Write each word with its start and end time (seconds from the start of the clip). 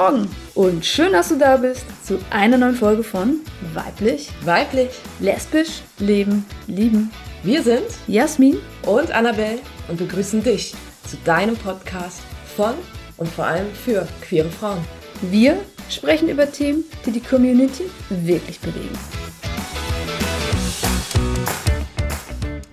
Morgen 0.00 0.34
und 0.54 0.86
schön, 0.86 1.12
dass 1.12 1.28
du 1.28 1.36
da 1.36 1.58
bist 1.58 1.84
zu 2.06 2.18
einer 2.30 2.56
neuen 2.56 2.74
Folge 2.74 3.02
von 3.02 3.40
Weiblich, 3.74 4.30
Weiblich, 4.46 4.88
Lesbisch, 5.18 5.82
Leben, 5.98 6.46
Lieben. 6.66 7.10
wir 7.42 7.62
sind 7.62 7.84
Jasmin, 8.06 8.56
und 8.86 9.12
Annabelle 9.12 9.58
und 9.88 9.98
begrüßen 9.98 10.42
dich 10.42 10.74
zu 11.06 11.18
deinem 11.26 11.54
Podcast 11.54 12.22
von 12.56 12.72
und 13.18 13.28
vor 13.28 13.44
allem 13.44 13.70
für 13.74 14.08
queere 14.22 14.48
Frauen. 14.48 14.82
wir 15.20 15.58
sprechen 15.90 16.30
über 16.30 16.50
Themen, 16.50 16.84
die 17.04 17.10
die 17.10 17.20
Community 17.20 17.84
wirklich 18.08 18.58
bewegen. 18.58 18.98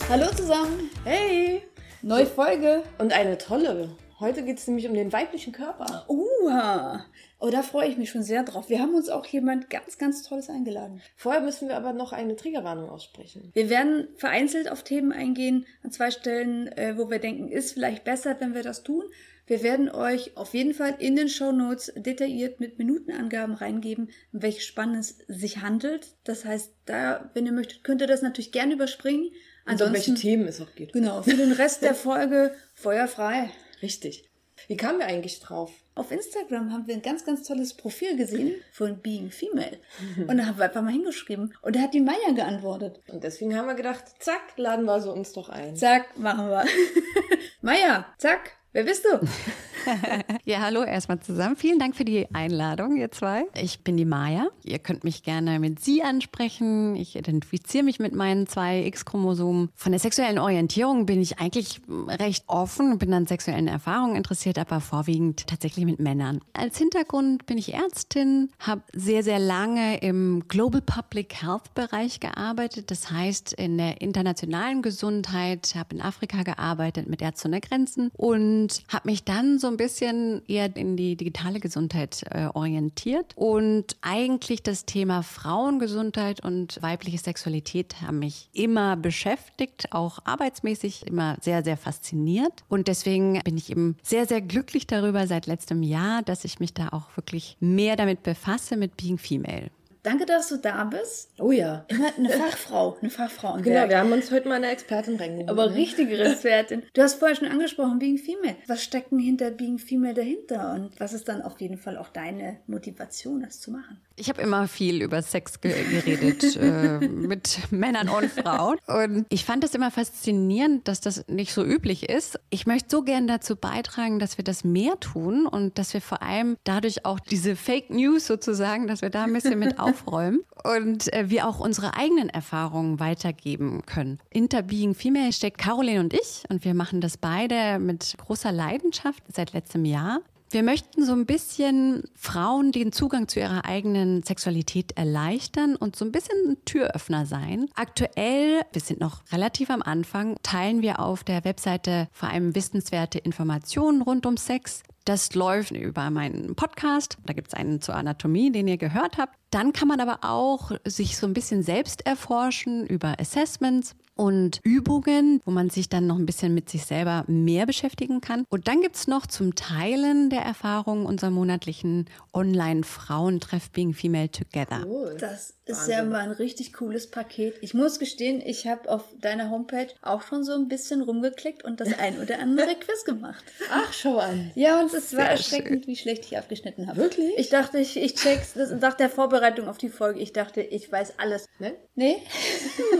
Hallo 0.10 0.28
zusammen, 0.34 0.90
Hey! 1.04 1.64
neue 2.02 2.26
Folge. 2.26 2.84
Und 3.00 3.12
eine 3.12 3.38
tolle. 3.38 3.90
Heute 4.20 4.44
geht 4.44 4.58
es 4.58 4.68
nämlich 4.68 4.88
um 4.88 4.96
den 4.96 5.14
weiblichen 5.14 5.54
Körper. 5.54 6.06
Uha. 6.08 7.06
Oh, 7.40 7.52
da 7.52 7.62
freue 7.62 7.88
ich 7.88 7.98
mich 7.98 8.10
schon 8.10 8.24
sehr 8.24 8.42
drauf. 8.42 8.68
Wir 8.68 8.80
haben 8.80 8.96
uns 8.96 9.10
auch 9.10 9.26
jemand 9.28 9.70
ganz, 9.70 10.00
ganz 10.00 10.24
Tolles 10.24 10.50
eingeladen. 10.50 11.02
Vorher 11.16 11.42
müssen 11.42 11.68
wir 11.68 11.78
aber 11.78 11.94
noch 11.94 12.14
eine 12.14 12.36
Triggerwarnung 12.36 12.90
aussprechen. 12.90 13.52
Wir 13.54 13.70
werden 13.70 14.08
vereinzelt 14.16 14.72
auf 14.72 14.82
Themen 14.82 15.12
eingehen, 15.12 15.68
an 15.84 15.92
zwei 15.92 16.10
Stellen, 16.10 16.68
äh, 16.70 16.98
wo 16.98 17.12
wir 17.12 17.20
denken, 17.20 17.48
ist 17.48 17.74
vielleicht 17.74 18.06
besser, 18.06 18.36
wenn 18.40 18.56
wir 18.56 18.64
das 18.64 18.82
tun. 18.82 19.04
Wir 19.46 19.62
werden 19.62 19.88
euch 19.90 20.36
auf 20.36 20.56
jeden 20.56 20.74
Fall 20.74 20.96
in 20.98 21.16
den 21.16 21.30
Show 21.30 21.52
Notes 21.52 21.94
detailliert 21.96 22.60
mit 22.60 22.80
Minutenangaben 22.80 23.54
reingeben, 23.54 24.10
um 24.34 24.42
welches 24.42 24.66
Spannendes 24.66 25.20
sich 25.28 25.62
handelt. 25.62 26.08
Das 26.24 26.44
heißt, 26.44 26.74
da, 26.86 27.30
wenn 27.36 27.46
ihr 27.46 27.52
möchtet, 27.54 27.84
könnt 27.84 28.02
ihr 28.02 28.08
das 28.08 28.24
natürlich 28.24 28.52
gerne 28.52 28.74
überspringen. 28.74 29.30
Also 29.64 29.86
um 29.86 29.94
welche 29.94 30.12
Ansonsten, 30.12 30.28
Themen 30.28 30.48
es 30.48 30.60
auch 30.60 30.74
geht. 30.74 30.92
genau, 30.92 31.22
für 31.22 31.36
den 31.36 31.52
Rest 31.52 31.84
der 31.84 31.94
Folge 31.96 32.54
feuerfrei. 32.74 33.52
Richtig. 33.82 34.28
Wie 34.68 34.78
kamen 34.78 35.00
wir 35.00 35.06
eigentlich 35.06 35.40
drauf? 35.40 35.72
Auf 35.94 36.12
Instagram 36.12 36.72
haben 36.72 36.88
wir 36.88 36.96
ein 36.96 37.02
ganz, 37.02 37.24
ganz 37.24 37.44
tolles 37.48 37.76
Profil 37.76 38.18
gesehen 38.18 38.56
von 38.72 38.98
Being 39.00 39.30
Female. 39.30 39.80
Und 40.28 40.38
da 40.38 40.48
haben 40.48 40.58
wir 40.58 40.66
einfach 40.66 40.82
mal 40.82 40.92
hingeschrieben. 40.92 41.54
Und 41.62 41.76
da 41.76 41.82
hat 41.82 41.94
die 41.94 42.02
Maya 42.02 42.32
geantwortet. 42.34 43.00
Und 43.08 43.24
deswegen 43.24 43.56
haben 43.56 43.68
wir 43.68 43.76
gedacht, 43.76 44.04
zack, 44.20 44.58
laden 44.58 44.86
wir 44.86 45.00
so 45.00 45.14
uns 45.14 45.34
doch 45.34 45.50
ein. 45.50 45.76
Zack, 45.76 46.18
machen 46.18 46.50
wir. 46.50 46.66
Maya, 47.62 48.08
zack, 48.18 48.58
wer 48.74 48.84
bist 48.84 49.06
du? 49.06 49.20
Ja, 50.46 50.62
hallo 50.62 50.84
erstmal 50.84 51.20
zusammen. 51.20 51.56
Vielen 51.58 51.80
Dank 51.80 51.96
für 51.96 52.06
die 52.06 52.28
Einladung, 52.34 52.96
ihr 52.96 53.12
zwei. 53.12 53.46
Ich 53.62 53.82
bin 53.82 53.98
die 53.98 54.06
Maya. 54.06 54.48
Ihr 54.64 54.80
könnt 54.80 55.04
mich 55.04 55.24
gerne 55.24 55.60
mit 55.60 55.80
Sie 55.80 56.04
ansprechen. 56.04 56.96
Ich 56.96 57.16
identifiziere 57.16 57.84
mich 57.84 58.00
mit 58.00 58.14
meinen 58.14 58.48
zwei 58.48 58.86
X-Chromosomen. 58.86 59.70
Von 59.76 59.92
der 59.92 60.00
sexuellen 60.00 60.40
Orientierung 60.40 61.06
bin 61.06 61.22
ich 61.22 61.40
eigentlich 61.40 61.82
recht 62.08 62.46
offen, 62.48 62.98
bin 62.98 63.14
an 63.14 63.28
sexuellen 63.28 63.68
Erfahrungen 63.68 64.16
interessiert, 64.16 64.58
aber 64.58 64.80
vorwiegend 64.80 65.48
tatsächlich 65.48 65.86
mit 65.86 66.00
Männern. 66.00 66.40
Als 66.54 66.78
Hintergrund 66.78 67.46
bin 67.46 67.58
ich 67.58 67.74
Ärztin, 67.74 68.50
habe 68.60 68.84
sehr, 68.94 69.24
sehr 69.24 69.40
lange 69.40 69.98
im 69.98 70.44
Global 70.48 70.82
Public 70.82 71.42
Health 71.42 71.74
Bereich 71.74 72.20
gearbeitet. 72.20 72.90
Das 72.92 73.12
heißt, 73.12 73.54
in 73.54 73.78
der 73.78 74.02
internationalen 74.02 74.82
Gesundheit, 74.82 75.74
habe 75.76 75.96
in 75.96 76.02
Afrika 76.02 76.44
gearbeitet 76.44 77.10
mit 77.10 77.22
Ärzte 77.22 77.48
ohne 77.48 77.62
Grenzen 77.62 78.12
und 78.16 78.84
habe 78.90 79.10
mich 79.10 79.24
dann 79.24 79.60
so 79.60 79.68
ein 79.68 79.77
bisschen 79.78 80.42
eher 80.48 80.76
in 80.76 80.98
die 80.98 81.16
digitale 81.16 81.60
Gesundheit 81.60 82.24
äh, 82.30 82.48
orientiert. 82.54 83.34
Und 83.36 83.98
eigentlich 84.02 84.64
das 84.64 84.86
Thema 84.86 85.24
Frauengesundheit 85.24 86.44
und 86.44 86.82
weibliche 86.82 87.18
Sexualität 87.18 88.02
haben 88.02 88.20
mich 88.20 88.50
immer 88.54 88.96
beschäftigt, 88.96 89.94
auch 89.94 90.20
arbeitsmäßig 90.26 91.08
immer 91.08 91.38
sehr, 91.42 91.64
sehr 91.64 91.78
fasziniert. 91.78 92.54
Und 92.68 92.88
deswegen 92.88 93.40
bin 93.44 93.58
ich 93.58 93.72
eben 93.72 93.96
sehr, 94.04 94.26
sehr 94.26 94.42
glücklich 94.42 94.88
darüber 94.88 95.28
seit 95.28 95.46
letztem 95.46 95.84
Jahr, 95.84 96.22
dass 96.24 96.46
ich 96.46 96.60
mich 96.60 96.74
da 96.74 96.90
auch 96.90 97.16
wirklich 97.16 97.58
mehr 97.60 97.96
damit 97.96 98.24
befasse, 98.24 98.78
mit 98.78 98.98
Being 98.98 99.18
Female. 99.18 99.70
Danke, 100.08 100.26
dass 100.26 100.48
du 100.48 100.56
da 100.58 100.86
bist. 100.86 101.32
Oh 101.38 101.52
ja. 101.52 101.84
Immer 101.90 102.16
eine 102.18 102.30
Fachfrau, 102.30 102.96
eine 103.02 103.10
Fachfrau. 103.10 103.56
Genau, 103.58 103.66
Werk. 103.76 103.90
wir 103.90 103.98
haben 103.98 104.14
uns 104.14 104.32
heute 104.32 104.48
mal 104.48 104.56
eine 104.56 104.70
Expertin 104.70 105.18
reingeholt. 105.18 105.50
aber 105.50 105.70
ne? 105.70 105.76
richtige 105.76 106.18
Expertin. 106.24 106.84
Du 106.94 107.02
hast 107.02 107.16
vorher 107.16 107.36
schon 107.36 107.50
angesprochen, 107.50 108.00
Being 108.00 108.18
Female. 108.18 108.56
Was 108.68 108.86
steckt 108.86 109.12
denn 109.12 109.20
hinter 109.20 109.52
Being 109.52 109.80
Female 109.80 110.14
dahinter? 110.14 110.74
Und 110.76 110.98
was 110.98 111.12
ist 111.12 111.28
dann 111.28 111.42
auf 111.42 111.60
jeden 111.60 111.78
Fall 111.78 111.98
auch 111.98 112.08
deine 112.08 112.58
Motivation, 112.68 113.42
das 113.42 113.60
zu 113.60 113.72
machen? 113.72 114.00
Ich 114.20 114.30
habe 114.30 114.42
immer 114.42 114.68
viel 114.68 115.04
über 115.04 115.22
Sex 115.22 115.62
ge 115.62 115.76
geredet 115.92 116.56
äh, 116.56 117.00
mit 117.08 117.72
Männern 117.72 118.10
und 118.10 118.32
Frauen. 118.32 118.78
Und 118.88 119.28
ich 119.30 119.46
fand 119.46 119.64
es 119.64 119.76
immer 119.76 119.92
faszinierend, 119.92 120.88
dass 120.88 121.02
das 121.02 121.28
nicht 121.28 121.54
so 121.54 121.64
üblich 121.64 122.10
ist. 122.10 122.40
Ich 122.50 122.66
möchte 122.66 122.90
so 122.90 123.04
gern 123.04 123.28
dazu 123.28 123.56
beitragen, 123.56 124.18
dass 124.18 124.40
wir 124.40 124.44
das 124.44 124.64
mehr 124.64 125.00
tun 125.00 125.46
und 125.46 125.78
dass 125.78 125.94
wir 125.94 126.02
vor 126.02 126.24
allem 126.24 126.58
dadurch 126.64 127.06
auch 127.06 127.20
diese 127.20 127.56
Fake 127.56 127.92
News 127.92 128.26
sozusagen, 128.26 128.88
dass 128.88 129.04
wir 129.04 129.12
da 129.12 129.26
ein 129.26 129.34
bisschen 129.34 129.60
mit 129.60 129.80
aufräumen 129.80 130.40
und 130.64 131.14
äh, 131.14 131.30
wir 131.30 131.48
auch 131.48 131.60
unsere 131.60 131.96
eigenen 131.96 132.30
Erfahrungen 132.30 133.00
weitergeben 133.00 133.84
können. 133.86 134.18
Hinter 134.32 134.64
Being 134.64 134.96
Female 134.96 135.32
steckt 135.32 135.60
Caroline 135.60 136.00
und 136.00 136.14
ich 136.14 136.44
und 136.50 136.66
wir 136.66 136.74
machen 136.74 137.02
das 137.02 137.18
beide 137.18 137.78
mit 137.78 138.16
großer 138.18 138.52
Leidenschaft 138.52 139.24
seit 139.32 139.54
letztem 139.54 139.86
Jahr. 139.86 140.22
Wir 140.50 140.64
möchten 140.64 141.06
so 141.06 141.12
ein 141.12 141.26
bisschen 141.26 142.04
Frauen 142.16 142.72
den 142.72 142.94
Zugang 142.94 143.28
zu 143.28 143.42
ihrer 143.42 143.66
eigenen 143.66 144.24
Sexualität 144.24 144.94
erleichtern 144.98 145.76
und 145.76 145.98
so 145.98 146.06
ein 146.06 146.14
bisschen 146.14 146.52
ein 146.52 146.58
Türöffner 146.64 147.26
sein. 147.26 147.68
Aktuell, 147.76 148.62
wir 148.72 148.82
sind 148.82 149.02
noch 149.02 149.24
relativ 149.34 149.70
am 149.70 149.82
Anfang, 149.82 150.38
teilen 150.44 150.82
wir 150.82 151.02
auf 151.02 151.26
der 151.26 151.44
Webseite 151.44 152.08
vor 152.14 152.30
allem 152.30 152.56
wissenswerte 152.56 153.20
Informationen 153.20 154.02
rund 154.02 154.26
um 154.26 154.38
Sex. 154.38 154.84
Das 155.04 155.36
läuft 155.36 155.72
über 155.72 156.10
meinen 156.10 156.56
Podcast. 156.56 157.18
Da 157.26 157.34
gibt 157.34 157.50
es 157.50 157.54
einen 157.54 157.82
zur 157.82 157.96
Anatomie, 157.96 158.50
den 158.50 158.70
ihr 158.70 158.78
gehört 158.78 159.18
habt. 159.18 159.38
Dann 159.52 159.74
kann 159.74 159.90
man 159.90 160.00
aber 160.00 160.20
auch 160.22 160.72
sich 160.86 161.18
so 161.18 161.28
ein 161.28 161.34
bisschen 161.34 161.62
selbst 161.62 162.06
erforschen 162.06 162.86
über 162.88 163.20
Assessments 163.20 163.96
und 164.18 164.60
Übungen, 164.64 165.42
wo 165.46 165.52
man 165.52 165.70
sich 165.70 165.90
dann 165.90 166.08
noch 166.08 166.18
ein 166.18 166.26
bisschen 166.26 166.54
mit 166.54 166.70
sich 166.70 166.86
selber 166.86 167.24
mehr 167.28 167.66
beschäftigen 167.66 168.22
kann. 168.22 168.44
Und 168.50 168.68
dann 168.68 168.82
gibt's 168.82 169.08
noch 169.08 169.28
zum 169.28 169.56
Teilen 169.56 170.30
der 170.30 170.42
Erfahrungen 170.42 171.06
unser 171.06 171.30
monatlichen 171.30 172.06
Online-Frauentreff 172.34 173.70
Being 173.72 173.94
Female 173.94 174.30
Together. 174.30 174.86
Cool. 174.86 175.16
Das 175.20 175.57
ist 175.68 175.80
Wahnsinn. 175.80 175.94
ja 175.96 176.04
mal 176.04 176.20
ein 176.20 176.32
richtig 176.32 176.74
cooles 176.74 177.08
Paket. 177.10 177.56
Ich 177.62 177.74
muss 177.74 178.00
gestehen, 178.00 178.42
ich 178.46 178.68
habe 178.68 178.90
auf 178.90 179.04
deiner 179.20 179.50
Homepage 179.50 179.88
auch 180.02 180.22
schon 180.22 180.44
so 180.44 180.54
ein 180.54 180.68
bisschen 180.68 181.02
rumgeklickt 181.02 181.64
und 181.64 181.80
das 181.80 181.98
ein 182.00 182.20
oder 182.22 182.40
andere 182.40 182.76
Quiz 182.80 183.06
gemacht. 183.06 183.44
Ach, 183.72 183.92
schau 183.94 184.18
an. 184.18 184.52
Ja, 184.56 184.80
und 184.80 184.94
es 184.94 185.16
war 185.16 185.26
erschreckend, 185.26 185.88
wie 185.88 185.96
schlecht 185.96 186.26
ich 186.26 186.38
abgeschnitten 186.38 186.88
habe. 186.88 186.98
Wirklich? 186.98 187.38
Ich 187.38 187.50
dachte, 187.50 187.80
ich, 187.80 187.98
ich 187.98 188.16
check's. 188.16 188.54
Das, 188.54 188.72
nach 188.72 188.94
der 188.94 189.10
Vorbereitung 189.10 189.68
auf 189.68 189.78
die 189.78 189.90
Folge, 189.90 190.20
ich 190.20 190.34
dachte, 190.34 190.62
ich 190.62 190.92
weiß 190.92 191.14
alles. 191.18 191.48
Ne? 191.60 191.76
Nee, 191.96 192.18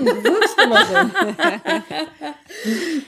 wirkst 0.02 0.62
immer 0.64 0.86
so. 0.86 0.96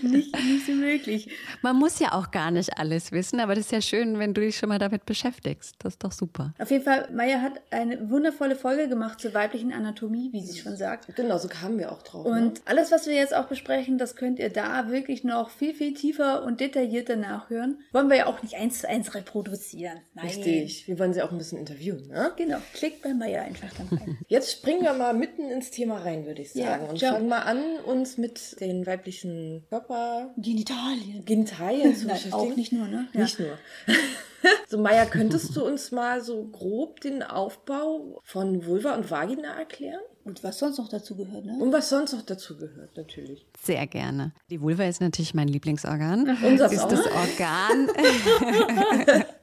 nicht, 0.07 0.35
nicht 0.35 0.65
so 0.65 0.71
möglich. 0.73 1.29
Man 1.61 1.75
muss 1.75 1.99
ja 1.99 2.13
auch 2.13 2.31
gar 2.31 2.51
nicht 2.51 2.77
alles 2.77 3.11
wissen, 3.11 3.39
aber 3.39 3.55
das 3.55 3.65
ist 3.65 3.71
ja 3.71 3.81
schön, 3.81 4.19
wenn 4.19 4.33
du 4.33 4.41
dich 4.41 4.57
schon 4.57 4.69
mal 4.69 4.79
damit 4.79 5.05
beschäftigst. 5.05 5.75
Das 5.79 5.93
ist 5.93 6.03
doch 6.03 6.11
super. 6.11 6.53
Auf 6.59 6.71
jeden 6.71 6.83
Fall, 6.83 7.09
Maya 7.11 7.41
hat 7.41 7.61
eine 7.71 8.09
wundervolle 8.09 8.55
Folge 8.55 8.87
gemacht 8.87 9.19
zur 9.19 9.33
weiblichen 9.49 9.73
Anatomie, 9.73 10.29
wie 10.31 10.41
sie 10.45 10.59
schon 10.59 10.77
sagt. 10.77 11.15
Genau, 11.15 11.37
so 11.37 11.47
kamen 11.47 11.79
wir 11.79 11.91
auch 11.91 12.01
drauf. 12.03 12.25
ne? 12.25 12.31
Und 12.31 12.61
alles, 12.65 12.91
was 12.91 13.07
wir 13.07 13.15
jetzt 13.15 13.33
auch 13.35 13.45
besprechen, 13.47 13.97
das 13.97 14.15
könnt 14.15 14.37
ihr 14.39 14.49
da 14.49 14.89
wirklich 14.91 15.23
noch 15.23 15.49
viel, 15.49 15.73
viel 15.73 15.93
tiefer 15.93 16.43
und 16.43 16.59
detaillierter 16.59 17.15
nachhören. 17.15 17.79
Wollen 17.91 18.09
wir 18.09 18.17
ja 18.17 18.25
auch 18.27 18.41
nicht 18.43 18.55
eins 18.55 18.79
zu 18.79 18.87
eins 18.89 19.15
reproduzieren. 19.15 19.99
Nein. 20.13 20.25
Richtig. 20.27 20.87
Wir 20.87 20.99
wollen 20.99 21.13
sie 21.13 21.21
auch 21.23 21.31
ein 21.31 21.37
bisschen 21.37 21.57
interviewen, 21.57 22.07
ne? 22.07 22.31
Genau, 22.37 22.57
klickt 22.73 23.01
bei 23.01 23.13
Maya 23.13 23.41
einfach 23.41 23.69
dann 23.77 23.97
rein. 23.97 24.17
Jetzt 24.27 24.51
springen 24.51 24.83
wir 24.83 24.93
mal 24.93 25.13
mitten 25.13 25.49
ins 25.49 25.71
Thema 25.71 25.97
rein, 25.99 26.25
würde 26.25 26.41
ich 26.41 26.53
Ja, 26.53 26.65
sagen. 26.67 26.89
und 26.89 27.01
jump. 27.01 27.13
fangen 27.13 27.27
mal 27.29 27.39
an, 27.39 27.61
uns 27.85 28.17
mit 28.17 28.59
den 28.61 28.85
weiblichen 28.85 29.65
Körper, 29.69 30.33
Genitalien. 30.37 31.25
Genitalien 31.25 31.95
zu 31.95 32.05
beschäftigen. 32.07 32.33
auch 32.33 32.55
nicht 32.55 32.71
nur, 32.71 32.87
ne? 32.87 33.07
Ja. 33.13 33.21
Nicht 33.21 33.39
nur. 33.39 33.57
so, 34.67 34.77
Maya, 34.77 35.05
könntest 35.05 35.55
du 35.55 35.65
uns 35.65 35.91
mal 35.91 36.21
so 36.21 36.45
grob 36.45 37.01
den 37.01 37.23
Aufbau 37.23 38.19
von 38.23 38.65
Vulva 38.65 38.95
und 38.95 39.09
Vagina 39.09 39.57
erklären? 39.57 40.01
Und 40.25 40.43
was 40.43 40.59
sonst 40.59 40.77
noch 40.77 40.89
dazu 40.89 41.15
gehört, 41.15 41.45
ne? 41.45 41.57
Und 41.59 41.73
was 41.73 41.89
sonst 41.89 42.13
noch 42.13 42.21
dazu 42.21 42.57
gehört, 42.57 42.95
natürlich. 42.95 43.47
Sehr 43.63 43.87
gerne. 43.87 44.33
Die 44.49 44.61
Vulva 44.61 44.83
ist 44.83 45.01
natürlich 45.01 45.33
mein 45.33 45.47
Lieblingsorgan. 45.47 46.37
Unseres 46.43 46.73
ist 46.73 46.83
auch. 46.83 46.89
das 46.89 47.05
Organ 47.07 47.89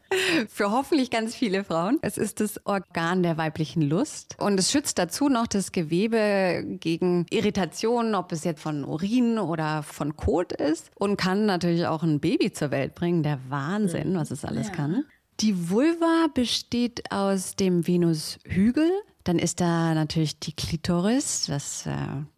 für 0.48 0.70
hoffentlich 0.70 1.10
ganz 1.10 1.34
viele 1.34 1.64
Frauen. 1.64 1.98
Es 2.02 2.18
ist 2.18 2.40
das 2.40 2.60
Organ 2.64 3.22
der 3.22 3.36
weiblichen 3.36 3.82
Lust 3.82 4.36
und 4.38 4.58
es 4.58 4.70
schützt 4.70 4.98
dazu 4.98 5.28
noch 5.28 5.46
das 5.46 5.72
Gewebe 5.72 6.64
gegen 6.80 7.26
Irritationen, 7.30 8.14
ob 8.14 8.32
es 8.32 8.44
jetzt 8.44 8.60
von 8.62 8.84
Urin 8.84 9.38
oder 9.38 9.82
von 9.82 10.16
Kot 10.16 10.52
ist 10.52 10.90
und 10.94 11.16
kann 11.16 11.46
natürlich 11.46 11.86
auch 11.86 12.02
ein 12.02 12.20
Baby 12.20 12.52
zur 12.52 12.70
Welt 12.70 12.94
bringen. 12.94 13.22
Der 13.22 13.38
Wahnsinn, 13.48 14.14
was 14.16 14.30
es 14.30 14.44
alles 14.44 14.68
Ja. 14.68 14.72
kann. 14.74 15.04
Die 15.40 15.70
Vulva 15.70 16.28
besteht 16.32 17.10
aus 17.12 17.56
dem 17.56 17.86
Venushügel. 17.86 18.90
Dann 19.24 19.38
ist 19.38 19.60
da 19.60 19.92
natürlich 19.92 20.38
die 20.38 20.54
Klitoris, 20.54 21.46
das, 21.48 21.84
äh, 21.86 21.90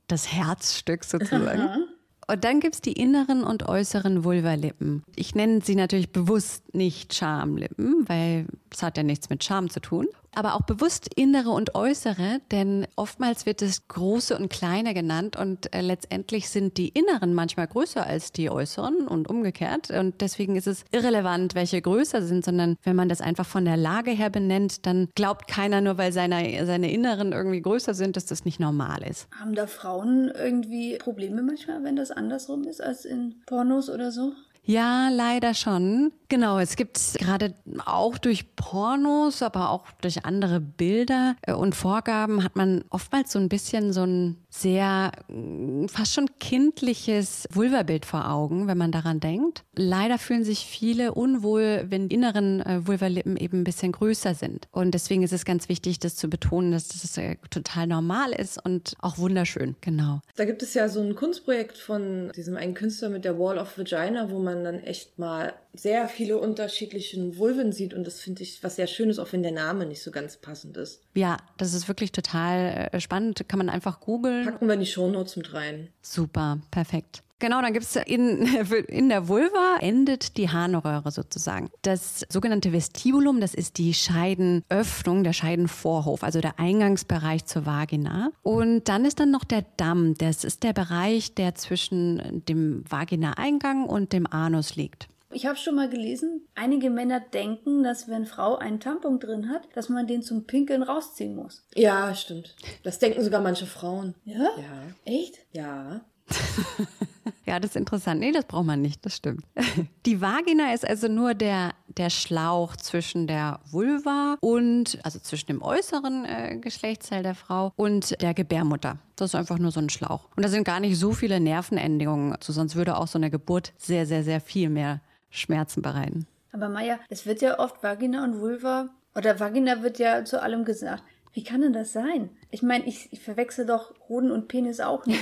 das 0.09 0.33
Herzstück 0.33 1.05
sozusagen. 1.05 1.85
Und 2.31 2.45
dann 2.45 2.61
gibt 2.61 2.75
es 2.75 2.81
die 2.83 2.93
inneren 2.93 3.43
und 3.43 3.67
äußeren 3.67 4.23
Vulvalippen. 4.23 5.03
Ich 5.17 5.35
nenne 5.35 5.61
sie 5.63 5.75
natürlich 5.75 6.13
bewusst 6.13 6.75
nicht 6.75 7.15
Schamlippen, 7.15 8.07
weil 8.07 8.47
es 8.71 8.83
hat 8.83 8.99
ja 8.99 9.03
nichts 9.03 9.31
mit 9.31 9.43
Scham 9.43 9.71
zu 9.71 9.81
tun 9.81 10.07
aber 10.39 10.55
auch 10.55 10.63
bewusst 10.63 11.11
innere 11.17 11.51
und 11.51 11.75
äußere, 11.75 12.41
denn 12.53 12.87
oftmals 12.95 13.45
wird 13.45 13.61
es 13.61 13.89
große 13.89 14.39
und 14.39 14.49
kleine 14.49 14.95
genannt 14.95 15.37
und 15.37 15.75
äh, 15.75 15.81
letztendlich 15.81 16.49
sind 16.49 16.77
die 16.77 16.91
inneren 16.91 17.35
manchmal 17.35 17.67
größer 17.67 18.07
als 18.07 18.31
die 18.31 18.49
äußeren 18.49 19.09
und 19.09 19.29
umgekehrt. 19.29 19.91
Und 19.91 20.21
deswegen 20.21 20.55
ist 20.55 20.69
es 20.69 20.85
irrelevant, 20.93 21.57
welche 21.57 21.83
größer 21.83 22.23
sind, 22.23 22.45
sondern 22.45 22.77
wenn 22.85 22.95
man 22.95 23.09
das 23.09 23.21
einfach 23.21 23.47
von 23.47 23.65
der 23.65 23.77
Lage 23.77 24.13
her 24.13 24.31
benennt, 24.31 24.87
dann 24.87 25.09
glaubt 25.17 25.49
keiner 25.49 25.81
nur, 25.81 25.99
weil 25.99 26.13
seine, 26.13 26.65
seine 26.67 26.93
inneren 26.93 27.33
irgendwie 27.33 27.61
größer 27.61 27.95
sind, 27.95 28.15
dass 28.17 28.27
das 28.27 28.45
nicht 28.45 28.61
normal 28.61 29.03
ist. 29.03 29.27
Haben 29.41 29.57
da 29.57 29.67
Frauen 29.67 30.31
irgendwie 30.33 30.99
Probleme 30.99 31.43
manchmal, 31.43 31.83
wenn 31.83 31.97
das 31.97 32.13
andersrum 32.13 32.63
ist 32.63 32.81
als 32.81 33.05
in 33.05 33.43
Pornos 33.45 33.91
oder 33.91 34.13
so? 34.13 34.35
Ja, 34.63 35.09
leider 35.09 35.55
schon. 35.55 36.13
Genau, 36.29 36.59
es 36.59 36.77
gibt 36.77 37.01
gerade 37.19 37.55
auch 37.87 38.19
durch 38.19 38.55
Pornos, 38.55 39.43
aber 39.43 39.71
auch 39.71 39.91
durch 40.03 40.27
andere 40.27 40.61
Bilder 40.61 41.37
äh, 41.43 41.53
und 41.55 41.75
Vorgaben 41.75 42.45
hat 42.45 42.55
man 42.55 42.85
oftmals 42.91 43.33
so 43.33 43.39
ein 43.39 43.49
bisschen 43.49 43.93
so 43.95 44.03
ein 44.03 44.37
sehr 44.51 45.13
mm, 45.29 45.87
fast 45.87 46.15
schon 46.15 46.29
kindliches 46.39 47.47
Vulvabild 47.53 48.07
vor 48.07 48.31
Augen, 48.31 48.67
wenn 48.67 48.79
man 48.79 48.93
daran 48.93 49.21
denkt. 49.21 49.65
Leider 49.75 50.19
fühlen 50.19 50.45
sich 50.45 50.67
viele 50.67 51.13
unwohl, 51.15 51.85
wenn 51.89 52.09
die 52.09 52.17
inneren 52.17 52.61
äh, 52.61 52.87
Vulvalippen 52.87 53.37
eben 53.37 53.61
ein 53.61 53.65
bisschen 53.65 53.93
größer 53.93 54.35
sind. 54.35 54.69
Und 54.73 54.93
deswegen 54.93 55.23
ist 55.23 55.33
es 55.33 55.45
ganz 55.45 55.69
wichtig, 55.69 55.99
das 55.99 56.17
zu 56.17 56.29
betonen, 56.29 56.73
dass 56.73 56.89
das 56.89 57.17
äh, 57.19 57.37
total 57.51 57.87
normal 57.87 58.33
ist 58.33 58.65
und 58.65 58.95
auch 59.01 59.19
wunderschön. 59.19 59.77
Genau. 59.81 60.21
Da 60.37 60.45
gibt 60.45 60.63
es 60.63 60.75
ja 60.75 60.89
so 60.89 61.01
ein 61.01 61.15
Kunstprojekt 61.15 61.77
von 61.77 62.33
diesem 62.35 62.57
einen 62.57 62.75
Künstler 62.75 63.11
mit 63.11 63.25
der 63.25 63.39
Wall 63.39 63.59
of 63.59 63.77
Vagina, 63.77 64.31
wo 64.31 64.39
man 64.39 64.65
dann 64.65 64.81
echt 64.81 65.19
mal 65.19 65.53
sehr 65.79 66.09
viele 66.09 66.39
unterschiedliche 66.39 67.39
Vulven 67.39 67.73
sieht 67.73 67.95
und 67.95 68.07
das 68.07 68.21
finde 68.21 68.43
ich 68.43 68.63
was 68.63 68.77
sehr 68.77 68.87
Schönes, 68.87 69.19
auch 69.19 69.33
wenn 69.33 69.43
der 69.43 69.53
Name 69.53 69.87
nicht 69.87 70.03
so 70.03 70.11
ganz 70.11 70.37
passend 70.37 70.77
ist. 70.77 71.03
Ja, 71.15 71.37
das 71.57 71.75
ist 71.75 71.89
wirklich 71.89 72.13
total 72.13 72.89
äh, 72.93 73.01
spannend. 73.01 73.49
Kann 73.49 73.59
man 73.59 73.69
einfach 73.69 74.01
googeln. 74.01 74.45
Packen 74.45 74.67
wir 74.67 74.75
in 74.75 74.81
die 74.81 74.87
Shownotes 74.87 75.37
mit 75.37 75.55
rein. 75.55 75.89
Super, 76.03 76.59
perfekt. 76.71 77.23
Genau, 77.41 77.63
dann 77.63 77.73
gibt 77.73 77.85
es 77.85 77.95
in, 77.95 78.47
in 78.89 79.09
der 79.09 79.29
Vulva 79.29 79.77
endet 79.81 80.37
die 80.37 80.51
Harnröhre 80.51 81.13
sozusagen. 81.13 81.71
Das 81.83 82.27
sogenannte 82.29 82.73
Vestibulum, 82.73 83.41
das 83.41 83.55
ist 83.55 83.79
die 83.79 83.95
Scheidenöffnung, 83.95 85.23
der 85.23 85.33
Scheidenvorhof, 85.33 86.25
also 86.25 86.41
der 86.41 86.59
Eingangsbereich 86.59 87.45
zur 87.45 87.65
Vagina. 87.65 88.33
Und 88.43 88.89
dann 88.89 89.05
ist 89.05 89.21
dann 89.21 89.31
noch 89.31 89.45
der 89.45 89.65
Damm, 89.77 90.15
das 90.15 90.43
ist 90.43 90.65
der 90.65 90.73
Bereich, 90.73 91.35
der 91.35 91.55
zwischen 91.55 92.45
dem 92.49 92.83
Vagina-Eingang 92.89 93.85
und 93.85 94.13
dem 94.13 94.27
Anus 94.27 94.75
liegt. 94.75 95.09
Ich 95.31 95.45
habe 95.45 95.57
schon 95.57 95.75
mal 95.75 95.91
gelesen, 95.91 96.47
einige 96.55 96.89
Männer 96.89 97.21
denken, 97.21 97.83
dass 97.83 98.09
wenn 98.09 98.25
Frau 98.25 98.57
einen 98.57 98.81
Tampon 98.81 99.21
drin 99.21 99.51
hat, 99.51 99.69
dass 99.75 99.91
man 99.91 100.07
den 100.07 100.23
zum 100.23 100.47
Pinkeln 100.47 100.83
rausziehen 100.83 101.37
muss. 101.37 101.65
Ja, 101.75 102.15
stimmt. 102.15 102.57
Das 102.83 102.99
denken 102.99 103.23
sogar 103.23 103.43
manche 103.43 103.67
Frauen. 103.67 104.15
Ja? 104.25 104.49
Ja. 104.57 104.83
Echt? 105.05 105.39
Ja. 105.53 106.01
ja, 107.47 107.61
das 107.61 107.71
ist 107.71 107.77
interessant. 107.77 108.21
Nee, 108.21 108.33
das 108.33 108.47
braucht 108.47 108.65
man 108.65 108.81
nicht, 108.81 109.05
das 109.05 109.17
stimmt. 109.17 109.45
Die 110.07 110.21
Vagina 110.21 110.73
ist 110.73 110.87
also 110.89 111.09
nur 111.09 111.35
der, 111.35 111.73
der 111.89 112.09
Schlauch 112.09 112.77
zwischen 112.77 113.27
der 113.27 113.61
Vulva 113.71 114.37
und, 114.41 114.99
also 115.03 115.19
zwischen 115.19 115.49
dem 115.49 115.63
äußeren 115.63 116.25
äh, 116.25 116.57
Geschlechtsteil 116.59 117.23
der 117.23 117.35
Frau 117.35 117.73
und 117.77 118.21
der 118.23 118.33
Gebärmutter. 118.33 118.99
Das 119.17 119.31
ist 119.31 119.35
einfach 119.35 119.59
nur 119.59 119.73
so 119.73 119.81
ein 119.81 119.91
Schlauch. 119.91 120.29
Und 120.37 120.43
da 120.43 120.49
sind 120.49 120.65
gar 120.65 120.81
nicht 120.81 120.99
so 120.99 121.13
viele 121.13 121.39
Nervenendungen, 121.39 122.35
also 122.35 122.53
sonst 122.53 122.77
würde 122.77 122.97
auch 122.97 123.09
so 123.09 123.19
eine 123.19 123.31
Geburt 123.31 123.73
sehr, 123.77 124.07
sehr, 124.07 124.25
sehr 124.25 124.41
viel 124.41 124.71
mehr 124.71 125.01
Schmerzen 125.31 125.83
bereiten. 125.83 126.27
Aber 126.53 126.69
Maja, 126.69 126.99
es 127.09 127.27
wird 127.27 127.41
ja 127.43 127.59
oft 127.59 127.83
Vagina 127.83 128.25
und 128.25 128.41
Vulva, 128.41 128.89
oder 129.15 129.41
Vagina 129.41 129.83
wird 129.83 129.99
ja 129.99 130.25
zu 130.25 130.41
allem 130.41 130.65
gesagt. 130.65 131.03
Wie 131.33 131.45
kann 131.45 131.61
denn 131.61 131.73
das 131.73 131.93
sein? 131.93 132.31
Ich 132.51 132.63
meine, 132.63 132.85
ich, 132.87 133.13
ich 133.13 133.21
verwechsel 133.21 133.67
doch 133.67 133.95
Hoden 134.09 134.31
und 134.31 134.49
Penis 134.49 134.81
auch 134.81 135.07
nicht. 135.07 135.21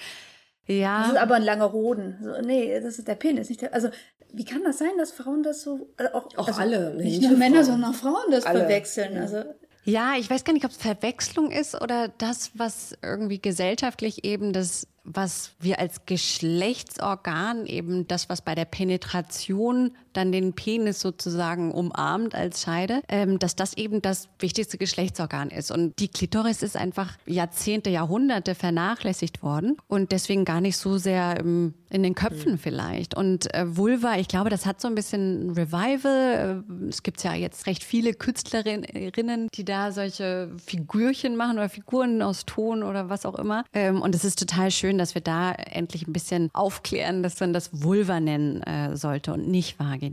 ja. 0.66 1.02
Das 1.02 1.12
ist 1.12 1.18
aber 1.18 1.36
ein 1.36 1.42
langer 1.42 1.72
Hoden. 1.72 2.18
So, 2.22 2.40
nee, 2.42 2.80
das 2.80 2.98
ist 2.98 3.08
der 3.08 3.14
Penis, 3.14 3.48
nicht 3.48 3.62
der. 3.62 3.74
Also, 3.74 3.88
wie 4.32 4.44
kann 4.44 4.62
das 4.64 4.78
sein, 4.78 4.96
dass 4.98 5.12
Frauen 5.12 5.42
das 5.42 5.62
so. 5.62 5.88
Äh, 5.96 6.08
auch, 6.12 6.28
auch 6.36 6.48
also, 6.48 6.60
alle. 6.60 6.94
Nicht 6.94 7.22
nur 7.22 7.38
Männer, 7.38 7.64
sondern 7.64 7.90
auch 7.90 7.94
Frauen 7.96 8.30
das 8.30 8.44
alle. 8.44 8.60
verwechseln. 8.60 9.16
Also, 9.16 9.44
ja, 9.84 10.14
ich 10.18 10.28
weiß 10.28 10.44
gar 10.44 10.52
nicht, 10.52 10.66
ob 10.66 10.72
es 10.72 10.76
Verwechslung 10.76 11.50
ist 11.50 11.80
oder 11.80 12.08
das, 12.08 12.50
was 12.54 12.96
irgendwie 13.02 13.40
gesellschaftlich 13.40 14.24
eben 14.24 14.52
das 14.52 14.86
was 15.14 15.52
wir 15.58 15.78
als 15.78 16.04
Geschlechtsorgan 16.06 17.66
eben 17.66 18.06
das, 18.06 18.28
was 18.28 18.42
bei 18.42 18.54
der 18.54 18.66
Penetration 18.66 19.96
dann 20.18 20.32
den 20.32 20.52
Penis 20.52 21.00
sozusagen 21.00 21.70
umarmt 21.70 22.34
als 22.34 22.62
Scheide, 22.62 23.02
ähm, 23.08 23.38
dass 23.38 23.56
das 23.56 23.76
eben 23.76 24.02
das 24.02 24.28
wichtigste 24.40 24.76
Geschlechtsorgan 24.76 25.50
ist. 25.50 25.70
Und 25.70 25.98
die 26.00 26.08
Klitoris 26.08 26.62
ist 26.62 26.76
einfach 26.76 27.16
Jahrzehnte, 27.24 27.88
Jahrhunderte 27.88 28.54
vernachlässigt 28.54 29.42
worden 29.42 29.76
und 29.86 30.12
deswegen 30.12 30.44
gar 30.44 30.60
nicht 30.60 30.76
so 30.76 30.98
sehr 30.98 31.38
im, 31.38 31.74
in 31.88 32.02
den 32.02 32.14
Köpfen 32.14 32.52
mhm. 32.52 32.58
vielleicht. 32.58 33.14
Und 33.14 33.54
äh, 33.54 33.76
Vulva, 33.76 34.16
ich 34.16 34.28
glaube, 34.28 34.50
das 34.50 34.66
hat 34.66 34.80
so 34.80 34.88
ein 34.88 34.94
bisschen 34.94 35.50
Revival. 35.50 36.64
Äh, 36.68 36.88
es 36.88 37.02
gibt 37.02 37.22
ja 37.22 37.34
jetzt 37.34 37.66
recht 37.66 37.84
viele 37.84 38.12
Künstlerinnen, 38.12 39.48
die 39.54 39.64
da 39.64 39.92
solche 39.92 40.50
Figürchen 40.64 41.36
machen 41.36 41.58
oder 41.58 41.68
Figuren 41.68 42.22
aus 42.22 42.44
Ton 42.44 42.82
oder 42.82 43.08
was 43.08 43.24
auch 43.24 43.36
immer. 43.36 43.64
Ähm, 43.72 44.02
und 44.02 44.14
es 44.14 44.24
ist 44.24 44.38
total 44.38 44.72
schön, 44.72 44.98
dass 44.98 45.14
wir 45.14 45.22
da 45.22 45.52
endlich 45.52 46.08
ein 46.08 46.12
bisschen 46.12 46.50
aufklären, 46.52 47.22
dass 47.22 47.38
man 47.38 47.52
das 47.52 47.82
Vulva 47.82 48.18
nennen 48.18 48.62
äh, 48.62 48.96
sollte 48.96 49.32
und 49.32 49.46
nicht 49.46 49.78
Vagina. 49.78 50.07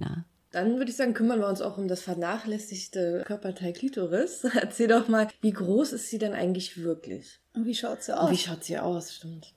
Dann 0.52 0.78
würde 0.78 0.90
ich 0.90 0.96
sagen, 0.96 1.14
kümmern 1.14 1.40
wir 1.40 1.50
uns 1.50 1.62
auch 1.62 1.78
um 1.78 1.88
das 1.88 2.02
vernachlässigte 2.02 3.24
Körperteil 3.26 3.74
Klitoris. 3.74 4.44
Erzähl 4.56 4.88
doch 4.88 5.08
mal, 5.08 5.28
wie 5.42 5.52
groß 5.52 5.92
ist 5.92 6.10
sie 6.10 6.18
denn 6.18 6.34
eigentlich 6.34 6.82
wirklich? 6.82 7.42
Und 7.54 7.66
wie 7.66 7.76
schaut 7.76 8.04
sie 8.04 8.18
aus? 8.18 8.30
Und 8.30 8.32
wie 8.32 8.42
schaut 8.42 8.64
sie 8.64 8.80
aus, 8.80 9.14
stimmt. 9.14 9.54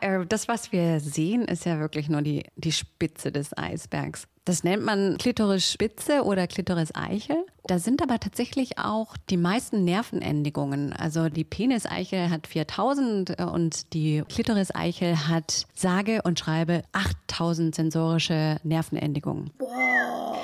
Äh, 0.00 0.26
das, 0.26 0.48
was 0.48 0.72
wir 0.72 1.00
sehen, 1.00 1.42
ist 1.42 1.64
ja 1.64 1.78
wirklich 1.78 2.08
nur 2.08 2.22
die, 2.22 2.44
die 2.56 2.72
Spitze 2.72 3.32
des 3.32 3.56
Eisbergs. 3.56 4.26
Das 4.44 4.62
nennt 4.62 4.84
man 4.84 5.16
Klitorisspitze 5.16 6.24
oder 6.24 6.46
Klitoriseichel. 6.46 7.46
Da 7.66 7.78
sind 7.78 8.02
aber 8.02 8.20
tatsächlich 8.20 8.78
auch 8.78 9.16
die 9.30 9.38
meisten 9.38 9.84
Nervenendigungen. 9.84 10.92
Also 10.92 11.30
die 11.30 11.44
Peniseichel 11.44 12.28
hat 12.28 12.46
4000 12.46 13.38
äh, 13.38 13.44
und 13.44 13.94
die 13.94 14.22
Klitoriseichel 14.28 15.28
hat 15.28 15.66
sage 15.74 16.20
und 16.24 16.38
schreibe 16.38 16.82
8000 16.92 17.74
sensorische 17.74 18.58
Nervenendigungen. 18.64 19.50
Boah. 19.56 20.36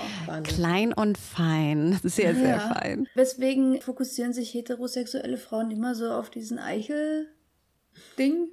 Klein 0.44 0.92
und 0.92 1.18
fein. 1.18 1.98
Sehr, 2.04 2.34
sehr 2.34 2.56
ja. 2.56 2.74
fein. 2.74 3.08
Weswegen 3.14 3.80
fokussieren 3.80 4.32
sich 4.32 4.54
heterosexuelle 4.54 5.36
Frauen 5.36 5.72
immer 5.72 5.94
so 5.94 6.10
auf 6.12 6.30
diesen 6.30 6.58
Eichel? 6.58 7.26
Ding. 8.18 8.48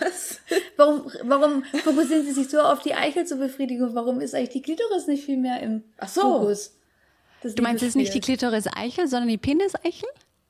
Was? 0.00 0.40
Warum, 0.76 1.10
warum 1.22 1.64
fokussieren 1.64 2.24
Sie 2.24 2.32
sich 2.32 2.48
so 2.48 2.60
auf 2.60 2.80
die 2.80 2.94
Eichel 2.94 3.26
zur 3.26 3.38
Befriedigung? 3.38 3.94
Warum 3.94 4.20
ist 4.20 4.34
eigentlich 4.34 4.50
die 4.50 4.62
Klitoris 4.62 5.06
nicht 5.06 5.24
viel 5.24 5.36
mehr 5.36 5.60
im 5.60 5.84
Ach 5.98 6.08
so. 6.08 6.20
Fokus? 6.22 6.74
Du 7.42 7.62
meinst 7.62 7.84
es 7.84 7.94
nicht 7.94 8.12
die 8.14 8.20
Klitoris-Eichel, 8.20 9.06
sondern 9.06 9.28
die 9.28 9.38
Penis-Eichel? 9.38 10.08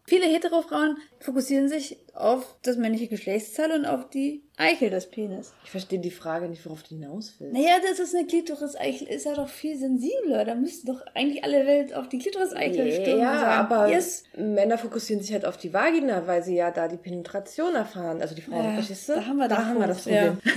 Viele 0.09 0.25
Hetero-Frauen 0.25 0.97
fokussieren 1.21 1.69
sich 1.69 1.99
auf 2.15 2.57
das 2.63 2.79
männliche 2.79 3.09
Geschlechtsteil 3.09 3.73
und 3.73 3.85
auf 3.85 4.09
die 4.09 4.43
Eichel 4.57 4.89
des 4.89 5.11
Penis. 5.11 5.53
Ich 5.65 5.71
verstehe 5.71 5.99
die 5.99 6.11
Frage 6.11 6.49
nicht, 6.49 6.65
worauf 6.65 6.83
du 6.83 6.95
hinaus 6.95 7.35
willst. 7.39 7.53
Naja, 7.53 7.77
das 7.87 7.99
ist 7.99 8.15
eine 8.15 8.27
Klitoris-Eichel, 8.27 9.07
ist 9.07 9.27
ja 9.27 9.35
doch 9.35 9.51
viel 9.51 9.77
sensibler. 9.77 10.47
Da 10.47 10.55
müsste 10.55 10.87
doch 10.87 11.03
eigentlich 11.15 11.45
alle 11.45 11.67
Welt 11.67 11.93
auf 11.95 12.09
die 12.09 12.19
Klitoris-Eichel 12.21 12.87
nee, 12.87 13.03
stürmen. 13.03 13.21
Ja, 13.21 13.39
sagen. 13.39 13.73
aber 13.73 13.89
yes. 13.91 14.25
Männer 14.35 14.79
fokussieren 14.79 15.23
sich 15.23 15.35
halt 15.35 15.45
auf 15.45 15.59
die 15.59 15.75
Vagina, 15.75 16.27
weil 16.27 16.43
sie 16.43 16.57
ja 16.57 16.71
da 16.71 16.89
die 16.89 16.97
Penetration 16.97 17.75
erfahren. 17.75 18.23
Also 18.23 18.35
die 18.35 18.41
Frauen, 18.41 18.65
ja, 18.65 18.73
verstehst 18.73 19.11
du? 19.11 19.13
Da 19.13 19.27
haben 19.27 19.37
wir, 19.37 19.49
da 19.49 19.67
haben 19.67 19.79
wir 19.79 19.89
das 19.89 20.05
Problem. 20.05 20.39
Ja. 20.43 20.53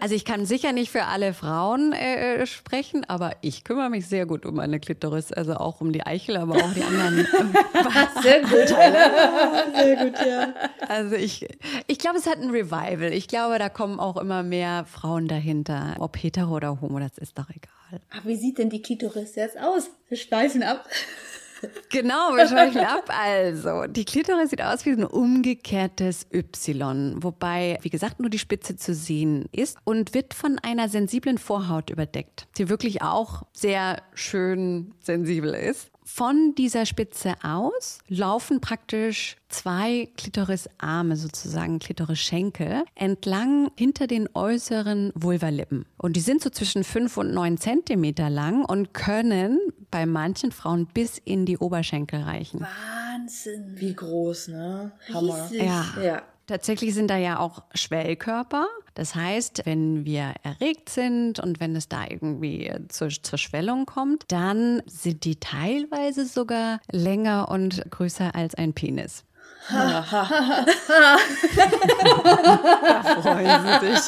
Also 0.00 0.14
ich 0.14 0.24
kann 0.24 0.46
sicher 0.46 0.72
nicht 0.72 0.90
für 0.90 1.04
alle 1.04 1.34
Frauen 1.34 1.92
äh, 1.92 2.42
äh, 2.42 2.46
sprechen, 2.46 3.04
aber 3.08 3.32
ich 3.40 3.64
kümmere 3.64 3.90
mich 3.90 4.06
sehr 4.06 4.26
gut 4.26 4.46
um 4.46 4.56
meine 4.56 4.80
Klitoris, 4.80 5.32
also 5.32 5.54
auch 5.54 5.80
um 5.80 5.92
die 5.92 6.04
Eichel, 6.04 6.36
aber 6.36 6.56
auch 6.56 6.72
die 6.72 6.82
anderen. 6.82 7.20
Äh, 7.20 7.26
sehr 8.22 8.40
gut. 8.40 8.68
sehr 8.68 9.96
gut, 9.96 10.14
ja. 10.26 10.54
Also 10.88 11.16
ich, 11.16 11.46
ich 11.86 11.98
glaube, 11.98 12.18
es 12.18 12.26
hat 12.26 12.38
ein 12.38 12.50
Revival. 12.50 13.12
Ich 13.12 13.28
glaube, 13.28 13.58
da 13.58 13.68
kommen 13.68 14.00
auch 14.00 14.16
immer 14.16 14.42
mehr 14.42 14.84
Frauen 14.84 15.28
dahinter. 15.28 15.96
Ob 15.98 16.16
hetero 16.16 16.56
oder 16.56 16.80
homo, 16.80 16.98
das 16.98 17.18
ist 17.18 17.38
doch 17.38 17.50
egal. 17.50 18.00
Aber 18.10 18.24
wie 18.24 18.36
sieht 18.36 18.58
denn 18.58 18.70
die 18.70 18.82
Klitoris 18.82 19.34
jetzt 19.34 19.58
aus? 19.58 19.90
Wir 20.08 20.16
schweifen 20.16 20.62
ab. 20.62 20.88
Genau, 21.90 22.34
wir 22.34 22.46
schweifen 22.48 22.80
ab. 22.80 23.04
Also, 23.08 23.86
die 23.86 24.04
Klitoris 24.04 24.50
sieht 24.50 24.62
aus 24.62 24.84
wie 24.86 24.90
ein 24.90 25.04
umgekehrtes 25.04 26.26
Y, 26.32 27.22
wobei, 27.22 27.78
wie 27.82 27.90
gesagt, 27.90 28.20
nur 28.20 28.30
die 28.30 28.38
Spitze 28.38 28.76
zu 28.76 28.94
sehen 28.94 29.46
ist 29.52 29.76
und 29.84 30.14
wird 30.14 30.34
von 30.34 30.58
einer 30.62 30.88
sensiblen 30.88 31.38
Vorhaut 31.38 31.90
überdeckt, 31.90 32.46
die 32.58 32.68
wirklich 32.68 33.02
auch 33.02 33.42
sehr 33.52 34.02
schön 34.14 34.94
sensibel 35.00 35.54
ist. 35.54 35.90
von 36.04 36.54
dieser 36.56 36.84
Spitze 36.84 37.34
aus 37.42 38.00
laufen 38.08 38.60
praktisch 38.60 39.36
zwei 39.52 40.08
Klitorisarme, 40.16 41.16
sozusagen 41.16 41.78
Klitorisschenkel, 41.78 42.84
entlang 42.94 43.70
hinter 43.76 44.06
den 44.06 44.28
äußeren 44.34 45.12
Vulvalippen. 45.14 45.86
Und 45.96 46.16
die 46.16 46.20
sind 46.20 46.42
so 46.42 46.50
zwischen 46.50 46.84
fünf 46.84 47.16
und 47.16 47.32
neun 47.32 47.58
Zentimeter 47.58 48.30
lang 48.30 48.64
und 48.64 48.94
können 48.94 49.58
bei 49.90 50.06
manchen 50.06 50.52
Frauen 50.52 50.86
bis 50.86 51.18
in 51.18 51.46
die 51.46 51.58
Oberschenkel 51.58 52.22
reichen. 52.22 52.60
Wahnsinn. 52.60 53.74
Wie 53.76 53.94
groß, 53.94 54.48
ne? 54.48 54.92
Hammer. 55.12 55.44
Riesig. 55.50 55.62
Ja. 55.62 55.86
Ja. 56.02 56.22
Tatsächlich 56.46 56.92
sind 56.94 57.08
da 57.08 57.16
ja 57.16 57.38
auch 57.38 57.62
Schwellkörper. 57.72 58.66
Das 58.94 59.14
heißt, 59.14 59.62
wenn 59.64 60.04
wir 60.04 60.34
erregt 60.42 60.88
sind 60.88 61.38
und 61.38 61.60
wenn 61.60 61.74
es 61.76 61.88
da 61.88 62.04
irgendwie 62.08 62.70
zur, 62.88 63.08
zur 63.08 63.38
Schwellung 63.38 63.86
kommt, 63.86 64.24
dann 64.28 64.82
sind 64.86 65.24
die 65.24 65.36
teilweise 65.36 66.26
sogar 66.26 66.80
länger 66.90 67.48
und 67.48 67.82
größer 67.90 68.34
als 68.34 68.54
ein 68.54 68.74
Penis. 68.74 69.24
Da 69.70 70.02
freuen 73.22 73.60
sie 73.80 73.86
sich. 73.94 74.02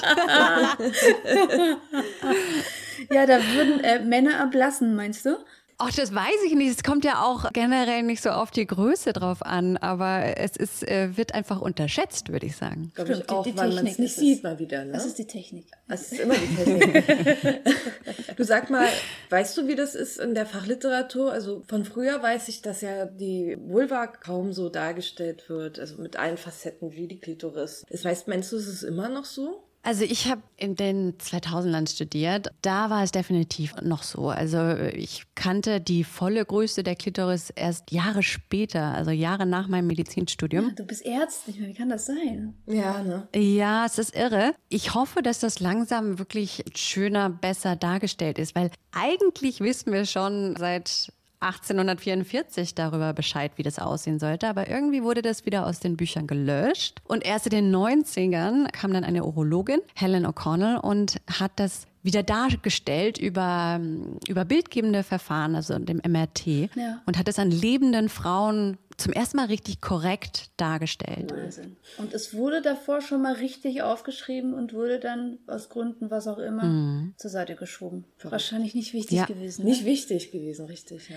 Ja, 3.11 3.26
da 3.26 3.38
würden 3.42 3.82
äh, 3.84 4.00
Männer 4.00 4.40
ablassen, 4.40 4.94
meinst 4.94 5.26
du? 5.26 5.37
Ach, 5.78 5.93
das 5.93 6.14
weiß 6.14 6.43
ich 6.47 6.54
nicht. 6.54 6.71
Es 6.76 6.83
kommt 6.85 7.04
ja 7.04 7.23
auch 7.25 7.52
generell 7.52 8.02
nicht 8.02 8.23
so 8.23 8.31
auf 8.31 8.50
die 8.50 8.66
Größe 8.66 9.12
drauf 9.12 9.43
an, 9.43 9.76
aber 9.76 10.37
es 10.38 10.57
ist, 10.57 10.87
äh, 10.88 11.16
wird 11.16 11.35
einfach 11.35 11.61
unterschätzt, 11.61 12.28
würde 12.31 12.47
ich 12.47 12.57
sagen. 12.57 12.93
Glaube 12.95 13.12
ich 13.14 13.28
auch, 13.28 13.43
die- 13.43 13.50
die 13.52 13.59
weil 13.59 13.73
man 13.75 13.87
es 13.87 13.99
nicht 13.99 14.14
sieht 14.14 14.43
mal 14.45 14.59
wieder, 14.59 14.85
ne? 14.85 14.93
Das 14.93 15.04
ist 15.04 15.19
die 15.19 15.26
Technik. 15.26 15.66
Das 15.88 16.12
ist 16.12 16.21
immer 16.21 16.35
die 16.35 16.54
Technik. 16.54 17.64
du 18.37 18.45
sag 18.45 18.71
mal, 18.71 18.87
weißt 19.31 19.57
du, 19.59 19.66
wie 19.69 19.75
das 19.75 19.95
ist 19.95 20.19
in 20.19 20.35
der 20.35 20.47
Fachliteratur? 20.47 21.33
Also 21.33 21.62
von 21.66 21.85
früher 21.85 22.23
weiß 22.23 22.49
ich, 22.49 22.62
dass 22.62 22.81
ja 22.81 23.07
die 23.07 23.57
Vulva 23.61 24.07
kaum 24.07 24.52
so 24.52 24.69
dargestellt 24.69 25.49
wird, 25.49 25.78
also 25.81 26.00
mit 26.00 26.16
allen 26.16 26.37
Facetten 26.37 26.93
wie 26.93 27.09
die 27.09 27.19
Klitoris. 27.19 27.85
Das 27.90 28.04
heißt, 28.04 28.28
meinst 28.28 28.52
du, 28.52 28.57
ist 28.57 28.69
es 28.69 28.83
immer 28.85 29.09
noch 29.09 29.25
so? 29.25 29.62
Also 29.84 30.04
ich 30.04 30.30
habe 30.30 30.40
in 30.56 30.76
den 30.76 31.18
2000ern 31.18 31.86
studiert. 31.88 32.48
Da 32.62 32.88
war 32.88 33.02
es 33.02 33.12
definitiv 33.12 33.74
noch 33.82 34.02
so. 34.02 34.30
Also 34.30 34.70
ich 34.76 35.24
kannte 35.34 35.78
die 35.78 36.04
volle 36.04 36.42
Größe 36.44 36.82
der 36.82 36.96
Klitoris 36.96 37.50
erst 37.50 37.92
Jahre 37.92 38.22
später, 38.22 38.94
also 38.94 39.10
Jahre 39.10 39.44
nach 39.44 39.68
meinem 39.68 39.86
Medizinstudium. 39.86 40.74
Du 40.74 40.86
bist 40.86 41.04
Ärztin, 41.04 41.66
wie 41.66 41.74
kann 41.74 41.90
das 41.90 42.06
sein? 42.06 42.54
Ja, 42.66 43.02
ne? 43.02 43.28
Ja, 43.34 43.84
es 43.84 43.98
ist 43.98 44.16
irre. 44.16 44.54
Ich 44.70 44.94
hoffe, 44.94 45.20
dass 45.20 45.40
das 45.40 45.60
langsam 45.60 46.18
wirklich 46.18 46.64
schöner, 46.74 47.28
besser 47.28 47.76
dargestellt 47.76 48.38
ist, 48.38 48.54
weil 48.54 48.70
eigentlich 48.92 49.60
wissen 49.60 49.92
wir 49.92 50.06
schon 50.06 50.56
seit 50.56 51.12
1844 51.44 52.74
darüber 52.74 53.12
Bescheid, 53.12 53.52
wie 53.56 53.62
das 53.62 53.78
aussehen 53.78 54.18
sollte, 54.18 54.48
aber 54.48 54.68
irgendwie 54.68 55.02
wurde 55.02 55.22
das 55.22 55.46
wieder 55.46 55.66
aus 55.66 55.80
den 55.80 55.96
Büchern 55.96 56.26
gelöscht. 56.26 57.00
Und 57.06 57.24
erst 57.24 57.46
in 57.46 57.50
den 57.50 57.74
90ern 57.74 58.70
kam 58.72 58.92
dann 58.92 59.04
eine 59.04 59.24
Urologin, 59.24 59.80
Helen 59.94 60.26
O'Connell, 60.26 60.76
und 60.80 61.16
hat 61.38 61.52
das 61.56 61.86
wieder 62.02 62.22
dargestellt 62.22 63.16
über, 63.16 63.80
über 64.28 64.44
bildgebende 64.44 65.02
Verfahren, 65.02 65.54
also 65.54 65.78
dem 65.78 66.02
MRT, 66.06 66.46
Ja. 66.74 67.00
und 67.06 67.16
hat 67.18 67.28
es 67.28 67.38
an 67.38 67.50
lebenden 67.50 68.10
Frauen 68.10 68.76
zum 68.96 69.12
ersten 69.12 69.36
Mal 69.36 69.46
richtig 69.46 69.80
korrekt 69.80 70.50
dargestellt. 70.56 71.32
Wahnsinn. 71.32 71.76
Und 71.98 72.12
es 72.14 72.34
wurde 72.34 72.62
davor 72.62 73.00
schon 73.00 73.22
mal 73.22 73.34
richtig 73.34 73.82
aufgeschrieben 73.82 74.54
und 74.54 74.72
wurde 74.72 75.00
dann 75.00 75.38
aus 75.46 75.68
Gründen, 75.68 76.10
was 76.10 76.26
auch 76.26 76.38
immer, 76.38 77.12
zur 77.16 77.30
Seite 77.30 77.56
geschoben. 77.56 78.04
Wahrscheinlich 78.22 78.74
nicht 78.74 78.92
wichtig 78.92 79.18
Ja. 79.18 79.26
gewesen. 79.26 79.64
Nicht 79.64 79.84
wichtig 79.84 80.30
gewesen, 80.30 80.66
richtig, 80.66 81.08
ja. 81.10 81.16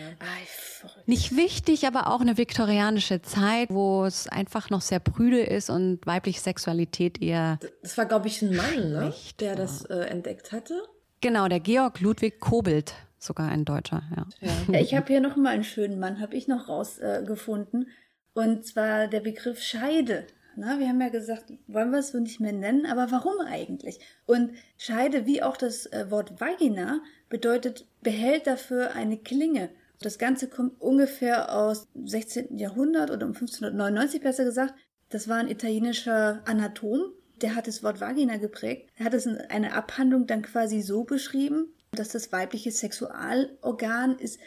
Verrückt. 0.79 1.07
Nicht 1.07 1.35
wichtig, 1.35 1.85
aber 1.87 2.07
auch 2.07 2.21
eine 2.21 2.37
viktorianische 2.37 3.21
Zeit, 3.21 3.69
wo 3.69 4.05
es 4.05 4.27
einfach 4.27 4.69
noch 4.69 4.81
sehr 4.81 4.99
prüde 4.99 5.41
ist 5.41 5.69
und 5.69 6.05
weibliche 6.05 6.39
Sexualität 6.39 7.21
eher. 7.21 7.59
Das 7.81 7.97
war, 7.97 8.05
glaube 8.05 8.27
ich, 8.27 8.41
ein 8.41 8.55
Mann, 8.55 8.91
ne? 8.91 9.13
Der 9.39 9.55
das 9.55 9.85
äh, 9.85 9.95
entdeckt 10.05 10.51
hatte. 10.51 10.81
Genau, 11.21 11.47
der 11.47 11.59
Georg 11.59 11.99
Ludwig 11.99 12.39
Kobelt, 12.39 12.93
sogar 13.19 13.49
ein 13.49 13.65
Deutscher, 13.65 14.03
ja. 14.15 14.51
Ja, 14.71 14.79
ich 14.79 14.95
habe 14.95 15.07
hier 15.07 15.21
noch 15.21 15.35
mal 15.35 15.49
einen 15.49 15.63
schönen 15.63 15.99
Mann, 15.99 16.19
habe 16.19 16.35
ich 16.35 16.47
noch 16.47 16.67
rausgefunden. 16.67 17.83
Äh, 17.83 18.39
und 18.39 18.65
zwar 18.65 19.07
der 19.07 19.21
Begriff 19.21 19.61
Scheide. 19.61 20.27
Na, 20.55 20.79
wir 20.79 20.87
haben 20.87 21.01
ja 21.01 21.09
gesagt, 21.09 21.53
wollen 21.67 21.91
wir 21.91 21.99
es 21.99 22.11
so 22.11 22.19
nicht 22.19 22.39
mehr 22.39 22.51
nennen, 22.51 22.85
aber 22.85 23.11
warum 23.11 23.39
eigentlich? 23.45 23.99
Und 24.25 24.51
Scheide, 24.77 25.25
wie 25.25 25.43
auch 25.43 25.57
das 25.57 25.85
äh, 25.87 26.09
Wort 26.09 26.41
Vagina, 26.41 27.01
bedeutet 27.29 27.87
Behälter 28.01 28.57
für 28.57 28.95
eine 28.95 29.17
Klinge. 29.17 29.69
Das 29.99 30.17
Ganze 30.17 30.47
kommt 30.47 30.79
ungefähr 30.81 31.55
aus 31.55 31.91
dem 31.93 32.07
16. 32.07 32.57
Jahrhundert 32.57 33.11
oder 33.11 33.25
um 33.25 33.33
1599 33.33 34.21
besser 34.21 34.45
gesagt. 34.45 34.73
Das 35.09 35.27
war 35.27 35.37
ein 35.37 35.47
italienischer 35.47 36.41
Anatom, 36.45 37.13
der 37.41 37.55
hat 37.55 37.67
das 37.67 37.83
Wort 37.83 38.01
Vagina 38.01 38.37
geprägt. 38.37 38.89
Er 38.95 39.05
hat 39.05 39.13
es 39.13 39.25
in 39.25 39.37
einer 39.37 39.73
Abhandlung 39.73 40.27
dann 40.27 40.41
quasi 40.41 40.81
so 40.81 41.03
beschrieben, 41.03 41.73
dass 41.91 42.09
das 42.09 42.31
weibliche 42.31 42.71
Sexualorgan 42.71 44.17
ist 44.19 44.39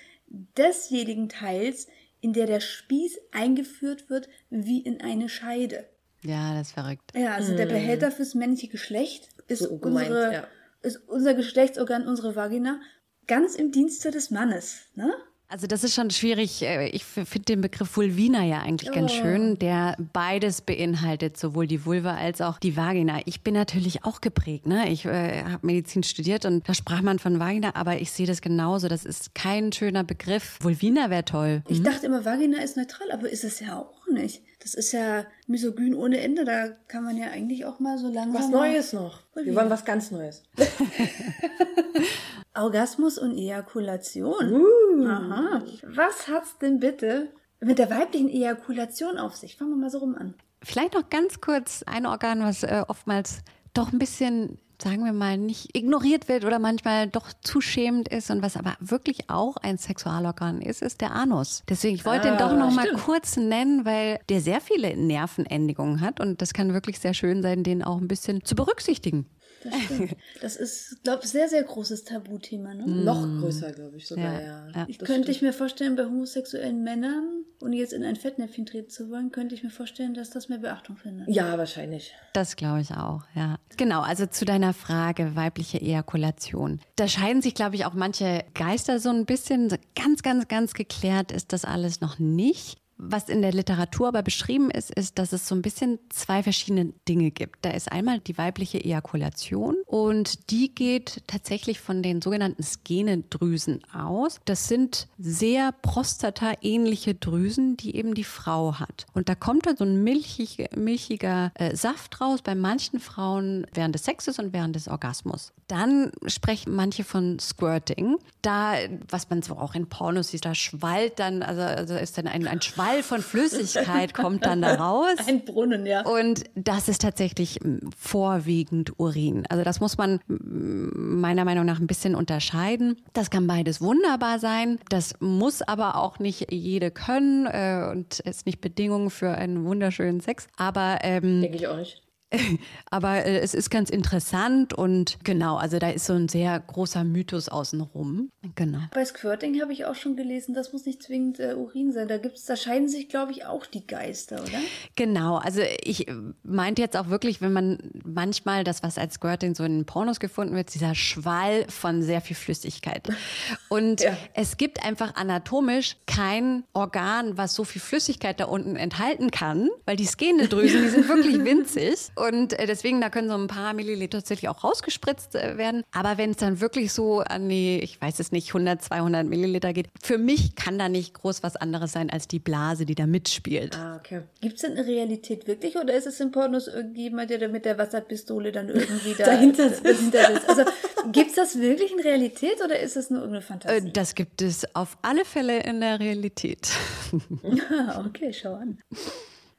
desjenigen 0.56 1.28
Teils, 1.28 1.88
in 2.20 2.32
der 2.32 2.46
der 2.46 2.60
Spieß 2.60 3.18
eingeführt 3.32 4.10
wird, 4.10 4.28
wie 4.50 4.80
in 4.80 5.00
eine 5.00 5.28
Scheide. 5.28 5.88
Ja, 6.22 6.54
das 6.54 6.68
ist 6.68 6.74
verrückt. 6.74 7.12
Ja, 7.14 7.34
also 7.34 7.56
der 7.56 7.66
Behälter 7.66 8.10
fürs 8.12 8.34
männliche 8.34 8.68
Geschlecht 8.68 9.30
ist, 9.48 9.60
So 9.60 9.78
gemeint, 9.78 10.10
unsere, 10.10 10.32
ja. 10.32 10.46
ist 10.82 10.96
unser 11.08 11.34
Geschlechtsorgan, 11.34 12.06
unsere 12.06 12.36
Vagina, 12.36 12.80
ganz 13.26 13.54
im 13.54 13.72
Dienste 13.72 14.10
des 14.10 14.30
Mannes. 14.30 14.82
Ne? 14.94 15.12
Also 15.52 15.66
das 15.66 15.82
ist 15.82 15.94
schon 15.96 16.10
schwierig. 16.10 16.62
Äh, 16.62 16.88
Ich 16.90 17.04
finde 17.04 17.40
den 17.40 17.60
Begriff 17.60 17.96
Vulvina 17.96 18.44
ja 18.44 18.60
eigentlich 18.60 18.92
ganz 18.92 19.10
Oh. 19.12 19.20
schön, 19.22 19.58
der 19.58 19.96
beides 20.12 20.60
beinhaltet, 20.60 21.36
sowohl 21.36 21.66
die 21.66 21.84
Vulva 21.84 22.14
als 22.14 22.40
auch 22.40 22.60
die 22.60 22.76
Vagina. 22.76 23.20
Ich 23.24 23.40
bin 23.42 23.54
natürlich 23.54 24.04
auch 24.04 24.20
geprägt. 24.20 24.66
Ne? 24.66 24.88
Ich 24.90 25.04
äh, 25.06 25.42
habe 25.42 25.66
Medizin 25.66 26.04
studiert 26.04 26.44
und 26.44 26.68
da 26.68 26.74
sprach 26.74 27.02
man 27.02 27.18
von 27.18 27.40
Vagina, 27.40 27.74
aber 27.74 28.00
ich 28.00 28.12
sehe 28.12 28.26
das 28.28 28.40
genauso. 28.42 28.86
Das 28.86 29.04
ist 29.04 29.34
kein 29.34 29.72
schöner 29.72 30.04
Begriff. 30.04 30.58
Vulvina 30.60 31.10
wäre 31.10 31.24
toll. 31.24 31.62
Ich 31.68 31.82
dachte 31.82 32.06
immer, 32.06 32.24
Vagina 32.24 32.62
ist 32.62 32.76
neutral, 32.76 33.10
aber 33.10 33.28
ist 33.28 33.42
es 33.42 33.58
ja 33.58 33.76
auch 33.76 34.06
nicht. 34.12 34.42
Das 34.60 34.74
ist 34.74 34.92
ja 34.92 35.24
misogyn 35.46 35.94
ohne 35.94 36.20
Ende. 36.20 36.44
Da 36.44 36.68
kann 36.88 37.02
man 37.04 37.16
ja 37.16 37.28
eigentlich 37.28 37.64
auch 37.64 37.80
mal 37.80 37.98
so 37.98 38.08
langsam. 38.08 38.42
Was 38.42 38.50
Neues 38.50 38.92
noch. 38.92 39.22
Wir 39.34 39.54
wollen 39.54 39.70
was 39.70 39.84
ganz 39.84 40.10
Neues. 40.10 40.42
Orgasmus 42.54 43.18
und 43.18 43.36
Ejakulation. 43.36 44.52
Uh. 44.52 45.06
Aha. 45.06 45.62
Was 45.84 46.28
hat's 46.28 46.58
denn 46.58 46.78
bitte 46.78 47.32
mit 47.60 47.78
der 47.78 47.90
weiblichen 47.90 48.28
Ejakulation 48.28 49.18
auf 49.18 49.36
sich? 49.36 49.56
Fangen 49.56 49.70
wir 49.70 49.76
mal 49.76 49.90
so 49.90 49.98
rum 49.98 50.14
an. 50.14 50.34
Vielleicht 50.62 50.94
noch 50.94 51.08
ganz 51.08 51.40
kurz 51.40 51.82
ein 51.84 52.04
Organ, 52.04 52.42
was 52.42 52.62
äh, 52.62 52.84
oftmals 52.86 53.38
doch 53.72 53.92
ein 53.92 53.98
bisschen, 53.98 54.58
sagen 54.82 55.04
wir 55.04 55.12
mal, 55.12 55.36
nicht 55.36 55.76
ignoriert 55.76 56.28
wird 56.28 56.44
oder 56.44 56.58
manchmal 56.58 57.08
doch 57.08 57.32
zu 57.42 57.60
schämend 57.60 58.08
ist 58.08 58.30
und 58.30 58.42
was 58.42 58.56
aber 58.56 58.76
wirklich 58.80 59.30
auch 59.30 59.56
ein 59.56 59.78
Sexualorgan 59.78 60.62
ist, 60.62 60.82
ist 60.82 61.00
der 61.00 61.12
Anus. 61.12 61.62
Deswegen, 61.68 61.94
ich 61.94 62.04
wollte 62.04 62.28
den 62.28 62.38
doch 62.38 62.56
noch 62.56 62.72
mal 62.72 62.90
kurz 62.92 63.36
nennen, 63.36 63.84
weil 63.84 64.20
der 64.28 64.40
sehr 64.40 64.60
viele 64.60 64.96
Nervenendigungen 64.96 66.00
hat 66.00 66.20
und 66.20 66.42
das 66.42 66.52
kann 66.52 66.72
wirklich 66.72 66.98
sehr 66.98 67.14
schön 67.14 67.42
sein, 67.42 67.62
den 67.62 67.82
auch 67.82 67.98
ein 67.98 68.08
bisschen 68.08 68.44
zu 68.44 68.54
berücksichtigen. 68.54 69.26
Das 69.62 69.74
stimmt. 69.82 70.16
Das 70.40 70.56
ist, 70.56 71.02
glaube 71.04 71.20
ich, 71.24 71.30
sehr, 71.30 71.48
sehr 71.48 71.62
großes 71.62 72.04
Tabuthema. 72.04 72.74
Ne? 72.74 72.86
Noch 72.86 73.22
größer, 73.40 73.72
glaube 73.72 73.96
ich 73.98 74.06
sogar, 74.06 74.32
Ja, 74.34 74.40
ja. 74.40 74.68
ja. 74.74 74.84
Ich 74.88 74.98
könnte 74.98 75.12
stimmt. 75.14 75.28
ich 75.28 75.42
mir 75.42 75.52
vorstellen, 75.52 75.96
bei 75.96 76.04
homosexuellen 76.04 76.82
Männern, 76.82 77.44
ohne 77.62 77.76
jetzt 77.76 77.92
in 77.92 78.02
ein 78.04 78.16
Fettnäpfchen 78.16 78.64
treten 78.66 78.88
zu 78.90 79.10
wollen, 79.10 79.30
könnte 79.32 79.54
ich 79.54 79.62
mir 79.62 79.70
vorstellen, 79.70 80.14
dass 80.14 80.30
das 80.30 80.48
mehr 80.48 80.58
Beachtung 80.58 80.96
findet. 80.96 81.28
Ja, 81.28 81.58
wahrscheinlich. 81.58 82.14
Das 82.32 82.56
glaube 82.56 82.80
ich 82.80 82.92
auch, 82.92 83.22
ja. 83.34 83.56
Genau, 83.76 84.00
also 84.00 84.26
zu 84.26 84.44
deiner 84.44 84.72
Frage, 84.72 85.36
weibliche 85.36 85.80
Ejakulation. 85.80 86.80
Da 86.96 87.06
scheiden 87.08 87.42
sich, 87.42 87.54
glaube 87.54 87.76
ich, 87.76 87.84
auch 87.84 87.94
manche 87.94 88.44
Geister 88.54 88.98
so 89.00 89.10
ein 89.10 89.26
bisschen. 89.26 89.68
So 89.70 89.76
Ganz, 89.94 90.22
ganz, 90.22 90.48
ganz 90.48 90.72
geklärt 90.74 91.32
ist 91.32 91.52
das 91.52 91.64
alles 91.64 92.00
noch 92.00 92.18
nicht. 92.18 92.78
Was 93.02 93.30
in 93.30 93.40
der 93.40 93.52
Literatur 93.52 94.08
aber 94.08 94.22
beschrieben 94.22 94.70
ist, 94.70 94.90
ist, 94.90 95.18
dass 95.18 95.32
es 95.32 95.48
so 95.48 95.54
ein 95.54 95.62
bisschen 95.62 95.98
zwei 96.10 96.42
verschiedene 96.42 96.92
Dinge 97.08 97.30
gibt. 97.30 97.64
Da 97.64 97.70
ist 97.70 97.90
einmal 97.90 98.20
die 98.20 98.36
weibliche 98.36 98.84
Ejakulation 98.84 99.76
und 99.86 100.50
die 100.50 100.74
geht 100.74 101.22
tatsächlich 101.26 101.80
von 101.80 102.02
den 102.02 102.20
sogenannten 102.20 102.62
Skenedrüsen 102.62 103.82
aus. 103.94 104.40
Das 104.44 104.68
sind 104.68 105.08
sehr 105.18 105.72
prostata-ähnliche 105.72 107.14
Drüsen, 107.14 107.78
die 107.78 107.96
eben 107.96 108.14
die 108.14 108.24
Frau 108.24 108.74
hat. 108.78 109.06
Und 109.14 109.30
da 109.30 109.34
kommt 109.34 109.64
dann 109.64 109.78
so 109.78 109.84
ein 109.84 110.04
milchig, 110.04 110.68
milchiger 110.76 111.52
äh, 111.54 111.74
Saft 111.74 112.20
raus 112.20 112.42
bei 112.42 112.54
manchen 112.54 113.00
Frauen 113.00 113.66
während 113.72 113.94
des 113.94 114.04
Sexes 114.04 114.38
und 114.38 114.52
während 114.52 114.76
des 114.76 114.88
Orgasmus. 114.88 115.52
Dann 115.68 116.12
sprechen 116.26 116.74
manche 116.74 117.04
von 117.04 117.38
Squirting. 117.38 118.18
Da, 118.42 118.74
was 119.08 119.30
man 119.30 119.40
so 119.40 119.56
auch 119.56 119.74
in 119.74 119.88
Pornos 119.88 120.28
sieht, 120.28 120.44
da 120.44 120.54
schwallt 120.54 121.18
dann, 121.18 121.42
also, 121.42 121.62
also 121.62 121.94
ist 121.94 122.18
dann 122.18 122.26
ein, 122.26 122.46
ein 122.46 122.60
Schwall 122.60 122.89
von 123.02 123.22
Flüssigkeit 123.22 124.14
kommt 124.14 124.44
dann 124.44 124.62
da 124.62 124.74
raus. 124.74 125.16
Ein 125.26 125.44
Brunnen, 125.44 125.86
ja. 125.86 126.02
Und 126.02 126.44
das 126.54 126.88
ist 126.88 127.02
tatsächlich 127.02 127.58
vorwiegend 127.98 128.98
Urin. 128.98 129.44
Also 129.48 129.64
das 129.64 129.80
muss 129.80 129.98
man 129.98 130.20
meiner 130.26 131.44
Meinung 131.44 131.64
nach 131.64 131.80
ein 131.80 131.86
bisschen 131.86 132.14
unterscheiden. 132.14 132.96
Das 133.12 133.30
kann 133.30 133.46
beides 133.46 133.80
wunderbar 133.80 134.38
sein. 134.38 134.78
Das 134.88 135.14
muss 135.20 135.62
aber 135.62 135.96
auch 135.96 136.18
nicht 136.18 136.52
jede 136.52 136.90
können 136.90 137.46
äh, 137.46 137.88
und 137.90 138.20
ist 138.20 138.46
nicht 138.46 138.60
Bedingung 138.60 139.10
für 139.10 139.30
einen 139.30 139.64
wunderschönen 139.64 140.20
Sex. 140.20 140.48
Aber 140.56 140.98
ähm, 141.02 141.40
denke 141.40 141.56
ich 141.56 141.66
auch 141.66 141.76
nicht. 141.76 142.02
Aber 142.90 143.24
äh, 143.24 143.38
es 143.38 143.54
ist 143.54 143.70
ganz 143.70 143.90
interessant 143.90 144.74
und 144.74 145.18
genau, 145.24 145.56
also 145.56 145.78
da 145.78 145.90
ist 145.90 146.06
so 146.06 146.12
ein 146.12 146.28
sehr 146.28 146.58
großer 146.60 147.04
Mythos 147.04 147.48
außenrum. 147.48 148.30
Genau. 148.54 148.78
Bei 148.92 149.04
Squirting 149.04 149.60
habe 149.60 149.72
ich 149.72 149.84
auch 149.84 149.94
schon 149.94 150.16
gelesen, 150.16 150.54
das 150.54 150.72
muss 150.72 150.86
nicht 150.86 151.02
zwingend 151.02 151.40
äh, 151.40 151.54
Urin 151.54 151.92
sein. 151.92 152.08
Da 152.08 152.18
gibt's, 152.18 152.44
da 152.44 152.56
scheiden 152.56 152.88
sich, 152.88 153.08
glaube 153.08 153.32
ich, 153.32 153.46
auch 153.46 153.66
die 153.66 153.86
Geister, 153.86 154.36
oder? 154.42 154.58
Genau, 154.96 155.36
also 155.36 155.60
ich 155.82 156.06
meinte 156.42 156.82
jetzt 156.82 156.96
auch 156.96 157.08
wirklich, 157.08 157.40
wenn 157.40 157.52
man 157.52 157.78
manchmal 158.04 158.64
das, 158.64 158.82
was 158.82 158.98
als 158.98 159.14
Squirting 159.14 159.54
so 159.54 159.64
in 159.64 159.84
Pornos 159.84 160.20
gefunden 160.20 160.54
wird, 160.54 160.72
dieser 160.74 160.94
Schwall 160.94 161.66
von 161.68 162.02
sehr 162.02 162.20
viel 162.20 162.36
Flüssigkeit. 162.36 163.08
Und 163.68 164.02
ja. 164.02 164.16
es 164.34 164.56
gibt 164.56 164.84
einfach 164.84 165.16
anatomisch 165.16 165.96
kein 166.06 166.64
Organ, 166.72 167.36
was 167.36 167.54
so 167.54 167.64
viel 167.64 167.80
Flüssigkeit 167.80 168.40
da 168.40 168.44
unten 168.44 168.76
enthalten 168.76 169.30
kann, 169.30 169.68
weil 169.86 169.96
die 169.96 170.06
Skenedrüsen, 170.06 170.82
die 170.82 170.88
sind 170.88 171.08
wirklich 171.08 171.38
winzig. 171.44 172.10
Und 172.26 172.58
äh, 172.58 172.66
deswegen, 172.66 173.00
da 173.00 173.10
können 173.10 173.28
so 173.28 173.34
ein 173.34 173.46
paar 173.46 173.72
Milliliter 173.72 174.18
tatsächlich 174.18 174.48
auch 174.48 174.62
rausgespritzt 174.62 175.34
äh, 175.34 175.56
werden. 175.56 175.82
Aber 175.92 176.18
wenn 176.18 176.30
es 176.30 176.36
dann 176.36 176.60
wirklich 176.60 176.92
so 176.92 177.20
an 177.20 177.48
die, 177.48 177.80
ich 177.80 178.00
weiß 178.00 178.20
es 178.20 178.32
nicht, 178.32 178.48
100, 178.48 178.82
200 178.82 179.26
Milliliter 179.26 179.72
geht, 179.72 179.88
für 180.02 180.18
mich 180.18 180.54
kann 180.54 180.78
da 180.78 180.88
nicht 180.88 181.14
groß 181.14 181.42
was 181.42 181.56
anderes 181.56 181.92
sein 181.92 182.10
als 182.10 182.28
die 182.28 182.38
Blase, 182.38 182.84
die 182.84 182.94
da 182.94 183.06
mitspielt. 183.06 183.76
Ah, 183.76 183.96
okay. 183.96 184.22
Gibt 184.40 184.56
es 184.56 184.62
denn 184.62 184.72
eine 184.72 184.86
Realität 184.86 185.46
wirklich 185.46 185.76
oder 185.76 185.94
ist 185.94 186.06
es 186.06 186.20
in 186.20 186.30
Pornos 186.30 186.68
irgendjemand, 186.68 187.30
der 187.30 187.48
mit 187.48 187.64
der 187.64 187.78
Wasserpistole 187.78 188.52
dann 188.52 188.68
irgendwie 188.68 189.14
da 189.14 189.24
dahinter 189.26 189.70
sitzt? 189.70 190.14
Also 190.46 190.64
gibt 191.12 191.30
es 191.30 191.36
das 191.36 191.58
wirklich 191.58 191.92
in 191.92 192.00
Realität 192.00 192.62
oder 192.62 192.78
ist 192.78 192.96
es 192.96 193.10
nur 193.10 193.20
irgendeine 193.20 193.42
Fantasie? 193.42 193.88
Äh, 193.88 193.92
das 193.92 194.14
gibt 194.14 194.42
es 194.42 194.74
auf 194.74 194.98
alle 195.02 195.24
Fälle 195.24 195.62
in 195.62 195.80
der 195.80 195.98
Realität. 195.98 196.70
ah, 197.70 198.04
okay, 198.06 198.32
schau 198.32 198.54
an. 198.54 198.78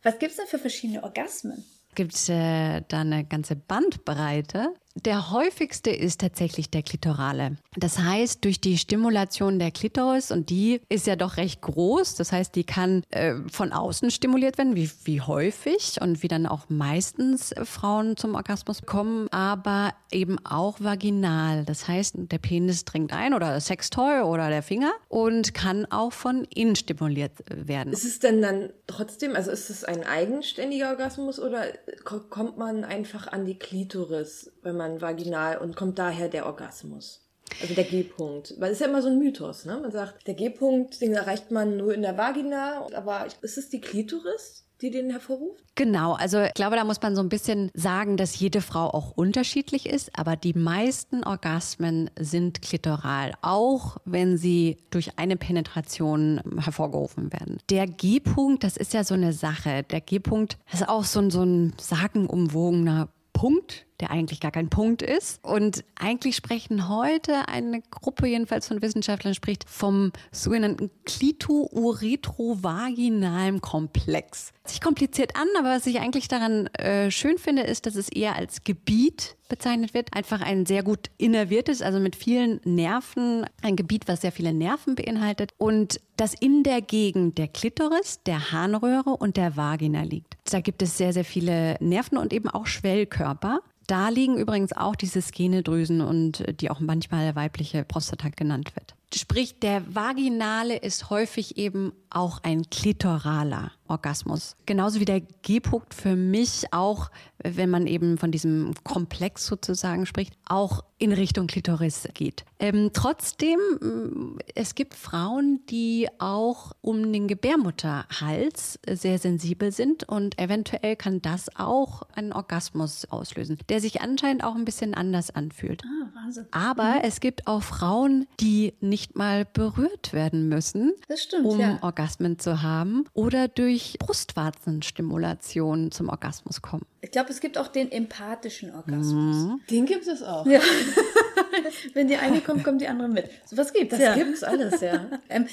Was 0.03 0.19
gibt 0.19 0.31
es 0.31 0.37
denn 0.37 0.47
für 0.47 0.59
verschiedene 0.59 1.03
Orgasmen? 1.03 1.63
Gibt 1.95 2.29
äh, 2.29 2.81
da 2.87 3.01
eine 3.01 3.25
ganze 3.25 3.55
Bandbreite. 3.55 4.73
Der 4.95 5.31
häufigste 5.31 5.89
ist 5.89 6.19
tatsächlich 6.19 6.69
der 6.69 6.83
klitorale. 6.83 7.57
Das 7.77 7.99
heißt, 7.99 8.43
durch 8.43 8.59
die 8.59 8.77
Stimulation 8.77 9.57
der 9.57 9.71
Klitoris, 9.71 10.31
und 10.31 10.49
die 10.49 10.81
ist 10.89 11.07
ja 11.07 11.15
doch 11.15 11.37
recht 11.37 11.61
groß, 11.61 12.15
das 12.15 12.31
heißt, 12.31 12.55
die 12.55 12.65
kann 12.65 13.03
äh, 13.11 13.35
von 13.49 13.71
außen 13.71 14.11
stimuliert 14.11 14.57
werden, 14.57 14.75
wie, 14.75 14.89
wie 15.05 15.21
häufig 15.21 15.95
und 16.01 16.23
wie 16.23 16.27
dann 16.27 16.45
auch 16.45 16.65
meistens 16.67 17.53
Frauen 17.63 18.17
zum 18.17 18.35
Orgasmus 18.35 18.81
kommen, 18.85 19.29
aber 19.31 19.93
eben 20.11 20.45
auch 20.45 20.81
vaginal. 20.81 21.63
Das 21.63 21.87
heißt, 21.87 22.15
der 22.17 22.39
Penis 22.39 22.83
dringt 22.83 23.13
ein 23.13 23.33
oder 23.33 23.51
das 23.51 23.67
Sextoy 23.67 24.21
oder 24.21 24.49
der 24.49 24.63
Finger 24.63 24.91
und 25.07 25.53
kann 25.53 25.85
auch 25.85 26.11
von 26.11 26.43
innen 26.53 26.75
stimuliert 26.75 27.31
werden. 27.47 27.93
Ist 27.93 28.03
es 28.03 28.19
denn 28.19 28.41
dann 28.41 28.71
trotzdem, 28.87 29.35
also 29.35 29.51
ist 29.51 29.69
es 29.69 29.85
ein 29.85 30.03
eigenständiger 30.03 30.89
Orgasmus 30.89 31.39
oder 31.39 31.65
kommt 32.03 32.57
man 32.57 32.83
einfach 32.83 33.27
an 33.27 33.45
die 33.45 33.57
Klitoris, 33.57 34.51
wenn 34.63 34.75
man 34.75 34.80
vaginal 35.01 35.57
und 35.57 35.75
kommt 35.75 35.99
daher 35.99 36.29
der 36.29 36.45
Orgasmus? 36.45 37.21
Also 37.61 37.73
der 37.73 37.83
G-Punkt. 37.83 38.55
Weil 38.59 38.71
es 38.71 38.79
ist 38.79 38.81
ja 38.81 38.87
immer 38.87 39.01
so 39.01 39.09
ein 39.09 39.19
Mythos, 39.19 39.65
ne? 39.65 39.77
Man 39.81 39.91
sagt, 39.91 40.25
der 40.27 40.35
G-Punkt, 40.35 41.01
den 41.01 41.13
erreicht 41.13 41.51
man 41.51 41.77
nur 41.77 41.93
in 41.93 42.01
der 42.01 42.17
Vagina, 42.17 42.87
aber 42.93 43.27
ist 43.41 43.57
es 43.57 43.69
die 43.69 43.81
Klitoris? 43.81 44.65
die 44.81 44.91
den 44.91 45.11
hervorruft? 45.11 45.63
Genau, 45.75 46.13
also 46.13 46.41
ich 46.41 46.53
glaube, 46.53 46.75
da 46.75 46.83
muss 46.83 47.01
man 47.01 47.15
so 47.15 47.21
ein 47.21 47.29
bisschen 47.29 47.71
sagen, 47.73 48.17
dass 48.17 48.39
jede 48.39 48.61
Frau 48.61 48.87
auch 48.87 49.11
unterschiedlich 49.11 49.87
ist, 49.87 50.17
aber 50.17 50.35
die 50.35 50.53
meisten 50.53 51.23
Orgasmen 51.23 52.09
sind 52.19 52.61
klitoral, 52.61 53.33
auch 53.41 53.97
wenn 54.05 54.37
sie 54.37 54.77
durch 54.89 55.17
eine 55.17 55.37
Penetration 55.37 56.41
hervorgerufen 56.57 57.31
werden. 57.31 57.59
Der 57.69 57.87
G-Punkt, 57.87 58.63
das 58.63 58.77
ist 58.77 58.93
ja 58.93 59.03
so 59.03 59.13
eine 59.13 59.33
Sache. 59.33 59.83
Der 59.83 60.01
G-Punkt 60.01 60.57
ist 60.73 60.87
auch 60.87 61.03
so 61.03 61.19
ein, 61.19 61.29
so 61.29 61.43
ein 61.43 61.73
sagenumwogener 61.79 63.09
Punkt, 63.33 63.85
der 64.01 64.11
eigentlich 64.11 64.39
gar 64.39 64.51
kein 64.51 64.69
Punkt 64.69 65.01
ist. 65.01 65.43
Und 65.43 65.83
eigentlich 65.95 66.35
sprechen 66.35 66.87
heute 66.89 67.47
eine 67.47 67.81
Gruppe 67.91 68.27
jedenfalls 68.27 68.67
von 68.67 68.79
Wissenschaftlern 68.81 69.33
spricht 69.33 69.69
vom 69.69 70.11
sogenannten 70.31 70.89
Klito-Uretrovaginalen 71.05 73.61
Komplex. 73.61 74.51
Sich 74.65 74.81
kompliziert 74.81 75.35
an, 75.35 75.47
aber 75.57 75.69
was 75.69 75.85
ich 75.85 75.99
eigentlich 75.99 76.27
daran 76.27 76.67
äh, 76.67 77.09
schön 77.11 77.37
finde, 77.37 77.61
ist, 77.63 77.85
dass 77.85 77.95
es 77.95 78.09
eher 78.09 78.35
als 78.35 78.63
Gebiet 78.63 79.37
bezeichnet 79.51 79.93
wird. 79.93 80.13
Einfach 80.13 80.41
ein 80.41 80.65
sehr 80.65 80.81
gut 80.81 81.11
innerviertes, 81.17 81.81
also 81.81 81.99
mit 81.99 82.15
vielen 82.15 82.61
Nerven, 82.63 83.45
ein 83.61 83.75
Gebiet, 83.75 84.07
was 84.07 84.21
sehr 84.21 84.31
viele 84.31 84.53
Nerven 84.53 84.95
beinhaltet 84.95 85.51
und 85.57 85.99
das 86.15 86.33
in 86.33 86.63
der 86.63 86.81
Gegend 86.81 87.37
der 87.37 87.49
Klitoris, 87.49 88.21
der 88.25 88.51
Harnröhre 88.51 89.11
und 89.11 89.37
der 89.37 89.57
Vagina 89.57 90.03
liegt. 90.03 90.37
Da 90.49 90.61
gibt 90.61 90.81
es 90.81 90.97
sehr, 90.97 91.13
sehr 91.13 91.25
viele 91.25 91.75
Nerven 91.79 92.17
und 92.17 92.33
eben 92.33 92.49
auch 92.49 92.65
Schwellkörper. 92.65 93.59
Da 93.91 94.07
liegen 94.07 94.37
übrigens 94.37 94.71
auch 94.71 94.95
diese 94.95 95.21
Skenedrüsen 95.21 95.99
und 95.99 96.45
die 96.61 96.71
auch 96.71 96.79
manchmal 96.79 97.35
weibliche 97.35 97.83
Prostata 97.83 98.29
genannt 98.29 98.73
wird. 98.73 98.95
Sprich, 99.13 99.59
der 99.59 99.83
Vaginale 99.93 100.77
ist 100.77 101.09
häufig 101.09 101.57
eben 101.57 101.91
auch 102.09 102.39
ein 102.43 102.69
klitoraler 102.69 103.73
Orgasmus. 103.89 104.55
Genauso 104.65 105.01
wie 105.01 105.05
der 105.05 105.19
G-Punkt 105.19 105.93
für 105.93 106.15
mich 106.15 106.71
auch, 106.71 107.11
wenn 107.43 107.69
man 107.69 107.87
eben 107.87 108.17
von 108.17 108.31
diesem 108.31 108.73
Komplex 108.83 109.45
sozusagen 109.45 110.05
spricht, 110.05 110.33
auch 110.47 110.83
in 111.01 111.11
Richtung 111.11 111.47
Klitoris 111.47 112.07
geht. 112.13 112.45
Ähm, 112.59 112.91
trotzdem, 112.93 113.59
mm, 113.81 114.37
es 114.53 114.75
gibt 114.75 114.93
Frauen, 114.93 115.61
die 115.67 116.07
auch 116.19 116.73
um 116.81 117.11
den 117.11 117.27
Gebärmutterhals 117.27 118.79
sehr 118.87 119.17
sensibel 119.17 119.71
sind 119.71 120.07
und 120.07 120.37
eventuell 120.37 120.95
kann 120.95 121.19
das 121.23 121.49
auch 121.55 122.03
einen 122.13 122.31
Orgasmus 122.31 123.05
auslösen, 123.05 123.57
der 123.69 123.81
sich 123.81 124.01
anscheinend 124.01 124.43
auch 124.43 124.53
ein 124.53 124.63
bisschen 124.63 124.93
anders 124.93 125.31
anfühlt. 125.31 125.81
Ah, 125.83 126.15
Wahnsinn. 126.21 126.45
Aber 126.51 126.95
mhm. 126.95 127.01
es 127.01 127.19
gibt 127.19 127.47
auch 127.47 127.63
Frauen, 127.63 128.27
die 128.39 128.75
nicht 128.79 129.15
mal 129.15 129.45
berührt 129.45 130.13
werden 130.13 130.49
müssen, 130.49 130.93
stimmt, 131.15 131.45
um 131.45 131.59
ja. 131.59 131.79
Orgasmen 131.81 132.37
zu 132.37 132.61
haben 132.61 133.05
oder 133.13 133.47
durch 133.47 133.97
Brustwarzenstimulation 133.97 135.91
zum 135.91 136.09
Orgasmus 136.09 136.61
kommen. 136.61 136.85
Ich 137.03 137.09
glaube, 137.09 137.30
es 137.31 137.39
gibt 137.39 137.57
auch 137.57 137.67
den 137.67 137.91
empathischen 137.91 138.73
Orgasmus. 138.75 139.35
Mhm. 139.35 139.61
Den 139.69 139.85
gibt 139.85 140.07
es 140.07 140.21
auch. 140.21 140.45
Ja. 140.45 140.61
Wenn 141.93 142.07
die 142.07 142.15
eine 142.17 142.41
kommt, 142.41 142.63
kommt 142.63 142.81
die 142.81 142.87
andere 142.87 143.07
mit. 143.07 143.29
So 143.45 143.57
was 143.57 143.73
gibt's. 143.73 143.91
Das 143.91 143.99
ja. 143.99 144.15
gibt's 144.15 144.43
alles, 144.43 144.81
ja. 144.81 145.07
ähm, 145.29 145.47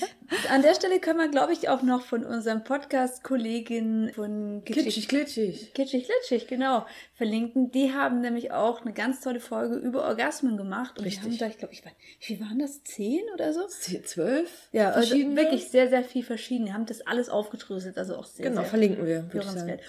an 0.50 0.62
der 0.62 0.74
Stelle 0.74 1.00
können 1.00 1.18
wir, 1.18 1.28
glaube 1.28 1.52
ich, 1.52 1.68
auch 1.68 1.82
noch 1.82 2.04
von 2.04 2.24
unserem 2.24 2.64
Podcast-Kollegin 2.64 4.12
von 4.14 4.62
Kitschig 4.64 5.08
Glitschig. 5.08 5.72
Kitschig 5.74 6.06
Glitschig, 6.06 6.46
genau, 6.48 6.86
verlinken. 7.14 7.70
Die 7.70 7.92
haben 7.92 8.20
nämlich 8.20 8.52
auch 8.52 8.82
eine 8.82 8.92
ganz 8.92 9.20
tolle 9.20 9.40
Folge 9.40 9.76
über 9.76 10.04
Orgasmen 10.04 10.56
gemacht. 10.56 10.98
Und 10.98 11.04
Richtig. 11.04 11.22
die 11.22 11.30
haben 11.30 11.38
da, 11.38 11.46
ich 11.46 11.58
glaube, 11.58 11.74
ich 11.74 11.84
war, 11.84 11.92
wie 12.26 12.40
waren 12.40 12.58
das? 12.58 12.82
Zehn 12.84 13.22
oder 13.34 13.52
so? 13.52 13.66
Zwölf? 13.66 14.68
Ja, 14.72 14.90
also 14.90 15.14
wirklich 15.14 15.68
sehr, 15.68 15.88
sehr 15.88 16.04
viel 16.04 16.22
verschieden. 16.22 16.66
Die 16.66 16.72
haben 16.72 16.86
das 16.86 17.06
alles 17.06 17.28
aufgedröselt, 17.28 17.98
also 17.98 18.16
auch 18.16 18.24
sehr, 18.24 18.48
Genau, 18.48 18.62
sehr 18.62 18.70
verlinken 18.70 19.06
wir. 19.06 19.28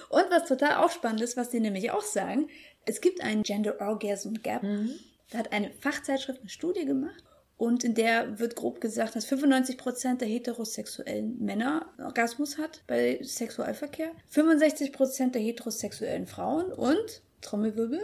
Und 0.10 0.26
was 0.30 0.46
total 0.48 0.84
auch 0.84 0.92
spannend 0.92 1.22
ist, 1.22 1.38
was 1.38 1.50
die 1.50 1.60
nämlich 1.60 1.79
auch 1.92 2.02
sagen, 2.02 2.48
es 2.86 3.02
gibt 3.02 3.22
einen 3.22 3.44
Gender 3.44 3.80
Orgasm 3.80 4.34
Gap. 4.42 4.64
Mhm. 4.64 4.92
Da 5.32 5.40
hat 5.40 5.52
eine 5.52 5.72
Fachzeitschrift 5.72 6.40
eine 6.40 6.50
Studie 6.50 6.86
gemacht 6.86 7.24
und 7.60 7.84
in 7.84 7.94
der 7.94 8.40
wird 8.40 8.56
grob 8.56 8.80
gesagt, 8.80 9.18
dass 9.18 9.26
95 9.26 9.78
Prozent 9.78 10.22
der 10.22 10.30
heterosexuellen 10.30 11.44
Männer 11.44 11.88
Orgasmus 11.98 12.58
hat 12.58 12.84
bei 12.88 13.20
Sexualverkehr, 13.22 14.12
65 14.30 14.94
Prozent 14.94 15.36
der 15.36 15.42
heterosexuellen 15.42 16.26
Frauen 16.26 16.72
und 16.72 17.22
Trommelwirbel. 17.42 18.00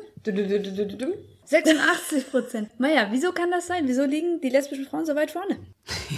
86 1.46 2.32
Prozent. 2.32 2.70
Naja, 2.80 3.08
wieso 3.12 3.32
kann 3.32 3.50
das 3.50 3.68
sein? 3.68 3.88
Wieso 3.88 4.04
liegen 4.04 4.42
die 4.42 4.50
lesbischen 4.50 4.86
Frauen 4.86 5.06
so 5.06 5.16
weit 5.16 5.32
vorne? 5.32 5.58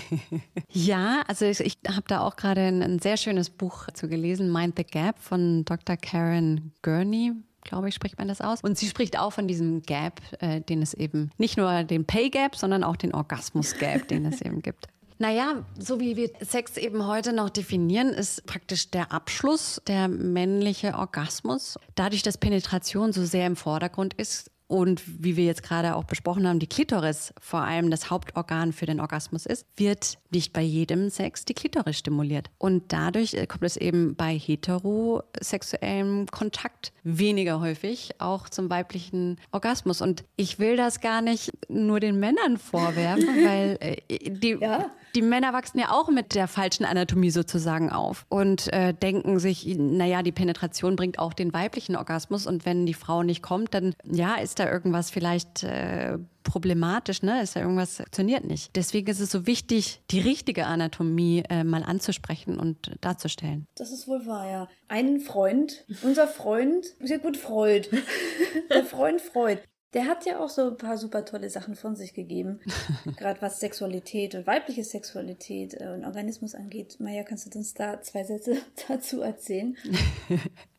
ja, 0.69 1.23
also 1.27 1.45
ich, 1.45 1.59
ich 1.59 1.77
habe 1.87 2.05
da 2.07 2.21
auch 2.21 2.37
gerade 2.37 2.61
ein, 2.61 2.81
ein, 2.81 2.99
sehr 2.99 3.17
schönes 3.17 3.51
Buch 3.51 3.87
zu 3.93 4.07
gelesen, 4.07 4.51
Mind 4.51 4.75
the 4.77 4.83
Gap 4.83 5.19
von 5.19 5.63
Dr. 5.63 5.97
Karen 5.97 6.71
Gurney 6.81 7.33
glaube 7.67 7.89
ich, 7.89 7.95
spricht 7.95 8.17
man 8.17 8.27
das 8.27 8.41
aus. 8.41 8.61
Und 8.61 8.77
sie 8.77 8.87
spricht 8.87 9.19
auch 9.19 9.31
von 9.31 9.47
diesem 9.47 9.83
Gap, 9.83 10.21
äh, 10.39 10.61
den 10.61 10.81
es 10.81 10.93
eben, 10.93 11.31
nicht 11.37 11.57
nur 11.57 11.83
den 11.83 12.05
Pay 12.05 12.29
Gap, 12.29 12.55
sondern 12.55 12.83
auch 12.83 12.95
den 12.95 13.13
Orgasmus 13.13 13.75
Gap, 13.77 14.07
den 14.07 14.25
es 14.25 14.41
eben 14.41 14.61
gibt. 14.61 14.87
Naja, 15.19 15.65
so 15.79 15.99
wie 15.99 16.15
wir 16.15 16.29
Sex 16.41 16.77
eben 16.77 17.07
heute 17.07 17.33
noch 17.33 17.49
definieren, 17.49 18.09
ist 18.09 18.45
praktisch 18.45 18.91
der 18.91 19.11
Abschluss 19.11 19.81
der 19.87 20.07
männliche 20.07 20.93
Orgasmus. 20.93 21.79
Dadurch, 21.95 22.21
dass 22.21 22.37
Penetration 22.37 23.13
so 23.13 23.25
sehr 23.25 23.47
im 23.47 23.55
Vordergrund 23.55 24.13
ist, 24.13 24.51
und 24.67 25.01
wie 25.23 25.37
wir 25.37 25.45
jetzt 25.45 25.63
gerade 25.63 25.95
auch 25.95 26.03
besprochen 26.03 26.47
haben, 26.47 26.59
die 26.59 26.67
Klitoris 26.67 27.33
vor 27.39 27.61
allem 27.61 27.89
das 27.89 28.09
Hauptorgan 28.09 28.73
für 28.73 28.85
den 28.85 28.99
Orgasmus 28.99 29.45
ist, 29.45 29.65
wird 29.77 30.17
nicht 30.29 30.51
bei 30.51 30.61
jedem 30.61 31.09
Sex 31.09 31.45
die 31.45 31.53
Klitoris 31.53 31.97
stimuliert. 31.97 32.49
Und 32.57 32.91
dadurch 32.91 33.33
äh, 33.33 33.47
kommt 33.47 33.63
es 33.63 33.77
eben 33.77 34.15
bei 34.15 34.37
heterosexuellem 34.37 36.27
Kontakt 36.27 36.91
weniger 37.03 37.61
häufig 37.61 38.11
auch 38.19 38.49
zum 38.49 38.69
weiblichen 38.69 39.37
Orgasmus. 39.51 40.01
Und 40.01 40.25
ich 40.35 40.59
will 40.59 40.75
das 40.75 40.99
gar 40.99 41.21
nicht 41.21 41.51
nur 41.69 42.01
den 42.01 42.19
Männern 42.19 42.57
vorwerfen, 42.57 43.27
weil 43.45 43.77
äh, 43.79 44.29
die, 44.29 44.57
ja. 44.59 44.91
die 45.15 45.21
Männer 45.21 45.53
wachsen 45.53 45.79
ja 45.79 45.91
auch 45.91 46.09
mit 46.09 46.35
der 46.35 46.49
falschen 46.49 46.83
Anatomie 46.83 47.31
sozusagen 47.31 47.89
auf 47.89 48.25
und 48.27 48.71
äh, 48.73 48.93
denken 48.93 49.39
sich, 49.39 49.65
naja, 49.77 50.23
die 50.23 50.33
Penetration 50.33 50.97
bringt 50.97 51.19
auch 51.19 51.31
den 51.31 51.53
weiblichen 51.53 51.95
Orgasmus 51.95 52.45
und 52.47 52.65
wenn 52.65 52.85
die 52.85 52.93
Frau 52.93 53.23
nicht 53.23 53.41
kommt, 53.41 53.73
dann 53.73 53.95
ja, 54.03 54.35
ist 54.35 54.56
da 54.59 54.71
irgendwas 54.71 55.09
vielleicht 55.09 55.63
äh, 55.63 56.17
problematisch, 56.43 57.21
ne? 57.21 57.41
Ist 57.41 57.55
da 57.55 57.61
irgendwas 57.61 57.97
funktioniert 57.97 58.45
nicht. 58.45 58.75
Deswegen 58.75 59.07
ist 59.07 59.19
es 59.19 59.31
so 59.31 59.45
wichtig, 59.45 60.01
die 60.11 60.19
richtige 60.19 60.65
Anatomie 60.65 61.43
äh, 61.49 61.63
mal 61.63 61.83
anzusprechen 61.83 62.59
und 62.59 62.91
darzustellen. 63.01 63.67
Das 63.75 63.91
ist 63.91 64.07
wohl 64.07 64.25
wahr, 64.25 64.49
ja. 64.49 64.67
Ein 64.87 65.19
Freund, 65.19 65.85
unser 66.01 66.27
Freund, 66.27 66.85
sehr 66.99 67.19
gut 67.19 67.37
Freud, 67.37 67.89
der 68.69 68.85
Freund 68.85 69.21
Freud, 69.21 69.59
der 69.93 70.05
hat 70.05 70.25
ja 70.25 70.39
auch 70.39 70.49
so 70.49 70.69
ein 70.69 70.77
paar 70.77 70.97
super 70.97 71.25
tolle 71.25 71.49
Sachen 71.49 71.75
von 71.75 71.95
sich 71.95 72.13
gegeben, 72.13 72.59
gerade 73.17 73.41
was 73.41 73.59
Sexualität 73.59 74.35
und 74.35 74.45
weibliche 74.45 74.83
Sexualität 74.83 75.73
äh, 75.79 75.87
und 75.87 76.05
Organismus 76.05 76.55
angeht. 76.55 76.97
Maja, 76.99 77.23
kannst 77.23 77.53
du 77.53 77.57
uns 77.57 77.73
da 77.73 78.01
zwei 78.01 78.23
Sätze 78.23 78.57
dazu 78.87 79.21
erzählen? 79.21 79.77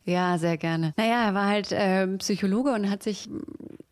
Ja, 0.09 0.37
sehr 0.37 0.57
gerne. 0.57 0.93
Naja, 0.97 1.25
er 1.27 1.33
war 1.33 1.47
halt 1.47 1.71
äh, 1.71 2.07
Psychologe 2.17 2.71
und 2.73 2.89
hat 2.89 3.03
sich 3.03 3.29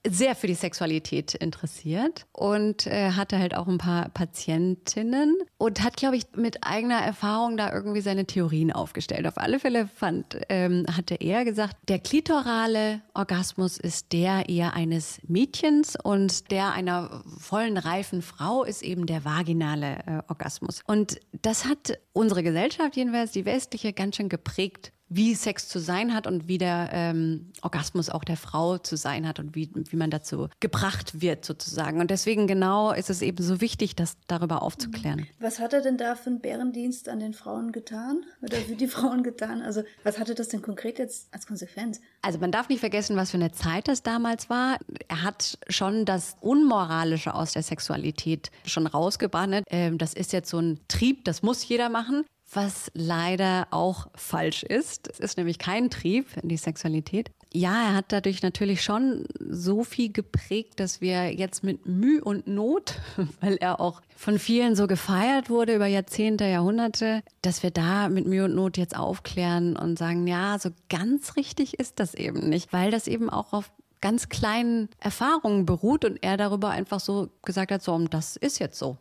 sehr 0.10 0.36
für 0.36 0.48
die 0.48 0.54
Sexualität 0.54 1.34
interessiert 1.36 2.26
und 2.32 2.88
äh, 2.88 3.12
hatte 3.12 3.40
halt 3.40 3.56
auch 3.56 3.68
ein 3.68 3.78
paar 3.78 4.10
Patientinnen 4.10 5.36
und 5.58 5.84
hat, 5.84 5.98
glaube 5.98 6.18
ich, 6.18 6.24
mit 6.36 6.64
eigener 6.64 7.00
Erfahrung 7.00 7.58
da 7.58 7.74
irgendwie 7.74 8.02
seine 8.02 8.26
Theorien 8.26 8.72
aufgestellt. 8.72 9.28
Auf 9.28 9.38
alle 9.38 9.60
Fälle 9.60 9.88
fand, 9.88 10.38
ähm, 10.50 10.86
hatte 10.96 11.16
er 11.16 11.46
gesagt, 11.46 11.76
der 11.90 12.00
klitorale 12.00 13.02
Orgasmus 13.14 13.78
ist 13.78 14.14
der 14.14 14.50
eher 14.50 14.74
eines 14.74 15.20
Mädchens 15.28 15.98
und 16.02 16.52
der 16.52 16.72
einer 16.74 17.24
vollen, 17.38 17.78
reifen 17.78 18.22
Frau 18.22 18.64
ist 18.64 18.84
eben 18.84 19.06
der 19.06 19.26
vaginale 19.26 19.98
äh, 20.06 20.22
Orgasmus. 20.28 20.82
Und 20.86 21.20
das 21.42 21.66
hat 21.66 22.00
unsere 22.14 22.44
Gesellschaft, 22.44 22.96
jedenfalls 22.96 23.32
die 23.32 23.46
westliche, 23.46 23.94
ganz 23.94 24.16
schön 24.16 24.30
geprägt 24.30 24.92
wie 25.10 25.36
Sex 25.36 25.68
zu 25.70 25.80
sein 25.80 26.14
hat 26.14 26.28
und 26.28 26.48
wie 26.48 26.58
der 26.58 26.90
ähm, 26.92 27.52
Orgasmus 27.62 28.10
auch 28.10 28.24
der 28.24 28.38
Frau 28.38 28.78
zu 28.78 28.98
sein 28.98 29.28
hat 29.28 29.40
und 29.40 29.56
wie, 29.56 29.70
wie 29.74 29.96
man 29.96 30.10
dazu 30.10 30.50
gebracht 30.60 31.22
wird 31.22 31.46
sozusagen. 31.46 32.02
Und 32.02 32.12
deswegen 32.12 32.48
genau 32.48 32.92
ist 32.92 33.10
es 33.10 33.22
eben 33.22 33.42
so 33.44 33.62
wichtig, 33.62 33.96
das 33.96 34.18
darüber 34.28 34.62
aufzuklären. 34.62 35.22
Mhm. 35.22 35.28
Was 35.40 35.60
hat 35.60 35.74
er 35.74 35.82
denn 35.82 35.98
da 35.98 36.16
für 36.16 36.30
einen 36.30 36.42
Bärendienst 36.42 37.08
an 37.08 37.20
den 37.20 37.34
Frauen 37.34 37.72
getan? 37.72 38.24
Oder 38.42 38.58
für 38.58 38.76
die 38.76 38.88
Frauen 38.88 39.24
getan? 39.24 39.62
Also 39.62 39.84
was 40.04 40.20
hatte 40.20 40.36
das 40.36 40.50
denn 40.50 40.62
konkret 40.62 41.00
jetzt 41.00 41.34
als 41.34 41.48
Konsequenz? 41.48 42.02
Also 42.22 42.40
man 42.40 42.52
darf 42.52 42.68
nicht 42.68 42.80
vergessen, 42.80 43.16
was 43.16 43.32
für 43.32 43.38
eine 43.38 43.52
Zeit 43.52 43.88
das 43.88 44.04
damals 44.04 44.50
war. 44.50 44.78
Er 45.08 45.24
hat 45.24 45.58
schon 45.70 46.06
das 46.06 46.36
Unmoralische 46.42 47.34
aus 47.34 47.54
der 47.54 47.64
Sexualität 47.64 48.52
schon 48.66 48.88
rausgebannt. 48.88 49.64
Ähm, 49.70 49.98
das 49.98 50.14
ist 50.14 50.34
jetzt 50.34 50.50
so 50.50 50.60
ein 50.60 50.80
Trieb, 50.88 51.24
das 51.24 51.42
muss 51.42 51.68
jeder 51.68 51.90
machen 51.90 52.26
was 52.52 52.92
leider 52.94 53.68
auch 53.72 54.08
falsch 54.16 54.64
ist. 54.64 55.10
Es 55.10 55.20
ist 55.20 55.38
nämlich 55.38 55.60
kein 55.60 55.90
Trieb 55.90 56.28
in 56.42 56.50
die 56.50 56.58
Sexualität. 56.58 57.32
Ja, 57.54 57.90
er 57.90 57.96
hat 57.96 58.06
dadurch 58.10 58.44
natürlich 58.44 58.84
schon 58.84 59.26
so 59.40 59.84
viel 59.84 60.12
geprägt, 60.12 60.80
dass 60.80 61.02
wir 61.02 61.34
jetzt 61.34 61.64
mit 61.64 61.86
Mühe 61.86 62.24
und 62.24 62.48
Not, 62.48 63.00
weil 63.42 63.56
er 63.56 63.80
auch 63.80 64.02
von 64.16 64.40
vielen 64.40 64.76
so 64.76 64.88
gefeiert 64.88 65.50
wurde 65.50 65.76
über 65.76 65.88
Jahrzehnte, 65.88 66.46
Jahrhunderte, 66.46 67.24
dass 67.42 67.64
wir 67.64 67.72
da 67.72 68.10
mit 68.10 68.28
Mühe 68.28 68.46
und 68.46 68.56
Not 68.56 68.78
jetzt 68.78 68.98
aufklären 68.98 69.76
und 69.76 69.98
sagen, 69.98 70.28
ja, 70.28 70.60
so 70.60 70.70
ganz 70.90 71.36
richtig 71.36 71.80
ist 71.80 72.00
das 72.00 72.14
eben 72.14 72.50
nicht, 72.50 72.74
weil 72.74 72.92
das 72.92 73.08
eben 73.08 73.30
auch 73.30 73.54
auf 73.54 73.72
ganz 74.02 74.30
kleinen 74.30 74.90
Erfahrungen 75.00 75.66
beruht 75.66 76.06
und 76.06 76.22
er 76.22 76.38
darüber 76.38 76.70
einfach 76.70 77.00
so 77.00 77.30
gesagt 77.44 77.72
hat, 77.72 77.82
so, 77.82 77.98
das 78.08 78.36
ist 78.36 78.60
jetzt 78.60 78.78
so. 78.78 78.98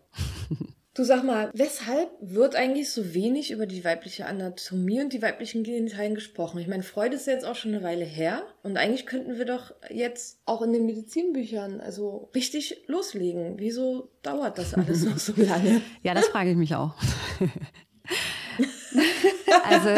Du 0.96 1.04
sag 1.04 1.24
mal, 1.24 1.50
weshalb 1.52 2.09
wird 2.22 2.56
eigentlich 2.56 2.90
so 2.90 3.12
wenig 3.12 3.50
über 3.50 3.66
die 3.66 3.85
weibliche 3.85 4.24
Anatomie 4.24 5.02
und 5.02 5.12
die 5.12 5.20
weiblichen 5.20 5.62
Genitalien 5.62 6.14
gesprochen? 6.14 6.59
Ich 6.59 6.68
meine, 6.68 6.82
Freude 6.82 7.16
ist 7.16 7.26
jetzt 7.26 7.44
auch 7.44 7.54
schon 7.54 7.74
eine 7.74 7.82
Weile 7.82 8.06
her 8.06 8.42
und 8.62 8.78
eigentlich 8.78 9.04
könnten 9.04 9.37
wir 9.37 9.44
doch 9.44 9.74
jetzt 9.90 10.40
auch 10.46 10.62
in 10.62 10.72
den 10.72 10.87
Medizinbüchern 10.87 11.82
also 11.82 12.30
richtig 12.35 12.85
loslegen. 12.87 13.59
Wieso 13.59 14.09
dauert 14.22 14.56
das 14.56 14.72
alles 14.72 15.04
noch 15.04 15.18
so 15.18 15.35
lange? 15.37 15.82
Ja, 16.02 16.14
das 16.14 16.28
frage 16.28 16.52
ich 16.52 16.56
mich 16.56 16.74
auch. 16.74 16.94
Also 19.68 19.88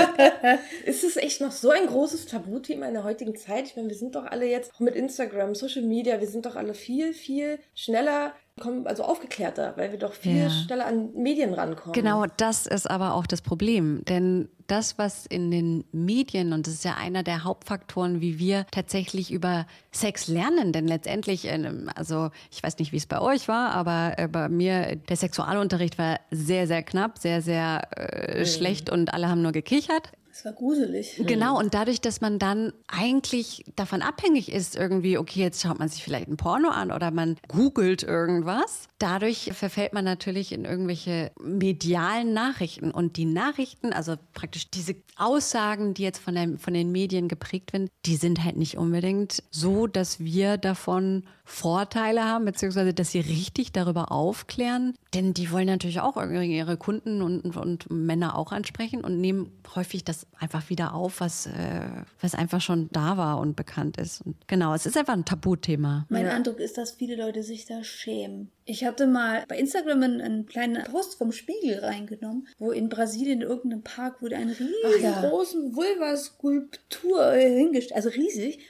ist 0.85 1.05
es 1.05 1.17
echt 1.17 1.41
noch 1.41 1.53
so 1.53 1.71
ein 1.71 1.87
großes 1.87 2.27
Tabuthema 2.27 2.87
in 2.87 2.95
der 2.95 3.05
heutigen 3.05 3.37
Zeit? 3.37 3.67
Ich 3.67 3.77
meine, 3.77 3.89
wir 3.89 3.97
sind 3.97 4.15
doch 4.15 4.25
alle 4.25 4.47
jetzt 4.47 4.75
auch 4.75 4.81
mit 4.81 4.95
Instagram, 4.95 5.55
Social 5.55 5.83
Media, 5.83 6.21
wir 6.21 6.27
sind 6.27 6.47
doch 6.47 6.57
alle 6.57 6.75
viel, 6.75 7.13
viel 7.13 7.59
schneller 7.75 8.35
kommen 8.59 8.87
also 8.87 9.05
aufgeklärter, 9.05 9.75
weil 9.77 9.93
wir 9.93 9.99
doch 9.99 10.13
viel 10.13 10.43
ja. 10.43 10.51
schneller 10.51 10.87
an 10.87 11.13
Medien 11.15 11.55
rankommen. 11.55 11.93
Genau, 11.93 12.25
das 12.37 12.67
ist 12.67 12.91
aber 12.91 13.15
auch 13.15 13.27
das 13.27 13.43
Problem, 13.43 14.05
denn 14.07 14.49
das, 14.69 14.99
was 14.99 15.27
in 15.27 15.51
den 15.51 15.85
Medien, 15.93 16.53
und 16.53 16.67
das 16.67 16.75
ist 16.75 16.85
ja 16.85 16.95
einer 16.95 17.23
der 17.23 17.43
Hauptfaktoren, 17.43 18.21
wie 18.21 18.39
wir 18.39 18.67
tatsächlich 18.71 19.33
über 19.33 19.67
Sex 19.93 20.29
lernen, 20.29 20.73
denn 20.73 20.87
letztendlich, 20.87 21.47
ähm, 21.47 21.91
also 21.95 22.31
ich 22.51 22.63
weiß 22.63 22.79
nicht, 22.79 22.93
wie 22.93 22.99
es 22.99 23.07
bei 23.07 23.21
euch 23.21 23.49
war, 23.49 23.71
aber 23.71 24.15
äh, 24.19 24.29
bei 24.29 24.49
mir, 24.49 24.97
der 24.97 25.17
Sexualunterricht 25.17 25.99
war 25.99 26.21
sehr, 26.31 26.67
sehr 26.67 26.83
knapp, 26.83 27.19
sehr, 27.19 27.41
sehr 27.41 27.89
äh, 27.97 28.41
mhm. 28.41 28.47
schlecht 28.47 28.91
und 28.91 29.13
alle 29.15 29.29
haben 29.29 29.43
nur 29.43 29.53
gekichert. 29.53 30.13
Es 30.39 30.45
war 30.45 30.53
gruselig. 30.53 31.21
Genau, 31.27 31.59
und 31.59 31.75
dadurch, 31.75 32.01
dass 32.01 32.21
man 32.21 32.39
dann 32.39 32.73
eigentlich 32.87 33.65
davon 33.75 34.03
abhängig 34.03 34.53
ist, 34.53 34.77
irgendwie, 34.77 35.19
okay, 35.19 35.41
jetzt 35.41 35.61
schaut 35.61 35.81
man 35.81 35.89
sich 35.89 36.05
vielleicht 36.05 36.29
ein 36.29 36.37
Porno 36.37 36.69
an 36.69 36.93
oder 36.93 37.11
man 37.11 37.35
googelt 37.49 38.05
irgendwas, 38.05 38.87
dadurch 39.01 39.51
verfällt 39.53 39.95
man 39.95 40.05
natürlich 40.05 40.53
in 40.53 40.65
irgendwelche 40.65 41.33
medialen 41.43 42.35
Nachrichten. 42.35 42.93
Und 42.93 43.17
die 43.17 43.25
Nachrichten, 43.25 43.93
also 43.93 44.15
praktisch 44.33 44.71
diese 44.71 44.95
Aussagen, 45.17 45.95
die 45.95 46.05
jetzt 46.05 46.21
von, 46.21 46.37
der, 46.37 46.57
von 46.57 46.73
den 46.73 46.93
Medien 46.93 47.27
geprägt 47.27 47.73
werden, 47.73 47.89
die 48.07 48.15
sind 48.15 48.45
halt 48.45 48.57
nicht 48.57 48.79
unbedingt 48.79 49.43
so, 49.51 49.89
dass 49.89 50.21
wir 50.21 50.57
davon 50.57 51.25
Vorteile 51.49 52.25
haben, 52.25 52.45
beziehungsweise 52.45 52.93
dass 52.93 53.11
sie 53.11 53.21
richtig 53.21 53.73
darüber 53.73 54.13
aufklären. 54.13 54.95
Denn 55.15 55.33
die 55.33 55.51
wollen 55.51 55.67
natürlich 55.67 56.01
auch 56.01 56.23
ihre 56.23 56.77
Kunden 56.77 57.23
und, 57.23 57.57
und 57.57 57.91
Männer 57.91 58.37
auch 58.37 58.53
ansprechen 58.53 59.03
und 59.03 59.19
nehmen 59.19 59.51
häufig 59.75 60.05
das 60.05 60.27
einfach 60.39 60.69
wieder 60.69 60.95
auf, 60.95 61.21
was, 61.21 61.47
äh, 61.47 61.81
was 62.21 62.35
einfach 62.35 62.61
schon 62.61 62.91
da 62.93 63.17
war 63.17 63.39
und 63.39 63.57
bekannt 63.57 63.97
ist. 63.97 64.21
Und 64.21 64.37
genau, 64.47 64.75
es 64.75 64.85
ist 64.85 64.99
einfach 64.99 65.15
ein 65.15 65.25
Tabuthema. 65.25 66.07
Mein 66.11 66.27
ja. 66.27 66.33
Eindruck 66.33 66.61
ist, 66.61 66.77
dass 66.77 66.93
viele 66.93 67.17
Leute 67.17 67.43
sich 67.43 67.65
da 67.65 67.83
schämen. 67.83 68.51
Ich 68.67 68.85
hatte 68.85 69.07
mal 69.07 69.45
bei 69.49 69.59
Instagram 69.59 70.03
einen, 70.03 70.21
einen 70.21 70.47
kleinen 70.47 70.85
Post 70.85 71.17
vom 71.17 71.33
Spiegel 71.33 71.79
reingenommen, 71.79 72.47
wo 72.59 72.73
in 72.73 72.91
Brasilien 72.91 73.41
in 73.41 73.49
irgendeinem 73.49 73.83
Park 73.83 74.21
wurde 74.21 74.37
eine 74.37 74.53
riesengroße 74.53 75.57
ja. 75.57 75.75
Vulva-Skulptur 75.75 77.33
hingestellt, 77.33 77.97
also 77.97 78.11
riesig. 78.11 78.69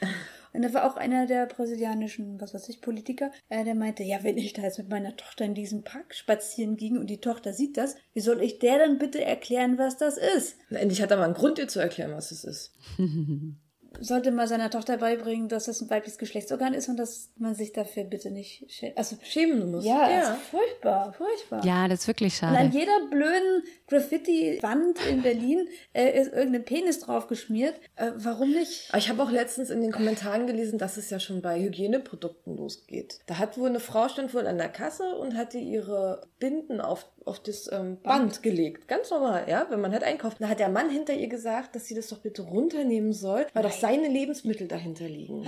Und 0.52 0.62
da 0.62 0.72
war 0.74 0.90
auch 0.90 0.96
einer 0.96 1.26
der 1.26 1.46
brasilianischen, 1.46 2.40
was 2.40 2.54
weiß 2.54 2.68
ich, 2.68 2.80
Politiker, 2.80 3.30
äh, 3.48 3.64
der 3.64 3.74
meinte, 3.74 4.02
ja, 4.02 4.22
wenn 4.22 4.38
ich 4.38 4.52
da 4.52 4.62
jetzt 4.62 4.78
mit 4.78 4.88
meiner 4.88 5.16
Tochter 5.16 5.44
in 5.44 5.54
diesem 5.54 5.84
Park 5.84 6.14
spazieren 6.14 6.76
ging 6.76 6.98
und 6.98 7.08
die 7.08 7.20
Tochter 7.20 7.52
sieht 7.52 7.76
das, 7.76 7.96
wie 8.12 8.20
soll 8.20 8.42
ich 8.42 8.58
der 8.58 8.78
dann 8.78 8.98
bitte 8.98 9.24
erklären, 9.24 9.78
was 9.78 9.96
das 9.96 10.16
ist? 10.16 10.56
Endlich 10.70 11.02
hat 11.02 11.10
er 11.10 11.16
mal 11.16 11.24
einen 11.24 11.34
Grund, 11.34 11.58
dir 11.58 11.68
zu 11.68 11.80
erklären, 11.80 12.12
was 12.12 12.30
es 12.30 12.44
ist. 12.44 12.74
sollte 14.00 14.30
mal 14.30 14.48
seiner 14.48 14.70
Tochter 14.70 14.98
beibringen, 14.98 15.48
dass 15.48 15.66
das 15.66 15.80
ein 15.80 15.90
weibliches 15.90 16.18
Geschlechtsorgan 16.18 16.74
ist 16.74 16.88
und 16.88 16.96
dass 16.96 17.30
man 17.36 17.54
sich 17.54 17.72
dafür 17.72 18.04
bitte 18.04 18.30
nicht 18.30 18.70
schä 18.70 18.92
also 18.96 19.16
schämen 19.22 19.70
muss. 19.70 19.84
Ja, 19.84 20.10
ja. 20.10 20.38
Furchtbar, 20.50 21.12
furchtbar. 21.12 21.64
Ja, 21.64 21.88
das 21.88 22.00
ist 22.00 22.08
wirklich 22.08 22.36
schade. 22.36 22.52
Und 22.52 22.60
an 22.60 22.72
jeder 22.72 23.06
blöden 23.10 23.62
Graffiti-Wand 23.88 24.98
in 25.06 25.22
Berlin 25.22 25.68
äh, 25.92 26.20
ist 26.20 26.32
irgendein 26.32 26.64
Penis 26.64 27.00
draufgeschmiert. 27.00 27.74
Äh, 27.96 28.12
warum 28.16 28.50
nicht? 28.50 28.92
Ich 28.96 29.08
habe 29.08 29.22
auch 29.22 29.30
letztens 29.30 29.70
in 29.70 29.80
den 29.80 29.92
Kommentaren 29.92 30.46
gelesen, 30.46 30.78
dass 30.78 30.96
es 30.96 31.10
ja 31.10 31.20
schon 31.20 31.42
bei 31.42 31.60
Hygieneprodukten 31.60 32.56
losgeht. 32.56 33.20
Da 33.26 33.38
hat 33.38 33.58
wohl 33.58 33.68
eine 33.68 33.80
Frau 33.80 34.08
stand 34.08 34.34
wohl 34.34 34.46
an 34.46 34.58
der 34.58 34.68
Kasse 34.68 35.16
und 35.16 35.36
hatte 35.36 35.58
ihre 35.58 36.26
Binden 36.38 36.80
auf 36.80 37.06
auf 37.28 37.40
das 37.40 37.70
ähm, 37.70 37.98
Band 38.02 38.42
gelegt. 38.42 38.88
Ganz 38.88 39.10
normal, 39.10 39.44
ja, 39.48 39.66
wenn 39.68 39.80
man 39.80 39.92
halt 39.92 40.02
einkauft. 40.02 40.38
Da 40.40 40.48
hat 40.48 40.58
der 40.58 40.70
Mann 40.70 40.90
hinter 40.90 41.12
ihr 41.12 41.28
gesagt, 41.28 41.76
dass 41.76 41.84
sie 41.84 41.94
das 41.94 42.08
doch 42.08 42.18
bitte 42.18 42.42
runternehmen 42.42 43.12
soll, 43.12 43.46
weil 43.52 43.62
doch 43.62 43.70
seine 43.88 44.08
Lebensmittel 44.08 44.68
dahinter 44.68 45.08
liegen. 45.08 45.46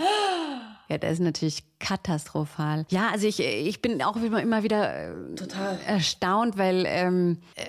Ja, 0.88 0.98
das 0.98 1.12
ist 1.12 1.20
natürlich 1.20 1.62
katastrophal. 1.78 2.84
Ja, 2.90 3.10
also 3.12 3.26
ich, 3.26 3.40
ich 3.40 3.80
bin 3.80 4.02
auch 4.02 4.16
immer, 4.16 4.42
immer 4.42 4.64
wieder 4.64 5.10
äh, 5.10 5.34
Total. 5.36 5.78
erstaunt, 5.86 6.58
weil, 6.58 6.84
ähm, 6.86 7.38
äh, 7.54 7.62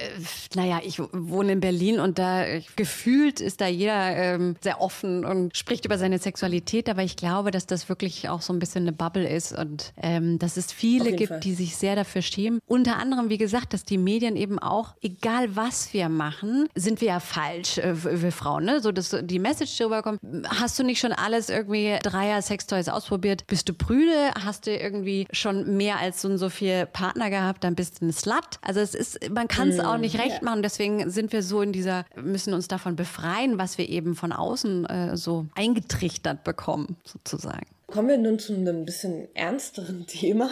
naja, 0.55 0.81
ich 0.83 0.99
wohne 0.99 1.53
in 1.53 1.59
Berlin 1.59 1.99
und 1.99 2.17
da 2.17 2.43
gefühlt 2.75 3.39
ist 3.39 3.61
da 3.61 3.67
jeder 3.67 4.15
ähm, 4.17 4.55
sehr 4.59 4.81
offen 4.81 5.23
und 5.23 5.55
spricht 5.55 5.85
über 5.85 5.99
seine 5.99 6.17
Sexualität, 6.17 6.89
aber 6.89 7.03
ich 7.03 7.15
glaube, 7.15 7.51
dass 7.51 7.67
das 7.67 7.89
wirklich 7.89 8.27
auch 8.27 8.41
so 8.41 8.51
ein 8.53 8.59
bisschen 8.59 8.83
eine 8.83 8.91
Bubble 8.91 9.29
ist 9.29 9.57
und 9.57 9.93
ähm, 10.01 10.39
dass 10.39 10.57
es 10.57 10.71
viele 10.73 11.13
gibt, 11.13 11.29
Fall. 11.29 11.39
die 11.41 11.53
sich 11.53 11.77
sehr 11.77 11.95
dafür 11.95 12.23
schämen. 12.23 12.59
Unter 12.65 12.97
anderem, 12.97 13.29
wie 13.29 13.37
gesagt, 13.37 13.73
dass 13.73 13.85
die 13.85 13.99
Medien 13.99 14.35
eben 14.35 14.57
auch, 14.57 14.95
egal 15.01 15.55
was 15.55 15.93
wir 15.93 16.09
machen, 16.09 16.67
sind 16.75 17.01
wir 17.01 17.09
ja 17.09 17.19
falsch, 17.19 17.77
äh, 17.77 17.93
wir 18.21 18.31
Frauen, 18.31 18.65
ne? 18.65 18.81
So, 18.81 18.91
dass 18.91 19.15
die 19.21 19.39
Message 19.39 19.77
darüber 19.77 20.01
kommt, 20.01 20.19
hast 20.61 20.79
du 20.79 20.83
nicht 20.83 20.99
schon 20.99 21.11
alles 21.11 21.49
irgendwie 21.49 21.97
Dreier 22.01 22.41
Sextoys 22.41 22.87
ausprobiert? 22.87 23.47
Bist 23.47 23.67
du 23.67 23.73
prüde? 23.73 24.31
Hast 24.45 24.67
du 24.67 24.75
irgendwie 24.75 25.27
schon 25.31 25.75
mehr 25.75 25.99
als 25.99 26.21
so 26.21 26.29
und 26.29 26.37
so 26.37 26.49
viel 26.49 26.85
Partner 26.85 27.29
gehabt? 27.29 27.63
Dann 27.63 27.75
bist 27.75 27.99
du 27.99 28.05
ein 28.05 28.13
Slut. 28.13 28.59
Also 28.61 28.79
es 28.79 28.95
ist, 28.95 29.29
man 29.31 29.47
kann 29.47 29.69
es 29.69 29.79
auch 29.79 29.97
nicht 29.97 30.19
recht 30.19 30.43
machen. 30.43 30.61
Deswegen 30.61 31.09
sind 31.09 31.33
wir 31.33 31.43
so 31.43 31.61
in 31.61 31.73
dieser, 31.73 32.05
müssen 32.15 32.53
uns 32.53 32.67
davon 32.67 32.95
befreien, 32.95 33.57
was 33.57 33.77
wir 33.77 33.89
eben 33.89 34.15
von 34.15 34.31
außen 34.31 34.85
äh, 34.85 35.17
so 35.17 35.47
eingetrichtert 35.55 36.43
bekommen, 36.43 36.95
sozusagen. 37.03 37.65
Kommen 37.87 38.07
wir 38.07 38.17
nun 38.17 38.39
zu 38.39 38.53
einem 38.53 38.85
bisschen 38.85 39.27
ernsteren 39.35 40.05
Thema. 40.07 40.49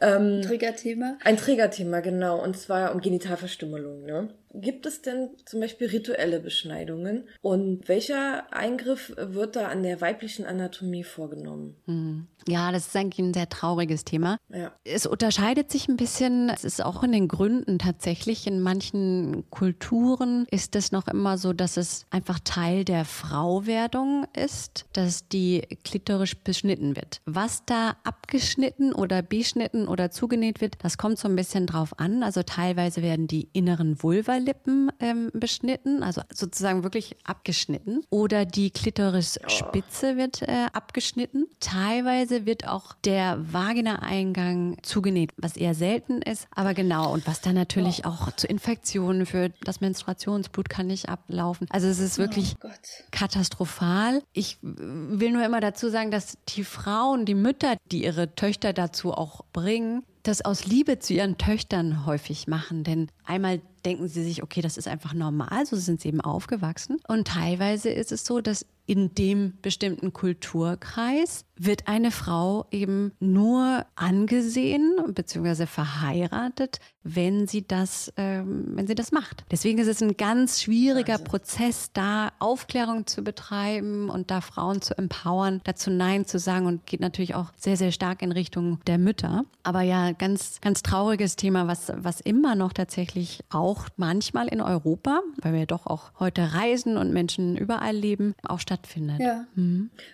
Ähm, 0.00 0.42
Triggerthema. 0.42 1.16
Ein 1.22 1.36
Trägerthema, 1.36 2.00
genau, 2.00 2.42
und 2.42 2.58
zwar 2.58 2.92
um 2.92 3.00
Genitalverstümmelung. 3.00 4.04
Ne? 4.04 4.28
Gibt 4.54 4.86
es 4.86 5.02
denn 5.02 5.30
zum 5.46 5.60
Beispiel 5.60 5.88
rituelle 5.88 6.40
Beschneidungen? 6.40 7.28
Und 7.40 7.88
welcher 7.88 8.52
Eingriff 8.52 9.12
wird 9.16 9.56
da 9.56 9.68
an 9.68 9.82
der 9.82 10.00
weiblichen 10.00 10.44
Anatomie 10.44 11.04
vorgenommen? 11.04 12.28
Ja, 12.46 12.72
das 12.72 12.88
ist 12.88 12.96
eigentlich 12.96 13.26
ein 13.26 13.34
sehr 13.34 13.48
trauriges 13.48 14.04
Thema. 14.04 14.36
Ja. 14.50 14.72
Es 14.84 15.06
unterscheidet 15.06 15.70
sich 15.70 15.88
ein 15.88 15.96
bisschen. 15.96 16.50
Es 16.50 16.64
ist 16.64 16.84
auch 16.84 17.02
in 17.02 17.12
den 17.12 17.28
Gründen 17.28 17.78
tatsächlich. 17.78 18.46
In 18.46 18.60
manchen 18.60 19.48
Kulturen 19.50 20.46
ist 20.50 20.76
es 20.76 20.92
noch 20.92 21.08
immer 21.08 21.38
so, 21.38 21.52
dass 21.52 21.76
es 21.76 22.04
einfach 22.10 22.38
Teil 22.40 22.84
der 22.84 23.04
Frauwerdung 23.04 24.26
ist, 24.34 24.86
dass 24.92 25.28
die 25.28 25.62
klitorisch 25.84 26.36
beschnitten 26.36 26.96
wird. 26.96 27.20
Was 27.24 27.64
da 27.64 27.96
abgeschnitten 28.04 28.92
oder 28.92 29.22
beschnitten 29.22 29.88
oder 29.88 30.10
zugenäht 30.10 30.60
wird, 30.60 30.76
das 30.82 30.98
kommt 30.98 31.18
so 31.18 31.28
ein 31.28 31.36
bisschen 31.36 31.66
drauf 31.66 31.98
an. 31.98 32.22
Also 32.22 32.42
teilweise 32.42 33.02
werden 33.02 33.28
die 33.28 33.48
inneren 33.52 34.02
Vulvalippen 34.42 34.92
ähm, 35.00 35.30
beschnitten, 35.32 36.02
also 36.02 36.22
sozusagen 36.32 36.82
wirklich 36.82 37.16
abgeschnitten. 37.24 38.04
Oder 38.10 38.44
die 38.44 38.70
Klitorisspitze 38.70 40.16
wird 40.16 40.42
äh, 40.42 40.66
abgeschnitten. 40.72 41.46
Teilweise 41.60 42.46
wird 42.46 42.66
auch 42.68 42.94
der 43.04 43.38
Vagina-Eingang 43.52 44.78
zugenäht, 44.82 45.32
was 45.36 45.56
eher 45.56 45.74
selten 45.74 46.22
ist. 46.22 46.46
Aber 46.54 46.74
genau, 46.74 47.12
und 47.12 47.26
was 47.26 47.40
dann 47.40 47.54
natürlich 47.54 48.04
auch 48.04 48.32
zu 48.32 48.46
Infektionen 48.46 49.26
führt. 49.26 49.54
Das 49.64 49.80
Menstruationsblut 49.80 50.68
kann 50.68 50.86
nicht 50.86 51.08
ablaufen. 51.08 51.66
Also 51.70 51.88
es 51.88 51.98
ist 51.98 52.18
wirklich 52.18 52.56
Oh 52.62 52.68
katastrophal. 53.10 54.22
Ich 54.32 54.58
will 54.62 55.32
nur 55.32 55.44
immer 55.44 55.60
dazu 55.60 55.88
sagen, 55.88 56.10
dass 56.10 56.38
die 56.48 56.64
Frauen, 56.64 57.24
die 57.24 57.34
Mütter, 57.34 57.76
die 57.90 58.04
ihre 58.04 58.34
Töchter 58.34 58.72
dazu 58.72 59.12
auch 59.12 59.44
bringen, 59.52 60.04
das 60.22 60.44
aus 60.44 60.66
Liebe 60.66 60.98
zu 60.98 61.14
ihren 61.14 61.38
Töchtern 61.38 62.06
häufig 62.06 62.46
machen. 62.46 62.84
Denn 62.84 63.08
einmal 63.24 63.60
denken 63.84 64.08
sie 64.08 64.22
sich, 64.22 64.42
okay, 64.42 64.60
das 64.60 64.76
ist 64.76 64.88
einfach 64.88 65.14
normal, 65.14 65.66
so 65.66 65.76
sind 65.76 66.00
sie 66.00 66.08
eben 66.08 66.20
aufgewachsen. 66.20 67.00
Und 67.08 67.28
teilweise 67.28 67.90
ist 67.90 68.12
es 68.12 68.24
so, 68.24 68.40
dass 68.40 68.66
in 68.92 69.14
dem 69.14 69.54
bestimmten 69.62 70.12
Kulturkreis 70.12 71.46
wird 71.56 71.88
eine 71.88 72.10
Frau 72.10 72.66
eben 72.70 73.12
nur 73.20 73.86
angesehen 73.94 74.96
bzw. 75.08 75.64
verheiratet, 75.64 76.78
wenn 77.04 77.46
sie 77.46 77.66
das, 77.66 78.12
ähm, 78.16 78.72
wenn 78.74 78.86
sie 78.86 78.94
das 78.94 79.12
macht. 79.12 79.44
Deswegen 79.50 79.78
ist 79.78 79.88
es 79.88 80.02
ein 80.02 80.16
ganz 80.16 80.60
schwieriger 80.60 81.14
Wahnsinn. 81.14 81.24
Prozess, 81.24 81.90
da 81.92 82.32
Aufklärung 82.38 83.06
zu 83.06 83.22
betreiben 83.22 84.10
und 84.10 84.30
da 84.30 84.40
Frauen 84.40 84.82
zu 84.82 84.96
empowern, 84.98 85.60
dazu 85.64 85.90
Nein 85.90 86.26
zu 86.26 86.38
sagen 86.38 86.66
und 86.66 86.86
geht 86.86 87.00
natürlich 87.00 87.34
auch 87.34 87.52
sehr, 87.56 87.76
sehr 87.76 87.92
stark 87.92 88.20
in 88.20 88.32
Richtung 88.32 88.80
der 88.86 88.98
Mütter. 88.98 89.44
Aber 89.62 89.82
ja, 89.82 90.12
ganz, 90.12 90.60
ganz 90.60 90.82
trauriges 90.82 91.36
Thema, 91.36 91.66
was, 91.66 91.92
was 91.96 92.20
immer 92.20 92.54
noch 92.54 92.72
tatsächlich 92.72 93.40
auch 93.50 93.86
manchmal 93.96 94.48
in 94.48 94.60
Europa, 94.60 95.20
weil 95.40 95.54
wir 95.54 95.66
doch 95.66 95.86
auch 95.86 96.12
heute 96.18 96.54
reisen 96.54 96.98
und 96.98 97.12
Menschen 97.12 97.56
überall 97.56 97.96
leben, 97.96 98.34
auch 98.42 98.60
stattfindet. 98.82 99.20
Ja. 99.20 99.46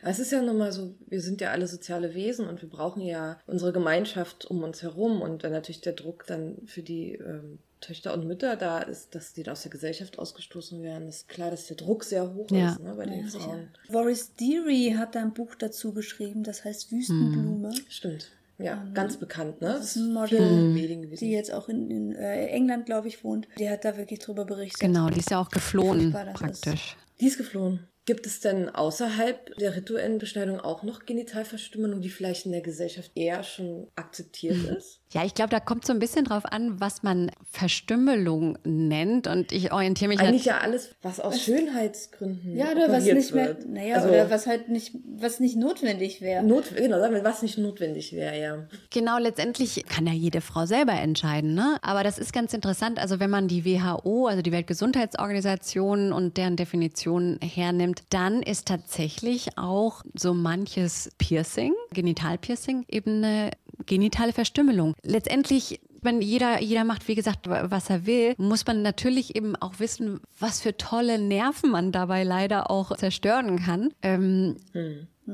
Es 0.03 0.19
ist 0.19 0.33
ja 0.33 0.43
nun 0.43 0.59
mal 0.59 0.73
so, 0.73 0.95
wir 1.07 1.21
sind 1.21 1.41
ja 1.41 1.51
alle 1.51 1.67
soziale 1.67 2.15
Wesen 2.15 2.47
und 2.49 2.63
wir 2.63 2.69
brauchen 2.69 3.03
ja 3.03 3.39
unsere 3.47 3.73
Gemeinschaft 3.73 4.47
um 4.47 4.63
uns 4.63 4.83
herum 4.83 5.21
und 5.23 5.43
wenn 5.43 5.53
natürlich 5.53 5.81
der 5.81 5.95
Druck 5.95 6.27
dann 6.27 6.57
für 6.67 6.83
die 6.83 7.15
ähm, 7.15 7.59
Töchter 7.81 8.13
und 8.13 8.27
Mütter 8.27 8.57
da 8.57 8.81
ist, 8.81 9.15
dass 9.15 9.33
die 9.33 9.49
aus 9.49 9.63
der 9.63 9.71
Gesellschaft 9.71 10.19
ausgestoßen 10.19 10.83
werden, 10.83 11.09
ist 11.09 11.29
klar, 11.29 11.51
dass 11.51 11.67
der 11.67 11.77
Druck 11.77 12.05
sehr 12.05 12.35
hoch 12.35 12.51
Ja. 12.51 12.73
ist 12.73 12.81
ne, 12.81 12.95
bei 12.95 13.07
den 13.07 13.29
Frauen. 13.29 13.69
Boris 13.91 14.35
Deary 14.35 14.95
hat 14.99 15.15
da 15.15 15.21
ein 15.21 15.33
Buch 15.33 15.55
dazu 15.55 15.93
geschrieben, 15.93 16.43
das 16.43 16.65
heißt 16.65 16.91
Wüstenblume. 16.91 17.73
Stimmt. 17.89 18.33
Ja, 18.61 18.85
ganz 18.93 19.17
bekannt, 19.19 19.61
ne? 19.61 19.69
Das 19.69 19.95
ist 19.95 19.97
ein 20.03 20.13
Model, 20.13 20.41
gewesen. 20.75 21.17
die 21.21 21.31
jetzt 21.31 21.53
auch 21.55 21.69
in, 21.69 21.89
in 21.93 22.13
äh, 22.17 22.47
England, 22.49 22.87
glaube 22.87 23.07
ich, 23.07 23.23
wohnt. 23.23 23.47
Die 23.57 23.71
hat 23.71 23.85
da 23.85 23.97
wirklich 23.97 24.19
drüber 24.19 24.45
berichtet. 24.45 24.81
Genau, 24.81 25.09
die 25.11 25.21
ist 25.21 25.31
ja 25.31 25.41
auch 25.41 25.49
geflohen 25.49 26.11
das 26.11 26.27
ist. 26.27 26.33
praktisch. 26.35 26.97
Die 27.21 27.27
ist 27.29 27.39
geflohen. 27.39 27.87
Gibt 28.09 28.25
es 28.25 28.41
denn 28.41 28.71
außerhalb 28.71 29.55
der 29.57 29.77
rituellen 29.77 30.17
Beschneidung 30.17 30.63
auch 30.63 30.83
noch 30.83 31.05
Genitalverstümmelung, 31.05 32.01
die 32.01 32.09
vielleicht 32.09 32.47
in 32.47 32.53
der 32.53 32.63
Gesellschaft 32.63 33.11
eher 33.15 33.43
schon 33.43 33.87
akzeptiert 33.97 34.57
ist? 34.79 35.03
Ja, 35.11 35.25
ich 35.25 35.35
glaube, 35.35 35.51
da 35.51 35.59
kommt 35.61 35.87
so 35.87 35.93
ein 35.93 35.99
bisschen 35.99 36.25
drauf 36.27 36.45
an, 36.45 36.81
was 36.81 37.03
man 37.03 37.31
Verstümmelung 37.51 38.59
nennt. 38.65 39.27
Und 39.27 39.53
ich 39.53 39.73
orientiere 39.73 40.09
mich 40.09 40.21
Eigentlich 40.21 40.45
ja 40.45 40.59
alles, 40.59 40.91
was 41.03 41.19
aus 41.19 41.41
Schönheitsgründen 41.41 42.55
Ja, 42.55 42.73
oder 42.73 42.93
was 42.93 43.05
nicht 43.05 43.35
mehr, 43.35 43.47
wird. 43.49 43.69
naja, 43.69 43.97
also, 43.97 44.09
oder 44.09 44.31
was 44.31 44.47
halt 44.47 44.69
nicht, 44.69 44.95
was 45.19 45.41
nicht 45.41 45.57
notwendig 45.57 46.21
wäre. 46.21 46.43
Not, 46.45 46.77
genau, 46.77 46.99
sagen 47.01 47.15
wir, 47.15 47.25
was 47.25 47.41
nicht 47.43 47.57
notwendig 47.57 48.13
wäre, 48.13 48.39
ja. 48.39 48.67
Genau, 48.91 49.19
letztendlich 49.19 49.85
kann 49.87 50.07
ja 50.07 50.13
jede 50.13 50.43
Frau 50.43 50.67
selber 50.67 50.93
entscheiden, 50.93 51.55
ne? 51.55 51.79
Aber 51.81 52.03
das 52.03 52.19
ist 52.19 52.33
ganz 52.35 52.53
interessant. 52.53 52.99
Also 52.99 53.19
wenn 53.19 53.31
man 53.31 53.49
die 53.49 53.65
WHO, 53.65 54.27
also 54.27 54.43
die 54.43 54.53
Weltgesundheitsorganisation 54.53 56.13
und 56.13 56.37
deren 56.37 56.57
Definition 56.57 57.39
hernimmt, 57.43 58.03
dann 58.11 58.43
ist 58.43 58.69
tatsächlich 58.69 59.57
auch 59.57 60.03
so 60.15 60.35
manches 60.35 61.11
Piercing, 61.19 61.73
Genitalpiercing, 61.93 62.85
eben 62.89 63.25
eine 63.25 63.51
genitale 63.87 64.33
Verstümmelung. 64.33 64.95
Letztendlich 65.03 65.81
wenn 66.03 66.21
jeder, 66.21 66.61
jeder 66.61 66.85
macht, 66.85 67.09
wie 67.09 67.15
gesagt, 67.15 67.49
was 67.49 67.91
er 67.91 68.07
will, 68.07 68.35
muss 68.39 68.67
man 68.67 68.83
natürlich 68.83 69.35
eben 69.35 69.57
auch 69.57 69.81
wissen, 69.81 70.21
was 70.39 70.61
für 70.61 70.77
tolle 70.77 71.19
Nerven 71.19 71.71
man 71.71 71.93
dabei 71.93 72.23
leider 72.25 72.71
auch 72.71 72.97
zerstören 72.97 73.59
kann. 73.59 73.93
Ähm, 74.03 74.57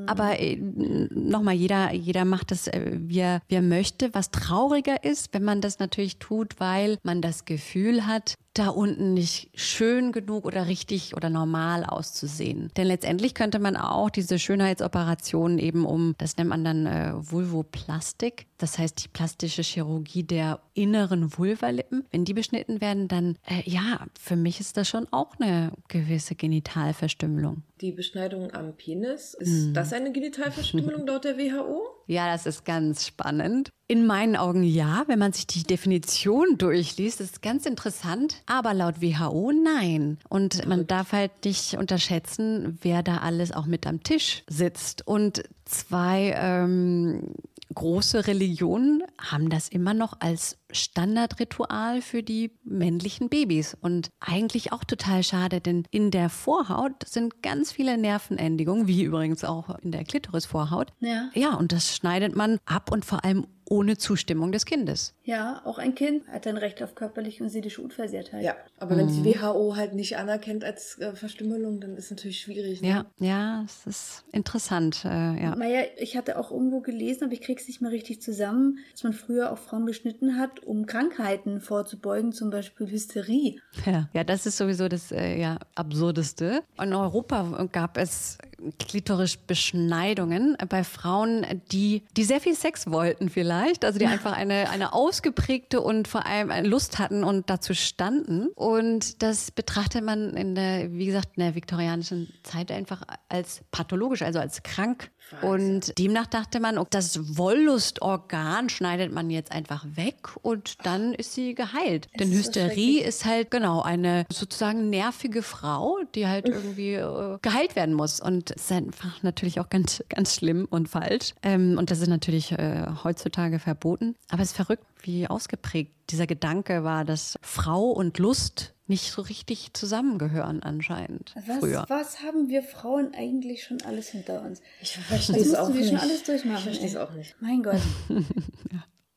aber 0.07 0.41
äh, 0.41 0.57
nochmal, 0.57 1.55
jeder, 1.55 1.93
jeder 1.93 2.25
macht 2.25 2.51
das, 2.51 2.67
äh, 2.67 2.99
wie, 2.99 3.21
er, 3.21 3.43
wie 3.49 3.55
er 3.55 3.63
möchte. 3.63 4.13
Was 4.13 4.31
trauriger 4.31 5.05
ist, 5.05 5.33
wenn 5.33 5.45
man 5.45 5.61
das 5.61 5.79
natürlich 5.79 6.19
tut, 6.19 6.59
weil 6.59 6.99
man 7.03 7.21
das 7.23 7.45
Gefühl 7.45 8.07
hat, 8.07 8.35
da 8.55 8.69
unten 8.69 9.15
nicht 9.15 9.51
schön 9.55 10.13
genug 10.13 10.45
oder 10.45 10.69
richtig 10.69 11.17
oder 11.17 11.29
normal 11.29 11.85
auszusehen. 11.85 12.71
Denn 12.77 12.87
letztendlich 12.87 13.35
könnte 13.35 13.59
man 13.59 13.77
auch 13.77 14.11
diese 14.11 14.39
Schönheitsoperationen 14.39 15.59
eben 15.59 15.85
um, 15.85 16.15
das 16.19 16.37
nennt 16.37 16.51
man 16.51 16.65
dann 16.65 16.87
äh, 16.87 17.13
Vulvoplastik, 17.15 18.47
das 18.59 18.79
heißt 18.79 19.05
die 19.05 19.09
plastische 19.09 19.63
Chirurgie 19.63 20.23
der 20.23 20.61
inneren 20.73 21.37
Vulvalippen. 21.37 22.05
Wenn 22.13 22.25
die 22.25 22.35
beschnitten 22.35 22.81
werden, 22.81 23.09
dann, 23.09 23.37
äh, 23.47 23.69
ja, 23.69 24.07
für 24.19 24.37
mich 24.37 24.61
ist 24.61 24.77
das 24.77 24.89
schon 24.89 25.09
auch 25.11 25.35
eine 25.39 25.73
gewisse 25.89 26.37
Genitalverstümmelung. 26.37 27.63
Die 27.81 27.93
Beschneidung 27.93 28.53
am 28.53 28.75
Penis, 28.77 29.35
ist 29.35 29.73
das 29.73 29.93
eine 29.93 30.13
Genitalverstümmelung 30.13 31.07
laut 31.07 31.25
der 31.25 31.37
WHO? 31.37 31.94
Ja, 32.07 32.31
das 32.31 32.47
ist 32.47 32.65
ganz 32.65 33.07
spannend. 33.07 33.71
In 33.87 34.07
meinen 34.07 34.37
Augen 34.37 34.63
ja, 34.63 35.05
wenn 35.07 35.19
man 35.19 35.33
sich 35.33 35.47
die 35.47 35.63
Definition 35.63 36.57
durchliest, 36.57 37.21
ist 37.21 37.33
es 37.35 37.41
ganz 37.41 37.67
interessant. 37.67 38.43
Aber 38.47 38.73
laut 38.73 39.03
WHO 39.03 39.53
nein. 39.53 40.19
Und 40.29 40.67
man 40.67 40.87
darf 40.87 41.13
halt 41.13 41.33
nicht 41.45 41.77
unterschätzen, 41.77 42.79
wer 42.81 43.03
da 43.03 43.19
alles 43.19 43.53
auch 43.53 43.67
mit 43.67 43.87
am 43.87 44.03
Tisch 44.03 44.43
sitzt. 44.49 45.07
Und 45.07 45.45
zwei 45.67 46.35
ähm, 46.37 47.35
große 47.75 48.27
Religionen 48.27 49.03
haben 49.19 49.51
das 49.51 49.69
immer 49.69 49.95
noch 49.95 50.21
als 50.21 50.59
Standardritual 50.71 52.03
für 52.03 52.23
die 52.23 52.53
männlichen 52.65 53.29
Babys 53.29 53.77
und 53.81 54.09
eigentlich 54.21 54.73
auch 54.73 54.85
total 54.85 55.23
schade, 55.23 55.61
denn 55.61 55.85
in 55.91 56.11
der 56.11 56.29
Vorhaut 56.29 57.07
sind 57.07 57.43
ganz 57.43 57.73
viele 57.73 57.97
Nervenendigungen, 57.97 58.87
wie 58.87 59.03
übrigens 59.03 59.45
auch 59.45 59.79
in 59.81 59.93
der 59.93 60.05
Klitorisvorhaut. 60.05 60.93
Ja. 61.01 61.31
Ja, 61.35 61.55
und 61.55 61.73
das 61.73 61.95
schneidet 61.95 62.35
man 62.35 62.59
ab 62.65 62.91
und 62.91 63.05
vor 63.05 63.25
allem 63.25 63.47
ohne 63.69 63.97
Zustimmung 63.97 64.53
des 64.53 64.67
Kindes. 64.67 65.15
Ja, 65.25 65.63
auch 65.65 65.79
ein 65.79 65.95
Kind 65.95 66.27
hat 66.29 66.47
ein 66.47 66.57
Recht 66.57 66.83
auf 66.83 66.95
körperliche 66.95 67.43
und 67.43 67.51
seelische 67.51 67.81
Unversehrtheit. 67.81 68.43
Ja, 68.43 68.57
aber 68.79 68.97
wenn 68.97 69.09
die 69.09 69.25
WHO 69.25 69.77
halt 69.77 69.95
nicht 69.95 70.17
anerkennt 70.17 70.65
als 70.65 70.99
äh, 70.99 71.15
Verstümmelung, 71.15 71.81
dann 71.81 71.97
ist 71.97 72.07
es 72.07 72.11
natürlich 72.11 72.41
schwierig. 72.41 72.83
Ne? 72.83 72.89
Ja, 72.89 73.07
ja, 73.19 73.65
es 73.65 73.87
ist 73.87 74.25
interessant. 74.33 75.05
Äh, 75.05 75.09
ja. 75.43 75.57
Naja, 75.57 75.83
ich 75.97 76.17
hatte 76.17 76.39
auch 76.39 76.51
irgendwo 76.51 76.81
gelesen, 76.81 77.25
aber 77.25 77.33
ich 77.33 77.41
krieg's 77.41 77.67
nicht 77.67 77.81
mehr 77.81 77.91
richtig 77.91 78.21
zusammen, 78.21 78.79
dass 78.93 79.03
man 79.03 79.13
früher 79.13 79.53
auch 79.53 79.59
Frauen 79.59 79.87
beschnitten 79.87 80.39
hat, 80.39 80.61
um 80.61 80.87
Krankheiten 80.87 81.61
vorzubeugen, 81.61 82.33
zum 82.33 82.51
Beispiel 82.51 82.91
Hysterie. 82.91 83.61
Ja, 83.87 84.09
ja, 84.13 84.25
das 84.25 84.47
ist 84.47 84.59
sowieso 84.59 84.89
das 84.89 85.11
äh, 85.11 85.39
ja, 85.39 85.59
Absurdeste. 85.75 86.63
In 86.81 86.93
Europa 86.93 87.67
gab 87.73 87.97
es 87.97 88.39
Klitorisbeschneidungen 88.79 90.57
bei 90.69 90.85
Frauen, 90.85 91.47
die, 91.73 92.03
die 92.17 92.25
sehr 92.25 92.41
viel 92.41 92.55
Sex 92.55 92.91
wollten 92.91 93.29
vielleicht, 93.29 93.85
also 93.85 93.99
die 93.99 94.07
einfach 94.07 94.33
eine, 94.33 94.71
eine 94.71 94.93
ausgeprägte 94.93 95.81
und 95.81 96.09
vor 96.09 96.27
allem 96.27 96.51
Lust 96.65 96.99
hatten 96.99 97.25
und 97.25 97.51
dazu 97.51 97.75
standen. 97.75 98.49
Und 98.55 99.23
das 99.23 99.51
betrachtet 99.51 100.05
man 100.05 100.35
in 100.35 100.55
der, 100.55 100.93
wie 100.93 101.07
gesagt, 101.07 101.37
in 101.37 101.43
der 101.43 101.55
viktorianischen 101.55 102.33
Zeit 102.43 102.71
einfach 102.71 103.03
als 103.29 103.63
pathologisch, 103.71 104.23
also 104.23 104.39
als 104.39 104.63
krank. 104.63 105.11
Und 105.43 105.99
demnach 105.99 106.27
dachte 106.27 106.61
man, 106.61 106.79
das 106.91 107.37
Wolllustorgan 107.37 108.69
schneidet 108.69 109.13
man 109.13 109.31
jetzt 109.31 109.53
einfach 109.53 109.85
weg 109.95 110.17
und 110.43 110.85
dann 110.85 111.15
ist 111.15 111.35
sie 111.35 111.55
geheilt. 111.55 112.09
Denn 112.19 112.31
ist 112.31 112.55
so 112.55 112.61
Hysterie 112.61 113.01
ist 113.01 113.25
halt 113.25 113.51
genau 113.51 113.83
eine 113.83 114.27
sozusagen 114.31 114.91
nervige 114.91 115.43
Frau, 115.43 115.99
die 116.15 116.27
halt 116.27 116.49
irgendwie 116.49 116.95
äh, 116.95 117.39
geheilt 117.43 117.77
werden 117.77 117.95
muss. 117.95 118.21
Und 118.21 118.51
es 118.51 118.65
ist 118.65 118.73
einfach 118.73 119.23
natürlich 119.23 119.61
auch 119.61 119.69
ganz, 119.71 120.03
ganz 120.09 120.35
schlimm 120.35 120.67
und 120.69 120.89
falsch. 120.89 121.35
Ähm, 121.43 121.77
und 121.79 121.91
das 121.91 122.01
ist 122.01 122.09
natürlich 122.09 122.53
äh, 122.53 122.87
heutzutage 123.03 123.59
verboten. 123.59 124.17
Aber 124.31 124.43
es 124.43 124.51
ist 124.51 124.57
verrückt, 124.57 124.85
wie 125.05 125.27
ausgeprägt 125.29 125.93
dieser 126.11 126.27
Gedanke 126.27 126.85
war, 126.85 127.05
dass 127.05 127.39
Frau 127.43 127.91
und 127.91 128.19
Lust 128.19 128.75
nicht 128.87 129.11
so 129.11 129.23
richtig 129.23 129.73
zusammengehören 129.73 130.63
anscheinend 130.63 131.35
Was, 131.47 131.59
früher. 131.59 131.85
was 131.89 132.21
haben 132.23 132.49
wir 132.49 132.63
Frauen 132.63 133.15
eigentlich 133.15 133.65
schon 133.65 133.81
alles 133.83 134.09
hinter 134.09 134.43
uns? 134.43 134.61
Ich 134.83 134.93
verstehe 134.99 135.37
Das 135.37 135.47
es 135.47 135.53
mussten 135.53 135.57
auch 135.65 135.69
wir 135.73 135.81
nicht. 135.81 135.89
schon 135.89 135.99
alles 135.99 136.23
durchmachen. 136.25 136.57
Ich 136.59 136.63
verstehe 136.65 136.89
es 136.89 136.97
auch 136.97 137.13
nicht. 137.13 137.35
Mein 137.41 137.63
Gott. 137.63 137.81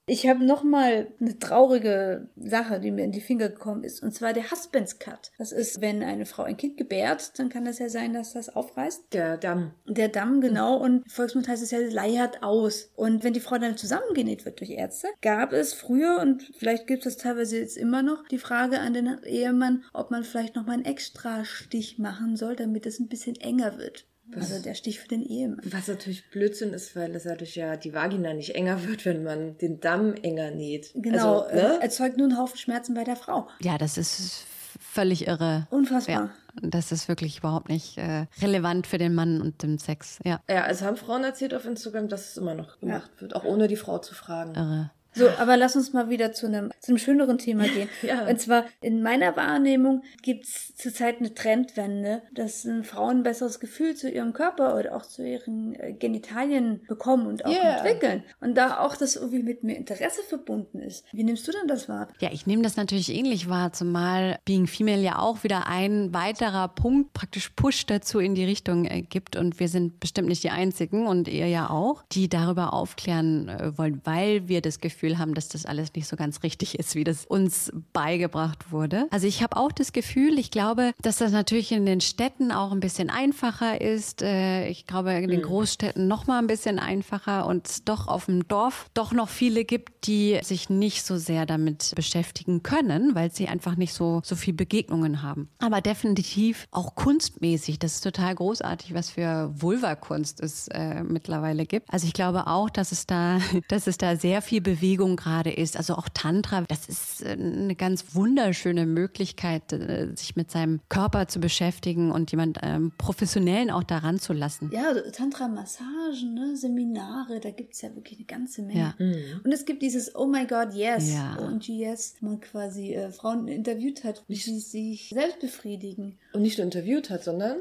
Ich 0.09 0.25
habe 0.25 0.45
noch 0.45 0.63
mal 0.63 1.07
eine 1.19 1.37
traurige 1.37 2.29
Sache, 2.37 2.79
die 2.79 2.91
mir 2.91 3.03
in 3.03 3.11
die 3.11 3.19
Finger 3.19 3.49
gekommen 3.49 3.83
ist, 3.83 4.01
und 4.01 4.15
zwar 4.15 4.31
der 4.31 4.49
Husband's 4.49 4.99
Cut. 4.99 5.33
Das 5.37 5.51
ist, 5.51 5.81
wenn 5.81 6.01
eine 6.01 6.25
Frau 6.25 6.43
ein 6.43 6.55
Kind 6.55 6.77
gebärt, 6.77 7.37
dann 7.37 7.49
kann 7.49 7.65
das 7.65 7.79
ja 7.79 7.89
sein, 7.89 8.13
dass 8.13 8.31
das 8.31 8.47
aufreißt. 8.47 9.07
Der 9.11 9.35
Damm. 9.35 9.73
Der 9.85 10.07
Damm, 10.07 10.39
genau, 10.39 10.77
und 10.77 11.03
im 11.03 11.09
Volksmund 11.09 11.49
heißt 11.49 11.61
es 11.61 11.71
ja, 11.71 11.79
leiert 11.79 12.41
aus. 12.41 12.89
Und 12.95 13.25
wenn 13.25 13.33
die 13.33 13.41
Frau 13.41 13.57
dann 13.57 13.75
zusammengenäht 13.75 14.45
wird 14.45 14.61
durch 14.61 14.69
Ärzte, 14.69 15.09
gab 15.21 15.51
es 15.51 15.73
früher, 15.73 16.21
und 16.21 16.51
vielleicht 16.57 16.87
gibt 16.87 17.05
es 17.05 17.15
das 17.15 17.23
teilweise 17.23 17.59
jetzt 17.59 17.75
immer 17.75 18.01
noch, 18.01 18.25
die 18.29 18.37
Frage 18.37 18.79
an 18.79 18.93
den 18.93 19.21
Ehemann, 19.25 19.83
ob 19.91 20.09
man 20.09 20.23
vielleicht 20.23 20.55
noch 20.55 20.65
mal 20.65 20.73
einen 20.73 20.85
extra 20.85 21.43
Stich 21.43 21.99
machen 21.99 22.37
soll, 22.37 22.55
damit 22.55 22.85
es 22.85 22.99
ein 22.99 23.09
bisschen 23.09 23.35
enger 23.35 23.77
wird. 23.77 24.06
Also 24.35 24.61
der 24.61 24.73
Stich 24.73 24.99
für 24.99 25.07
den 25.07 25.23
Ehemann. 25.23 25.61
Was 25.63 25.87
natürlich 25.87 26.29
Blödsinn 26.29 26.73
ist, 26.73 26.95
weil 26.95 27.15
es 27.15 27.23
dadurch 27.23 27.55
ja 27.55 27.75
die 27.77 27.93
Vagina 27.93 28.33
nicht 28.33 28.55
enger 28.55 28.83
wird, 28.85 29.05
wenn 29.05 29.23
man 29.23 29.57
den 29.57 29.79
Damm 29.79 30.13
enger 30.15 30.51
näht. 30.51 30.91
Genau, 30.95 31.41
Also, 31.41 31.55
ne? 31.55 31.77
äh, 31.79 31.83
erzeugt 31.83 32.17
nur 32.17 32.27
einen 32.27 32.37
Haufen 32.37 32.57
Schmerzen 32.57 32.93
bei 32.93 33.03
der 33.03 33.15
Frau. 33.15 33.47
Ja, 33.61 33.77
das 33.77 33.97
ist 33.97 34.43
völlig 34.79 35.27
irre. 35.27 35.67
Unfassbar. 35.71 36.15
Ja, 36.15 36.29
das 36.61 36.91
ist 36.91 37.07
wirklich 37.07 37.39
überhaupt 37.39 37.69
nicht 37.69 37.97
äh, 37.97 38.25
relevant 38.41 38.85
für 38.87 38.97
den 38.97 39.15
Mann 39.15 39.41
und 39.41 39.63
den 39.63 39.77
Sex. 39.77 40.19
Ja, 40.23 40.41
Ja, 40.49 40.63
also 40.63 40.85
haben 40.85 40.97
Frauen 40.97 41.23
erzählt 41.23 41.53
auf 41.53 41.65
Instagram, 41.65 42.07
dass 42.09 42.31
es 42.31 42.37
immer 42.37 42.53
noch 42.53 42.79
gemacht 42.79 43.09
wird, 43.19 43.35
auch 43.35 43.43
ohne 43.43 43.67
die 43.67 43.75
Frau 43.75 43.97
zu 43.99 44.13
fragen. 44.13 44.53
irre. 44.55 44.91
So, 45.17 45.29
aber 45.39 45.57
lass 45.57 45.75
uns 45.75 45.93
mal 45.93 46.09
wieder 46.09 46.31
zu 46.31 46.45
einem, 46.45 46.71
zu 46.79 46.91
einem 46.91 46.99
schöneren 46.99 47.37
Thema 47.37 47.63
gehen. 47.67 47.89
Ja. 48.01 48.27
Und 48.27 48.39
zwar, 48.39 48.65
in 48.81 49.01
meiner 49.01 49.35
Wahrnehmung 49.35 50.03
gibt's 50.21 50.75
zurzeit 50.75 51.19
eine 51.19 51.33
Trendwende, 51.33 52.21
dass 52.33 52.67
Frauen 52.83 53.17
ein 53.17 53.23
besseres 53.23 53.59
Gefühl 53.59 53.95
zu 53.95 54.09
ihrem 54.09 54.33
Körper 54.33 54.77
oder 54.77 54.95
auch 54.95 55.03
zu 55.05 55.27
ihren 55.27 55.73
äh, 55.75 55.93
Genitalien 55.93 56.81
bekommen 56.87 57.27
und 57.27 57.45
auch 57.45 57.51
Yeah. 57.51 57.77
entwickeln. 57.77 58.23
Und 58.41 58.55
da 58.55 58.79
auch 58.79 58.95
das 58.95 59.15
irgendwie 59.15 59.41
mit 59.41 59.63
mehr 59.63 59.77
Interesse 59.77 60.21
verbunden 60.21 60.79
ist. 60.79 61.05
Wie 61.11 61.23
nimmst 61.23 61.47
du 61.47 61.51
denn 61.51 61.67
das 61.67 61.89
wahr? 61.89 62.09
Ja, 62.19 62.29
ich 62.31 62.45
nehme 62.45 62.61
das 62.61 62.75
natürlich 62.75 63.13
ähnlich 63.13 63.49
wahr, 63.49 63.73
zumal 63.73 64.37
Being 64.45 64.67
Female 64.67 65.01
ja 65.01 65.19
auch 65.19 65.43
wieder 65.43 65.67
ein 65.67 66.13
weiterer 66.13 66.67
Punkt, 66.67 67.13
praktisch 67.13 67.49
Push 67.55 67.85
dazu 67.85 68.19
in 68.19 68.35
die 68.35 68.45
Richtung 68.45 68.85
äh, 68.85 69.01
gibt. 69.01 69.35
Und 69.35 69.59
wir 69.59 69.69
sind 69.69 69.99
bestimmt 69.99 70.27
nicht 70.27 70.43
die 70.43 70.49
Einzigen 70.49 71.07
und 71.07 71.27
ihr 71.27 71.47
ja 71.47 71.69
auch, 71.69 72.03
die 72.11 72.29
darüber 72.29 72.73
aufklären 72.73 73.49
äh, 73.49 73.77
wollen, 73.77 74.01
weil 74.03 74.47
wir 74.47 74.61
das 74.61 74.79
Gefühl 74.79 75.06
haben, 75.15 75.33
dass 75.33 75.47
das 75.49 75.65
alles 75.65 75.93
nicht 75.95 76.07
so 76.07 76.15
ganz 76.15 76.43
richtig 76.43 76.77
ist, 76.79 76.95
wie 76.95 77.03
das 77.03 77.25
uns 77.25 77.71
beigebracht 77.93 78.71
wurde. 78.71 79.07
Also 79.11 79.27
ich 79.27 79.41
habe 79.43 79.57
auch 79.57 79.71
das 79.71 79.93
Gefühl, 79.93 80.37
ich 80.39 80.51
glaube, 80.51 80.91
dass 81.01 81.17
das 81.17 81.31
natürlich 81.31 81.71
in 81.71 81.85
den 81.85 82.01
Städten 82.01 82.51
auch 82.51 82.71
ein 82.71 82.79
bisschen 82.79 83.09
einfacher 83.09 83.79
ist. 83.81 84.21
Äh, 84.21 84.69
Ich 84.69 84.85
glaube, 84.85 85.13
in 85.13 85.29
den 85.29 85.41
Großstädten 85.41 86.07
noch 86.07 86.27
mal 86.27 86.39
ein 86.39 86.47
bisschen 86.47 86.79
einfacher 86.79 87.45
und 87.47 87.67
es 87.67 87.83
doch 87.83 88.07
auf 88.07 88.25
dem 88.25 88.47
Dorf 88.47 88.87
doch 88.93 89.13
noch 89.13 89.29
viele 89.29 89.65
gibt, 89.65 90.07
die 90.07 90.39
sich 90.43 90.69
nicht 90.69 91.03
so 91.05 91.17
sehr 91.17 91.45
damit 91.45 91.93
beschäftigen 91.95 92.63
können, 92.63 93.15
weil 93.15 93.31
sie 93.31 93.47
einfach 93.47 93.75
nicht 93.77 93.93
so, 93.93 94.21
so 94.23 94.35
viel 94.35 94.53
Begegnungen 94.53 95.21
haben. 95.21 95.49
Aber 95.59 95.81
definitiv 95.81 96.67
auch 96.71 96.95
kunstmäßig. 96.95 97.79
Das 97.79 97.95
ist 97.95 98.01
total 98.01 98.35
großartig, 98.35 98.93
was 98.93 99.09
für 99.11 99.51
Vulva-Kunst 99.55 100.39
es 100.41 100.67
äh, 100.69 101.03
mittlerweile 101.03 101.65
gibt. 101.65 101.91
Also 101.91 102.07
ich 102.07 102.13
glaube 102.13 102.47
auch, 102.47 102.69
dass 102.69 102.91
es 102.91 103.05
da, 103.05 103.39
dass 103.69 103.87
es 103.87 103.97
da 103.97 104.15
sehr 104.15 104.41
viel 104.41 104.61
Bewegung 104.61 104.96
gerade 104.97 105.51
ist. 105.51 105.77
Also 105.77 105.95
auch 105.95 106.09
Tantra, 106.13 106.63
das 106.67 106.89
ist 106.89 107.23
äh, 107.23 107.29
eine 107.31 107.75
ganz 107.75 108.15
wunderschöne 108.15 108.85
Möglichkeit, 108.85 109.71
äh, 109.73 110.09
sich 110.15 110.35
mit 110.35 110.51
seinem 110.51 110.79
Körper 110.89 111.27
zu 111.27 111.39
beschäftigen 111.39 112.11
und 112.11 112.31
jemand 112.31 112.59
ähm, 112.63 112.91
Professionellen 112.97 113.69
auch 113.69 113.83
daran 113.83 114.19
zu 114.19 114.33
lassen. 114.33 114.71
Ja, 114.73 114.93
Tantra-Massagen, 115.11 116.33
ne? 116.33 116.55
Seminare, 116.55 117.39
da 117.39 117.51
gibt's 117.51 117.81
ja 117.81 117.93
wirklich 117.95 118.19
eine 118.19 118.25
ganze 118.25 118.61
Menge. 118.63 118.95
Ja. 118.97 119.39
Und 119.43 119.51
es 119.51 119.65
gibt 119.65 119.81
dieses 119.81 120.15
Oh 120.15 120.27
my 120.27 120.45
God, 120.45 120.73
yes. 120.73 121.13
Ja. 121.13 121.35
Und 121.35 121.67
yes, 121.67 122.15
wo 122.19 122.27
man 122.27 122.41
quasi 122.41 122.93
äh, 122.93 123.11
Frauen 123.11 123.47
interviewt 123.47 124.03
hat, 124.03 124.23
wie 124.27 124.35
sie 124.35 124.59
sich 124.59 125.09
selbst 125.09 125.39
befriedigen. 125.39 126.17
Und 126.33 126.41
nicht 126.41 126.57
nur 126.57 126.65
interviewt 126.65 127.09
hat, 127.09 127.23
sondern 127.23 127.57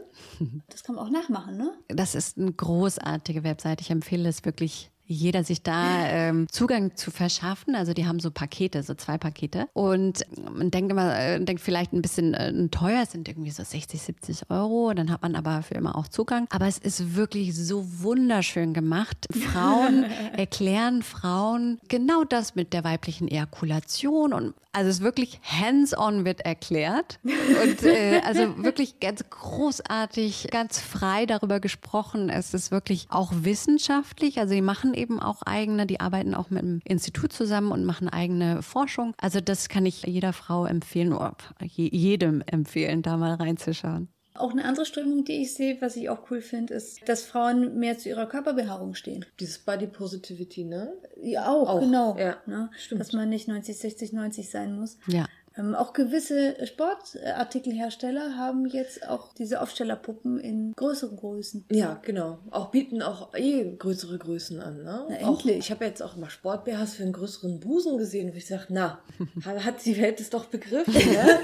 Das 0.68 0.82
kann 0.82 0.94
man 0.94 1.06
auch 1.06 1.10
nachmachen, 1.10 1.56
ne? 1.56 1.72
Das 1.88 2.14
ist 2.14 2.38
eine 2.38 2.52
großartige 2.52 3.44
Website. 3.44 3.80
Ich 3.80 3.90
empfehle 3.90 4.28
es 4.28 4.44
wirklich 4.44 4.90
jeder 5.06 5.44
sich 5.44 5.62
da 5.62 6.06
ähm, 6.06 6.48
Zugang 6.50 6.96
zu 6.96 7.10
verschaffen. 7.10 7.74
Also 7.74 7.94
die 7.94 8.06
haben 8.06 8.20
so 8.20 8.30
Pakete, 8.30 8.82
so 8.82 8.94
zwei 8.94 9.18
Pakete. 9.18 9.68
Und 9.72 10.26
man 10.52 10.70
denkt 10.70 10.90
immer, 10.90 11.16
äh, 11.18 11.40
denkt 11.40 11.62
vielleicht 11.62 11.92
ein 11.92 12.02
bisschen 12.02 12.34
äh, 12.34 12.68
teuer, 12.68 13.02
es 13.02 13.12
sind 13.12 13.28
irgendwie 13.28 13.50
so 13.50 13.62
60, 13.62 14.02
70 14.02 14.50
Euro. 14.50 14.92
Dann 14.94 15.10
hat 15.10 15.22
man 15.22 15.36
aber 15.36 15.62
für 15.62 15.74
immer 15.74 15.96
auch 15.96 16.08
Zugang. 16.08 16.46
Aber 16.50 16.66
es 16.66 16.78
ist 16.78 17.14
wirklich 17.14 17.54
so 17.54 17.84
wunderschön 18.00 18.74
gemacht. 18.74 19.28
Frauen 19.32 20.04
erklären 20.36 21.02
Frauen 21.02 21.78
genau 21.88 22.24
das 22.24 22.54
mit 22.54 22.72
der 22.72 22.84
weiblichen 22.84 23.28
Ejakulation 23.28 24.32
und 24.32 24.54
also 24.76 24.90
es 24.90 24.96
ist 24.96 25.02
wirklich 25.02 25.40
hands-on 25.42 26.26
wird 26.26 26.42
erklärt 26.42 27.18
und 27.24 27.82
äh, 27.82 28.20
also 28.26 28.58
wirklich 28.62 29.00
ganz 29.00 29.24
großartig, 29.30 30.48
ganz 30.50 30.80
frei 30.80 31.24
darüber 31.24 31.60
gesprochen. 31.60 32.28
Es 32.28 32.52
ist 32.52 32.70
wirklich 32.70 33.06
auch 33.08 33.32
wissenschaftlich. 33.34 34.38
Also 34.38 34.52
die 34.52 34.60
machen 34.60 34.92
eben 34.96 35.20
auch 35.20 35.42
eigene, 35.42 35.86
die 35.86 36.00
arbeiten 36.00 36.34
auch 36.34 36.50
mit 36.50 36.62
dem 36.62 36.80
Institut 36.84 37.32
zusammen 37.32 37.72
und 37.72 37.84
machen 37.84 38.08
eigene 38.08 38.62
Forschung. 38.62 39.14
Also 39.18 39.40
das 39.40 39.68
kann 39.68 39.86
ich 39.86 40.02
jeder 40.04 40.32
Frau 40.32 40.66
empfehlen 40.66 41.12
oder 41.12 41.36
je, 41.62 41.88
jedem 41.92 42.42
empfehlen, 42.46 43.02
da 43.02 43.16
mal 43.16 43.34
reinzuschauen. 43.34 44.08
Auch 44.34 44.50
eine 44.50 44.66
andere 44.66 44.84
Strömung, 44.84 45.24
die 45.24 45.40
ich 45.40 45.54
sehe, 45.54 45.78
was 45.80 45.96
ich 45.96 46.10
auch 46.10 46.30
cool 46.30 46.42
finde, 46.42 46.74
ist, 46.74 47.08
dass 47.08 47.24
Frauen 47.24 47.78
mehr 47.78 47.96
zu 47.96 48.10
ihrer 48.10 48.26
Körperbehaarung 48.26 48.94
stehen. 48.94 49.24
dieses 49.40 49.58
Body 49.60 49.86
Positivity, 49.86 50.64
ne? 50.64 50.92
Ja, 51.22 51.48
auch, 51.48 51.68
Auch, 51.68 51.80
genau. 51.80 52.16
ja, 52.18 52.36
ne? 52.44 52.70
stimmt. 52.76 53.00
Dass 53.00 53.14
man 53.14 53.30
nicht 53.30 53.48
90, 53.48 53.78
60, 53.78 54.12
90 54.12 54.50
sein 54.50 54.78
muss. 54.78 54.98
Ja. 55.06 55.26
Ähm, 55.58 55.74
auch 55.74 55.92
gewisse 55.92 56.66
Sportartikelhersteller 56.66 58.36
haben 58.36 58.66
jetzt 58.66 59.08
auch 59.08 59.32
diese 59.32 59.60
Aufstellerpuppen 59.60 60.38
in 60.38 60.72
größeren 60.74 61.16
Größen. 61.16 61.66
Ja, 61.70 61.98
genau. 62.02 62.38
Auch 62.50 62.70
bieten 62.70 63.02
auch 63.02 63.34
eh 63.34 63.76
größere 63.76 64.18
Größen 64.18 64.60
an, 64.60 64.82
ne? 64.82 65.06
Na, 65.08 65.28
auch, 65.28 65.40
endlich. 65.40 65.58
ich 65.58 65.70
habe 65.70 65.84
jetzt 65.84 66.02
auch 66.02 66.16
mal 66.16 66.28
Sport-BHs 66.28 66.94
für 66.94 67.04
einen 67.04 67.12
größeren 67.12 67.60
Busen 67.60 67.96
gesehen, 67.96 68.32
wo 68.32 68.36
ich 68.36 68.46
sage, 68.46 68.66
na, 68.68 69.00
hat 69.44 69.84
die 69.84 70.00
Welt 70.00 70.20
es 70.20 70.30
doch 70.30 70.46
begriffen, 70.46 70.94
ne? 71.12 71.40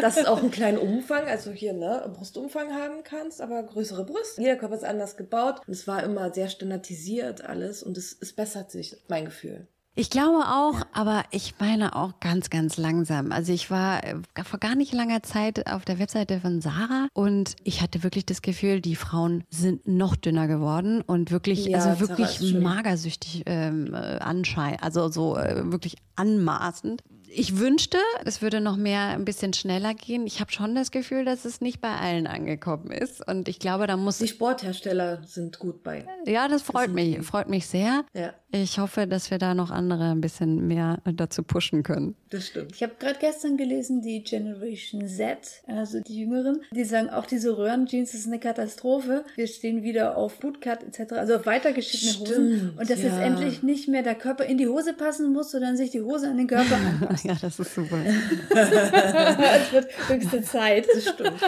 dass 0.00 0.16
es 0.16 0.26
auch 0.26 0.38
einen 0.38 0.50
kleinen 0.50 0.78
Umfang, 0.78 1.26
also 1.26 1.50
hier, 1.50 1.74
ne, 1.74 2.10
Brustumfang 2.14 2.72
haben 2.72 3.02
kannst, 3.04 3.40
aber 3.40 3.62
größere 3.62 4.04
Brüste. 4.04 4.40
Jeder 4.40 4.56
Körper 4.56 4.76
ist 4.76 4.84
anders 4.84 5.16
gebaut 5.16 5.60
und 5.66 5.72
es 5.72 5.86
war 5.86 6.02
immer 6.02 6.32
sehr 6.32 6.48
standardisiert 6.48 7.44
alles 7.44 7.82
und 7.82 7.98
es, 7.98 8.16
es 8.20 8.32
bessert 8.32 8.70
sich, 8.70 8.96
mein 9.08 9.26
Gefühl. 9.26 9.66
Ich 9.98 10.10
glaube 10.10 10.44
auch, 10.46 10.86
aber 10.92 11.24
ich 11.32 11.54
meine 11.58 11.96
auch 11.96 12.20
ganz, 12.20 12.50
ganz 12.50 12.76
langsam. 12.76 13.32
Also 13.32 13.52
ich 13.52 13.68
war 13.68 14.04
äh, 14.04 14.14
vor 14.44 14.60
gar 14.60 14.76
nicht 14.76 14.92
langer 14.92 15.24
Zeit 15.24 15.68
auf 15.68 15.84
der 15.84 15.98
Webseite 15.98 16.38
von 16.38 16.60
Sarah 16.60 17.08
und 17.14 17.56
ich 17.64 17.82
hatte 17.82 18.04
wirklich 18.04 18.24
das 18.24 18.40
Gefühl, 18.40 18.80
die 18.80 18.94
Frauen 18.94 19.42
sind 19.50 19.88
noch 19.88 20.14
dünner 20.14 20.46
geworden 20.46 21.02
und 21.02 21.32
wirklich, 21.32 21.66
Ja, 21.66 21.78
also 21.78 21.98
wirklich 21.98 22.54
magersüchtig 22.54 23.42
ähm, 23.46 23.92
äh, 23.92 23.96
anscheinend, 24.20 24.84
also 24.84 25.08
so 25.08 25.36
äh, 25.36 25.72
wirklich 25.72 25.96
anmaßend. 26.14 27.02
Ich 27.28 27.58
wünschte, 27.58 27.98
es 28.24 28.40
würde 28.40 28.60
noch 28.60 28.76
mehr 28.76 29.08
ein 29.08 29.24
bisschen 29.24 29.52
schneller 29.52 29.94
gehen. 29.94 30.28
Ich 30.28 30.38
habe 30.38 30.52
schon 30.52 30.76
das 30.76 30.92
Gefühl, 30.92 31.24
dass 31.24 31.44
es 31.44 31.60
nicht 31.60 31.80
bei 31.80 31.96
allen 31.96 32.28
angekommen 32.28 32.92
ist. 32.92 33.26
Und 33.28 33.48
ich 33.48 33.58
glaube, 33.58 33.88
da 33.88 33.96
muss 33.96 34.18
Die 34.18 34.28
Sporthersteller 34.28 35.24
sind 35.26 35.58
gut 35.58 35.82
bei. 35.82 36.06
ja, 36.24 36.46
das 36.46 36.62
freut 36.62 36.92
mich, 36.92 37.20
freut 37.26 37.48
mich 37.48 37.66
sehr. 37.66 38.04
Ja. 38.14 38.32
Ich 38.50 38.78
hoffe, 38.78 39.06
dass 39.06 39.30
wir 39.30 39.36
da 39.36 39.54
noch 39.54 39.70
andere 39.70 40.10
ein 40.10 40.22
bisschen 40.22 40.66
mehr 40.66 41.02
dazu 41.04 41.42
pushen 41.42 41.82
können. 41.82 42.16
Das 42.30 42.46
stimmt. 42.46 42.72
Ich 42.74 42.82
habe 42.82 42.94
gerade 42.98 43.18
gestern 43.20 43.58
gelesen, 43.58 44.00
die 44.00 44.22
Generation 44.22 45.06
Z, 45.06 45.38
also 45.66 46.00
die 46.00 46.20
Jüngeren, 46.20 46.62
die 46.70 46.84
sagen, 46.84 47.10
auch 47.10 47.26
diese 47.26 47.58
Röhrenjeans 47.58 48.14
ist 48.14 48.26
eine 48.26 48.38
Katastrophe. 48.38 49.24
Wir 49.34 49.46
stehen 49.46 49.82
wieder 49.82 50.16
auf 50.16 50.38
Bootcut 50.38 50.82
etc., 50.82 51.12
also 51.12 51.36
auf 51.36 51.44
weitergeschickte 51.44 52.20
Hosen. 52.20 52.56
Stimmt, 52.56 52.78
Und 52.78 52.90
dass 52.90 53.02
jetzt 53.02 53.18
ja. 53.18 53.22
endlich 53.22 53.62
nicht 53.62 53.86
mehr 53.86 54.02
der 54.02 54.14
Körper 54.14 54.44
in 54.44 54.56
die 54.56 54.66
Hose 54.66 54.94
passen 54.94 55.30
muss, 55.30 55.50
sondern 55.50 55.76
sich 55.76 55.90
die 55.90 56.00
Hose 56.00 56.28
an 56.28 56.38
den 56.38 56.46
Körper 56.46 56.76
anpasst. 57.02 57.26
Ja, 57.26 57.36
das 57.38 57.58
ist 57.58 57.74
super. 57.74 57.98
es 58.50 59.72
wird 59.72 60.08
höchste 60.08 60.42
Zeit. 60.42 60.86
Das 60.94 61.04
stimmt. 61.04 61.40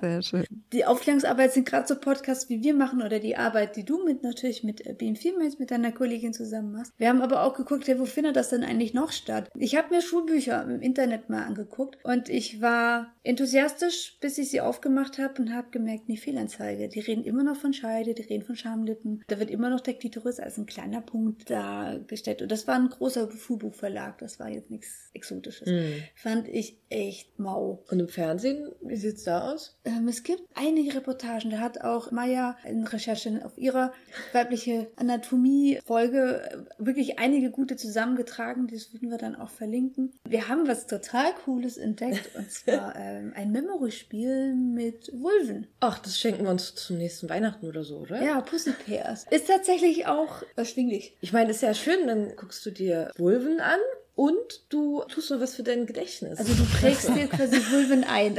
Sehr 0.00 0.22
schön. 0.22 0.46
Die 0.72 0.86
Aufklärungsarbeit 0.86 1.52
sind 1.52 1.68
gerade 1.68 1.86
so 1.86 1.96
Podcasts, 1.96 2.48
wie 2.48 2.62
wir 2.62 2.72
machen 2.72 3.02
oder 3.02 3.18
die 3.18 3.36
Arbeit, 3.36 3.76
die 3.76 3.84
du 3.84 4.02
mit 4.04 4.22
natürlich 4.22 4.64
mit 4.64 4.86
äh, 4.86 4.94
Beam 4.94 5.16
Females, 5.16 5.58
mit 5.58 5.70
deiner 5.70 5.92
Kollegin 5.92 6.21
zusammen 6.30 6.72
machst. 6.72 6.92
Wir 6.98 7.08
haben 7.08 7.22
aber 7.22 7.42
auch 7.42 7.54
geguckt, 7.54 7.88
ja, 7.88 7.98
wo 7.98 8.04
findet 8.04 8.36
das 8.36 8.50
denn 8.50 8.62
eigentlich 8.62 8.94
noch 8.94 9.10
statt? 9.10 9.50
Ich 9.58 9.74
habe 9.76 9.92
mir 9.92 10.02
Schulbücher 10.02 10.62
im 10.62 10.80
Internet 10.80 11.28
mal 11.28 11.44
angeguckt 11.44 11.98
und 12.04 12.28
ich 12.28 12.60
war 12.60 13.12
enthusiastisch, 13.24 14.18
bis 14.20 14.38
ich 14.38 14.50
sie 14.50 14.60
aufgemacht 14.60 15.18
habe 15.18 15.42
und 15.42 15.52
habe 15.52 15.70
gemerkt, 15.70 16.08
nee, 16.08 16.16
Fehlanzeige. 16.16 16.88
Die 16.88 17.00
reden 17.00 17.24
immer 17.24 17.42
noch 17.42 17.56
von 17.56 17.72
Scheide, 17.72 18.14
die 18.14 18.22
reden 18.22 18.44
von 18.44 18.56
Schamlippen. 18.56 19.24
Da 19.26 19.38
wird 19.40 19.50
immer 19.50 19.70
noch 19.70 19.80
der 19.80 19.94
Klitoris 19.94 20.40
als 20.40 20.58
ein 20.58 20.66
kleiner 20.66 21.00
Punkt 21.00 21.50
dargestellt. 21.50 22.42
Und 22.42 22.52
das 22.52 22.66
war 22.66 22.76
ein 22.76 22.88
großer 22.88 23.28
Fuhrbuchverlag. 23.28 24.18
Das 24.18 24.38
war 24.38 24.48
jetzt 24.48 24.70
nichts 24.70 25.10
Exotisches. 25.14 25.68
Fand 26.14 26.48
ich 26.48 26.78
echt 26.88 27.38
mau. 27.38 27.84
Und 27.90 28.00
im 28.00 28.08
Fernsehen, 28.08 28.70
wie 28.80 28.96
sieht's 28.96 29.24
da 29.24 29.52
aus? 29.52 29.78
Ähm, 29.84 30.08
es 30.08 30.22
gibt 30.22 30.42
einige 30.54 30.94
Reportagen. 30.94 31.50
Da 31.50 31.58
hat 31.58 31.80
auch 31.80 32.10
Maya 32.10 32.56
in 32.64 32.84
Recherche 32.84 33.40
auf 33.44 33.56
ihrer 33.56 33.92
weibliche 34.32 34.90
Anatomie-Folge 34.96 36.11
äh, 36.12 36.58
wirklich 36.78 37.18
einige 37.18 37.50
gute 37.50 37.76
zusammengetragen. 37.76 38.66
Das 38.66 38.92
würden 38.92 39.10
wir 39.10 39.18
dann 39.18 39.36
auch 39.36 39.50
verlinken. 39.50 40.12
Wir 40.28 40.48
haben 40.48 40.66
was 40.68 40.86
total 40.86 41.32
Cooles 41.44 41.76
entdeckt 41.76 42.30
und 42.36 42.50
zwar 42.50 42.94
ähm, 42.96 43.32
ein 43.34 43.52
Memory-Spiel 43.52 44.54
mit 44.54 45.10
Vulven. 45.12 45.66
Ach, 45.80 45.98
das 45.98 46.18
schenken 46.18 46.44
wir 46.44 46.50
uns 46.50 46.74
zum 46.74 46.98
nächsten 46.98 47.28
Weihnachten 47.28 47.66
oder 47.66 47.84
so, 47.84 47.98
oder? 47.98 48.22
Ja, 48.22 48.40
Pussy 48.40 48.72
Pairs. 48.72 49.26
Ist 49.30 49.48
tatsächlich 49.48 50.06
auch 50.06 50.42
erschwinglich. 50.56 51.16
Ich 51.20 51.32
meine, 51.32 51.50
ist 51.50 51.62
ja 51.62 51.74
schön, 51.74 52.06
dann 52.06 52.36
guckst 52.36 52.64
du 52.66 52.70
dir 52.70 53.10
Vulven 53.16 53.60
an 53.60 53.80
und 54.14 54.36
du 54.68 55.02
tust 55.12 55.28
so 55.28 55.40
was 55.40 55.54
für 55.54 55.62
dein 55.62 55.86
Gedächtnis. 55.86 56.38
Also 56.38 56.52
du 56.54 56.64
prägst 56.80 57.08
dir 57.08 57.26
quasi 57.28 57.56
Vulven 57.72 58.04
ein. 58.04 58.36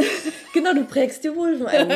genau, 0.53 0.73
du 0.73 0.85
prägst 0.85 1.23
dir 1.23 1.35
Vulven 1.35 1.65
ein. 1.65 1.89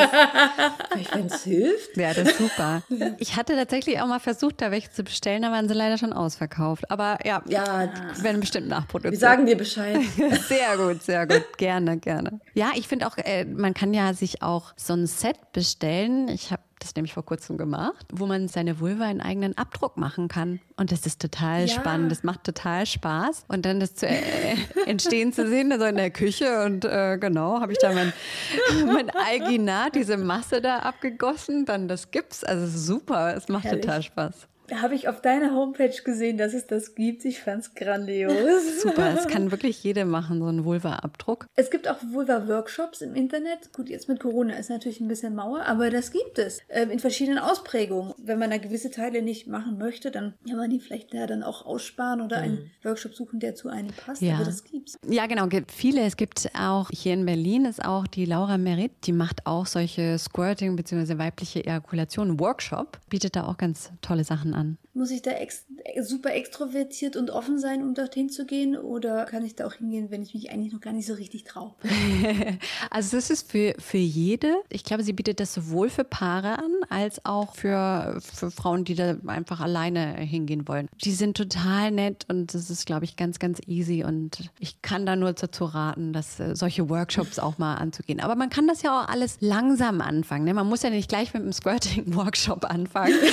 Vielleicht, 0.91 1.15
wenn 1.15 1.25
es 1.27 1.43
hilft. 1.43 1.89
Ja, 1.97 2.13
das 2.13 2.29
ist 2.29 2.37
super. 2.37 2.81
Ich 3.19 3.35
hatte 3.35 3.55
tatsächlich 3.55 3.99
auch 4.01 4.07
mal 4.07 4.19
versucht, 4.19 4.61
da 4.61 4.71
welche 4.71 4.91
zu 4.91 5.03
bestellen, 5.03 5.41
da 5.43 5.51
waren 5.51 5.67
sie 5.67 5.73
leider 5.73 5.97
schon 5.97 6.13
ausverkauft. 6.13 6.89
Aber 6.91 7.19
ja, 7.25 7.41
Ja, 7.47 7.89
werden 8.21 8.39
bestimmt 8.41 8.67
nachproduziert. 8.67 9.13
wir 9.13 9.19
sagen 9.19 9.45
dir 9.45 9.57
Bescheid. 9.57 9.97
Sehr 10.47 10.77
gut, 10.77 11.03
sehr 11.03 11.25
gut. 11.27 11.43
Gerne, 11.57 11.97
gerne. 11.97 12.39
Ja, 12.53 12.71
ich 12.75 12.87
finde 12.87 13.07
auch, 13.07 13.17
äh, 13.17 13.45
man 13.45 13.73
kann 13.73 13.93
ja 13.93 14.13
sich 14.13 14.41
auch 14.41 14.73
so 14.75 14.93
ein 14.93 15.07
Set 15.07 15.37
bestellen. 15.53 16.27
Ich 16.29 16.51
habe 16.51 16.61
das 16.79 16.95
nämlich 16.95 17.13
vor 17.13 17.25
kurzem 17.25 17.57
gemacht, 17.57 18.05
wo 18.13 18.25
man 18.27 18.47
seine 18.47 18.79
Vulva 18.79 19.05
einen 19.05 19.21
eigenen 19.21 19.57
Abdruck 19.57 19.97
machen 19.97 20.27
kann. 20.27 20.59
Und 20.75 20.91
das 20.91 21.05
ist 21.05 21.21
total 21.21 21.61
Ja. 21.61 21.67
spannend. 21.67 22.11
Das 22.11 22.23
macht 22.23 22.43
total 22.43 22.85
Spaß. 22.85 23.45
Und 23.47 23.65
dann 23.65 23.79
das 23.79 23.95
zu, 23.95 24.05
äh, 24.07 24.55
entstehen 24.85 25.33
zu 25.33 25.47
sehen, 25.47 25.71
also 25.71 25.85
in 25.85 25.95
der 25.95 26.11
Küche. 26.11 26.63
Und 26.65 26.85
äh, 26.85 27.17
genau, 27.19 27.59
habe 27.61 27.71
ich 27.71 27.77
da 27.79 27.91
mein, 27.93 28.13
mein 28.85 29.09
Alginat, 29.09 29.95
diese 29.95 30.17
Masse 30.17 30.61
da 30.61 30.79
abgegossen, 30.79 31.65
dann 31.65 31.87
das 31.87 32.11
Gips. 32.11 32.43
Also 32.43 32.67
super, 32.67 33.35
es 33.35 33.47
macht 33.47 33.63
Herrlich. 33.65 33.81
total 33.81 34.03
Spaß. 34.03 34.47
Da 34.67 34.81
habe 34.81 34.95
ich 34.95 35.07
auf 35.07 35.21
deiner 35.21 35.53
Homepage 35.53 35.95
gesehen, 36.03 36.37
dass 36.37 36.53
es 36.53 36.67
das 36.67 36.93
gibt. 36.93 37.23
Ich 37.25 37.39
fand's 37.39 37.73
grandios. 37.73 38.33
Super, 38.81 39.15
es 39.17 39.27
kann 39.27 39.51
wirklich 39.51 39.81
jede 39.83 40.05
machen, 40.05 40.39
so 40.39 40.45
einen 40.45 40.65
Vulva-Abdruck. 40.65 41.47
Es 41.55 41.71
gibt 41.71 41.87
auch 41.87 41.97
Vulva-Workshops 42.11 43.01
im 43.01 43.15
Internet. 43.15 43.71
Gut, 43.73 43.89
jetzt 43.89 44.09
mit 44.09 44.19
Corona 44.19 44.55
ist 44.57 44.69
natürlich 44.69 44.99
ein 44.99 45.07
bisschen 45.07 45.35
Mauer, 45.35 45.65
aber 45.65 45.89
das 45.89 46.11
gibt 46.11 46.37
es 46.37 46.59
ähm, 46.69 46.89
in 46.89 46.99
verschiedenen 46.99 47.39
Ausprägungen. 47.39 48.13
Wenn 48.17 48.39
man 48.39 48.51
da 48.51 48.57
gewisse 48.57 48.91
Teile 48.91 49.21
nicht 49.21 49.47
machen 49.47 49.77
möchte, 49.77 50.11
dann 50.11 50.33
kann 50.47 50.57
man 50.57 50.69
die 50.69 50.79
vielleicht 50.79 51.13
da 51.13 51.27
dann 51.27 51.43
auch 51.43 51.65
aussparen 51.65 52.19
oder 52.21 52.37
einen 52.37 52.71
Workshop 52.83 53.15
suchen, 53.15 53.39
der 53.39 53.55
zu 53.55 53.69
einem 53.69 53.91
passt. 53.93 54.21
Ja. 54.21 54.35
Aber 54.35 54.45
das 54.45 54.63
gibt's. 54.65 54.97
Ja, 55.07 55.27
genau, 55.27 55.47
gibt 55.47 55.71
viele. 55.71 56.01
Es 56.01 56.17
gibt 56.17 56.49
auch 56.59 56.89
hier 56.91 57.13
in 57.13 57.25
Berlin 57.25 57.65
ist 57.65 57.83
auch 57.83 58.05
die 58.05 58.25
Laura 58.25 58.57
Merit, 58.57 58.91
die 59.05 59.13
macht 59.13 59.45
auch 59.45 59.65
solche 59.65 60.17
Squirting 60.17 60.75
bzw. 60.75 61.17
weibliche 61.17 61.63
Ejakulation 61.63 62.39
Workshop, 62.39 62.99
bietet 63.09 63.35
da 63.35 63.45
auch 63.47 63.57
ganz 63.57 63.91
tolle 64.01 64.23
Sachen 64.23 64.53
an. 64.53 64.56
Muss 64.97 65.11
ich 65.11 65.21
da 65.21 65.29
ex 65.29 65.66
super 66.01 66.33
extrovertiert 66.33 67.15
und 67.15 67.29
offen 67.29 67.59
sein, 67.59 67.81
um 67.81 67.93
dorthin 67.93 68.29
zu 68.29 68.45
gehen? 68.45 68.77
Oder 68.77 69.25
kann 69.25 69.45
ich 69.45 69.55
da 69.55 69.67
auch 69.67 69.73
hingehen, 69.73 70.09
wenn 70.09 70.21
ich 70.21 70.33
mich 70.33 70.51
eigentlich 70.51 70.73
noch 70.73 70.81
gar 70.81 70.93
nicht 70.93 71.07
so 71.07 71.13
richtig 71.13 71.43
traue? 71.43 71.73
Also 72.89 73.17
das 73.17 73.29
ist 73.29 73.51
für, 73.51 73.73
für 73.79 73.97
jede. 73.97 74.55
Ich 74.69 74.83
glaube, 74.83 75.03
sie 75.03 75.13
bietet 75.13 75.39
das 75.39 75.53
sowohl 75.53 75.89
für 75.89 76.03
Paare 76.03 76.59
an, 76.59 76.71
als 76.89 77.23
auch 77.25 77.55
für, 77.55 78.19
für 78.21 78.49
Frauen, 78.49 78.85
die 78.85 78.95
da 78.95 79.15
einfach 79.27 79.59
alleine 79.59 80.15
hingehen 80.15 80.67
wollen. 80.67 80.87
Die 81.03 81.11
sind 81.11 81.37
total 81.37 81.91
nett 81.91 82.25
und 82.29 82.53
das 82.53 82.69
ist, 82.69 82.85
glaube 82.85 83.05
ich, 83.05 83.15
ganz, 83.15 83.39
ganz 83.39 83.59
easy. 83.67 84.03
Und 84.03 84.49
ich 84.59 84.81
kann 84.81 85.05
da 85.05 85.15
nur 85.15 85.33
dazu 85.33 85.65
raten, 85.65 86.13
dass 86.13 86.39
äh, 86.39 86.55
solche 86.55 86.89
Workshops 86.89 87.39
auch 87.39 87.57
mal 87.57 87.75
anzugehen. 87.75 88.19
Aber 88.19 88.35
man 88.35 88.49
kann 88.49 88.67
das 88.67 88.81
ja 88.81 88.99
auch 88.99 89.07
alles 89.07 89.37
langsam 89.41 90.01
anfangen. 90.01 90.45
Ne? 90.45 90.53
Man 90.53 90.67
muss 90.67 90.83
ja 90.83 90.89
nicht 90.89 91.09
gleich 91.09 91.33
mit 91.33 91.43
einem 91.43 91.53
Squirting-Workshop 91.53 92.65
anfangen. 92.65 93.15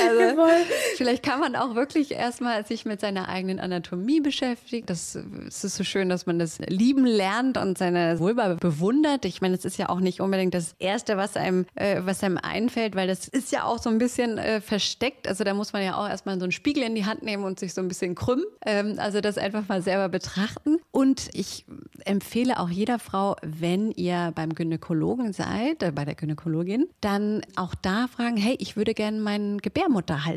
Also, 0.00 0.42
vielleicht 0.96 1.22
kann 1.22 1.40
man 1.40 1.56
auch 1.56 1.74
wirklich 1.74 2.12
erstmal 2.12 2.66
sich 2.66 2.84
mit 2.84 3.00
seiner 3.00 3.28
eigenen 3.28 3.60
Anatomie 3.60 4.20
beschäftigen. 4.20 4.86
Das, 4.86 5.18
es 5.46 5.64
ist 5.64 5.76
so 5.76 5.84
schön, 5.84 6.08
dass 6.08 6.26
man 6.26 6.38
das 6.38 6.58
lieben 6.58 7.04
lernt 7.04 7.58
und 7.58 7.78
seine 7.78 8.18
Vulva 8.18 8.54
bewundert. 8.54 9.24
Ich 9.24 9.40
meine, 9.40 9.54
es 9.54 9.64
ist 9.64 9.78
ja 9.78 9.88
auch 9.88 10.00
nicht 10.00 10.20
unbedingt 10.20 10.54
das 10.54 10.74
Erste, 10.78 11.16
was 11.16 11.36
einem, 11.36 11.66
äh, 11.74 12.00
was 12.04 12.22
einem 12.22 12.38
einfällt, 12.38 12.94
weil 12.96 13.08
das 13.08 13.28
ist 13.28 13.52
ja 13.52 13.64
auch 13.64 13.78
so 13.78 13.90
ein 13.90 13.98
bisschen 13.98 14.38
äh, 14.38 14.60
versteckt. 14.60 15.28
Also 15.28 15.44
da 15.44 15.54
muss 15.54 15.72
man 15.72 15.82
ja 15.82 15.96
auch 15.96 16.08
erstmal 16.08 16.38
so 16.38 16.44
einen 16.44 16.52
Spiegel 16.52 16.82
in 16.82 16.94
die 16.94 17.06
Hand 17.06 17.22
nehmen 17.22 17.44
und 17.44 17.58
sich 17.60 17.74
so 17.74 17.80
ein 17.80 17.88
bisschen 17.88 18.14
krümmen. 18.14 18.44
Ähm, 18.64 18.96
also 18.98 19.20
das 19.20 19.38
einfach 19.38 19.68
mal 19.68 19.82
selber 19.82 20.08
betrachten. 20.08 20.78
Und 20.90 21.28
ich 21.32 21.64
empfehle 22.04 22.58
auch 22.58 22.68
jeder 22.68 22.98
Frau, 22.98 23.36
wenn 23.42 23.90
ihr 23.92 24.32
beim 24.34 24.54
Gynäkologen 24.54 25.32
seid, 25.32 25.82
äh, 25.82 25.92
bei 25.92 26.04
der 26.04 26.14
Gynäkologin, 26.14 26.88
dann 27.00 27.42
auch 27.56 27.74
da 27.74 28.06
fragen, 28.08 28.36
hey, 28.36 28.56
ich 28.58 28.76
würde 28.76 28.94
gerne 28.94 29.20
meinen 29.20 29.58
Gebärmutterhals 29.58 29.89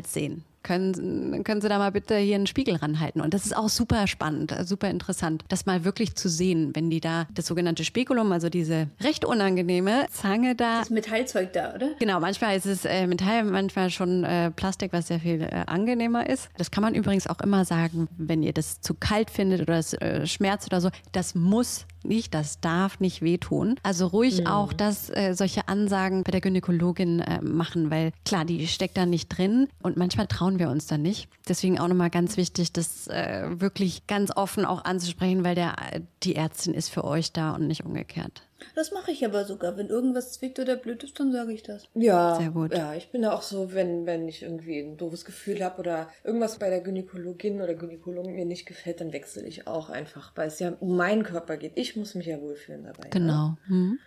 sehen. 0.06 0.44
Können, 0.62 1.44
können 1.44 1.60
Sie 1.60 1.68
da 1.68 1.76
mal 1.76 1.92
bitte 1.92 2.16
hier 2.16 2.36
einen 2.36 2.46
Spiegel 2.46 2.76
ranhalten? 2.76 3.20
Und 3.20 3.34
das 3.34 3.44
ist 3.44 3.54
auch 3.54 3.68
super 3.68 4.06
spannend, 4.06 4.50
äh, 4.50 4.64
super 4.64 4.88
interessant, 4.88 5.44
das 5.48 5.66
mal 5.66 5.84
wirklich 5.84 6.14
zu 6.14 6.30
sehen, 6.30 6.70
wenn 6.74 6.88
die 6.88 7.00
da 7.00 7.26
das 7.34 7.46
sogenannte 7.46 7.84
Spekulum, 7.84 8.32
also 8.32 8.48
diese 8.48 8.88
recht 9.02 9.26
unangenehme 9.26 10.06
Zange 10.10 10.54
da 10.54 10.78
Das 10.78 10.88
Metallzeug 10.88 11.52
da, 11.52 11.74
oder? 11.74 11.90
Genau, 11.98 12.18
manchmal 12.18 12.56
ist 12.56 12.64
es 12.64 12.86
äh, 12.86 13.06
Metall, 13.06 13.44
manchmal 13.44 13.90
schon 13.90 14.24
äh, 14.24 14.50
Plastik, 14.52 14.94
was 14.94 15.08
sehr 15.08 15.20
viel 15.20 15.42
äh, 15.42 15.64
angenehmer 15.66 16.30
ist. 16.30 16.48
Das 16.56 16.70
kann 16.70 16.82
man 16.82 16.94
übrigens 16.94 17.26
auch 17.26 17.40
immer 17.40 17.66
sagen, 17.66 18.08
wenn 18.16 18.42
ihr 18.42 18.54
das 18.54 18.80
zu 18.80 18.94
kalt 18.94 19.30
findet 19.30 19.60
oder 19.60 19.76
es 19.76 19.92
äh, 19.92 20.26
schmerzt 20.26 20.68
oder 20.68 20.80
so. 20.80 20.88
Das 21.12 21.34
muss 21.34 21.84
nicht, 22.04 22.34
das 22.34 22.60
darf 22.60 23.00
nicht 23.00 23.22
wehtun. 23.22 23.76
Also 23.82 24.06
ruhig 24.06 24.46
auch 24.46 24.72
das, 24.72 25.10
äh, 25.10 25.34
solche 25.34 25.68
Ansagen 25.68 26.24
bei 26.24 26.30
der 26.30 26.40
Gynäkologin 26.40 27.20
äh, 27.20 27.40
machen, 27.42 27.90
weil 27.90 28.12
klar, 28.24 28.44
die 28.44 28.66
steckt 28.66 28.96
da 28.96 29.06
nicht 29.06 29.28
drin 29.28 29.68
und 29.82 29.96
manchmal 29.96 30.26
trauen 30.26 30.58
wir 30.58 30.70
uns 30.70 30.86
da 30.86 30.98
nicht. 30.98 31.28
Deswegen 31.48 31.78
auch 31.78 31.88
nochmal 31.88 32.10
ganz 32.10 32.36
wichtig, 32.36 32.72
das 32.72 33.06
äh, 33.08 33.60
wirklich 33.60 34.06
ganz 34.06 34.30
offen 34.36 34.64
auch 34.64 34.84
anzusprechen, 34.84 35.44
weil 35.44 35.54
der, 35.54 35.76
die 36.22 36.36
Ärztin 36.36 36.74
ist 36.74 36.88
für 36.88 37.04
euch 37.04 37.32
da 37.32 37.52
und 37.52 37.66
nicht 37.66 37.84
umgekehrt. 37.84 38.42
Das 38.74 38.92
mache 38.92 39.10
ich 39.10 39.24
aber 39.24 39.44
sogar. 39.44 39.76
Wenn 39.76 39.88
irgendwas 39.88 40.32
zwickt 40.32 40.58
oder 40.58 40.76
blöd 40.76 41.02
ist, 41.04 41.18
dann 41.18 41.32
sage 41.32 41.52
ich 41.52 41.62
das. 41.62 41.88
Ja, 41.94 42.36
Sehr 42.36 42.50
gut. 42.50 42.74
Ja, 42.74 42.94
ich 42.94 43.10
bin 43.10 43.22
da 43.22 43.32
auch 43.32 43.42
so, 43.42 43.72
wenn, 43.72 44.06
wenn 44.06 44.28
ich 44.28 44.42
irgendwie 44.42 44.80
ein 44.80 44.96
doofes 44.96 45.24
Gefühl 45.24 45.62
habe 45.64 45.80
oder 45.80 46.08
irgendwas 46.22 46.58
bei 46.58 46.70
der 46.70 46.80
Gynäkologin 46.80 47.60
oder 47.60 47.74
Gynäkologen 47.74 48.34
mir 48.34 48.44
nicht 48.44 48.66
gefällt, 48.66 49.00
dann 49.00 49.12
wechsle 49.12 49.46
ich 49.46 49.66
auch 49.66 49.90
einfach, 49.90 50.32
weil 50.34 50.48
es 50.48 50.58
ja 50.58 50.74
um 50.80 50.96
meinen 50.96 51.22
Körper 51.22 51.56
geht. 51.56 51.72
Ich 51.76 51.96
muss 51.96 52.14
mich 52.14 52.26
ja 52.26 52.40
wohlfühlen 52.40 52.84
dabei. 52.84 53.08
Genau. 53.10 53.56
Mhm. 53.68 53.98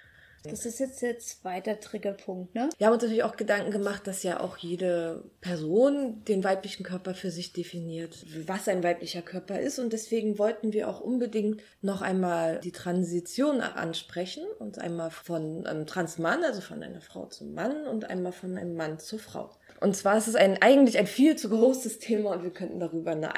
Das 0.49 0.65
ist 0.65 0.79
jetzt 0.79 1.01
der 1.01 1.19
zweite 1.19 1.79
Triggerpunkt, 1.79 2.55
ne? 2.55 2.69
Wir 2.77 2.87
haben 2.87 2.93
uns 2.93 3.03
natürlich 3.03 3.23
auch 3.23 3.35
Gedanken 3.35 3.71
gemacht, 3.71 4.07
dass 4.07 4.23
ja 4.23 4.39
auch 4.39 4.57
jede 4.57 5.23
Person 5.41 6.23
den 6.25 6.43
weiblichen 6.43 6.83
Körper 6.83 7.13
für 7.13 7.31
sich 7.31 7.53
definiert, 7.53 8.25
was 8.45 8.67
ein 8.67 8.83
weiblicher 8.83 9.21
Körper 9.21 9.59
ist. 9.59 9.79
Und 9.79 9.93
deswegen 9.93 10.37
wollten 10.39 10.73
wir 10.73 10.89
auch 10.89 10.99
unbedingt 10.99 11.61
noch 11.81 12.01
einmal 12.01 12.59
die 12.59 12.71
Transition 12.71 13.61
ansprechen 13.61 14.43
und 14.59 14.79
einmal 14.79 15.11
von 15.11 15.65
einem 15.65 15.85
Transmann, 15.85 16.43
also 16.43 16.61
von 16.61 16.83
einer 16.83 17.01
Frau 17.01 17.25
zum 17.25 17.53
Mann 17.53 17.85
und 17.87 18.09
einmal 18.09 18.31
von 18.31 18.57
einem 18.57 18.75
Mann 18.75 18.99
zur 18.99 19.19
Frau. 19.19 19.51
Und 19.79 19.95
zwar 19.95 20.17
ist 20.17 20.27
es 20.27 20.35
ein, 20.35 20.61
eigentlich 20.61 20.97
ein 20.97 21.07
viel 21.07 21.35
zu 21.35 21.49
großes 21.49 21.99
Thema 21.99 22.31
und 22.33 22.43
wir 22.43 22.51
könnten 22.51 22.79
darüber 22.79 23.11
eine, 23.11 23.31